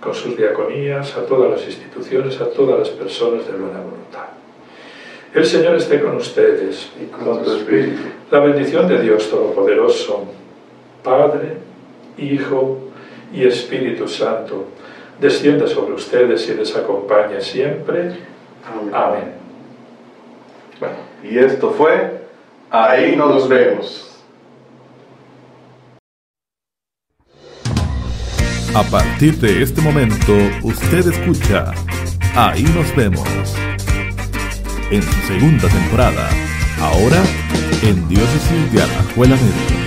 con 0.00 0.14
sus 0.14 0.36
diaconías, 0.36 1.16
a 1.16 1.26
todas 1.26 1.50
las 1.50 1.66
instituciones, 1.66 2.40
a 2.40 2.50
todas 2.50 2.78
las 2.78 2.88
personas 2.90 3.46
de 3.46 3.52
buena 3.52 3.80
voluntad. 3.80 4.26
El 5.34 5.44
Señor 5.44 5.76
esté 5.76 6.00
con 6.00 6.16
ustedes 6.16 6.90
y 7.00 7.06
con 7.06 7.42
tu 7.44 7.52
espíritu. 7.56 8.02
La 8.30 8.40
bendición 8.40 8.88
de 8.88 9.00
Dios 9.00 9.30
Todopoderoso, 9.30 10.24
Padre, 11.04 11.58
Hijo 12.18 12.78
y 13.32 13.44
Espíritu 13.46 14.08
Santo, 14.08 14.64
descienda 15.20 15.66
sobre 15.66 15.94
ustedes 15.94 16.48
y 16.48 16.54
les 16.54 16.74
acompañe 16.74 17.40
siempre. 17.40 18.00
Amén. 18.00 18.90
Amén. 18.92 19.34
Bueno, 20.80 20.96
y 21.22 21.38
esto 21.38 21.70
fue 21.70 22.20
Ahí 22.70 23.16
nos 23.16 23.48
vemos. 23.48 24.09
A 28.74 28.84
partir 28.84 29.36
de 29.38 29.62
este 29.62 29.80
momento, 29.80 30.32
usted 30.62 31.08
escucha 31.08 31.74
Ahí 32.36 32.62
nos 32.62 32.94
vemos. 32.94 33.28
En 34.92 35.02
su 35.02 35.20
segunda 35.26 35.68
temporada, 35.68 36.28
ahora 36.80 37.20
en 37.82 38.08
Diócesis 38.08 38.72
de 38.72 38.82
Alajuela 38.82 39.34
Medio. 39.34 39.79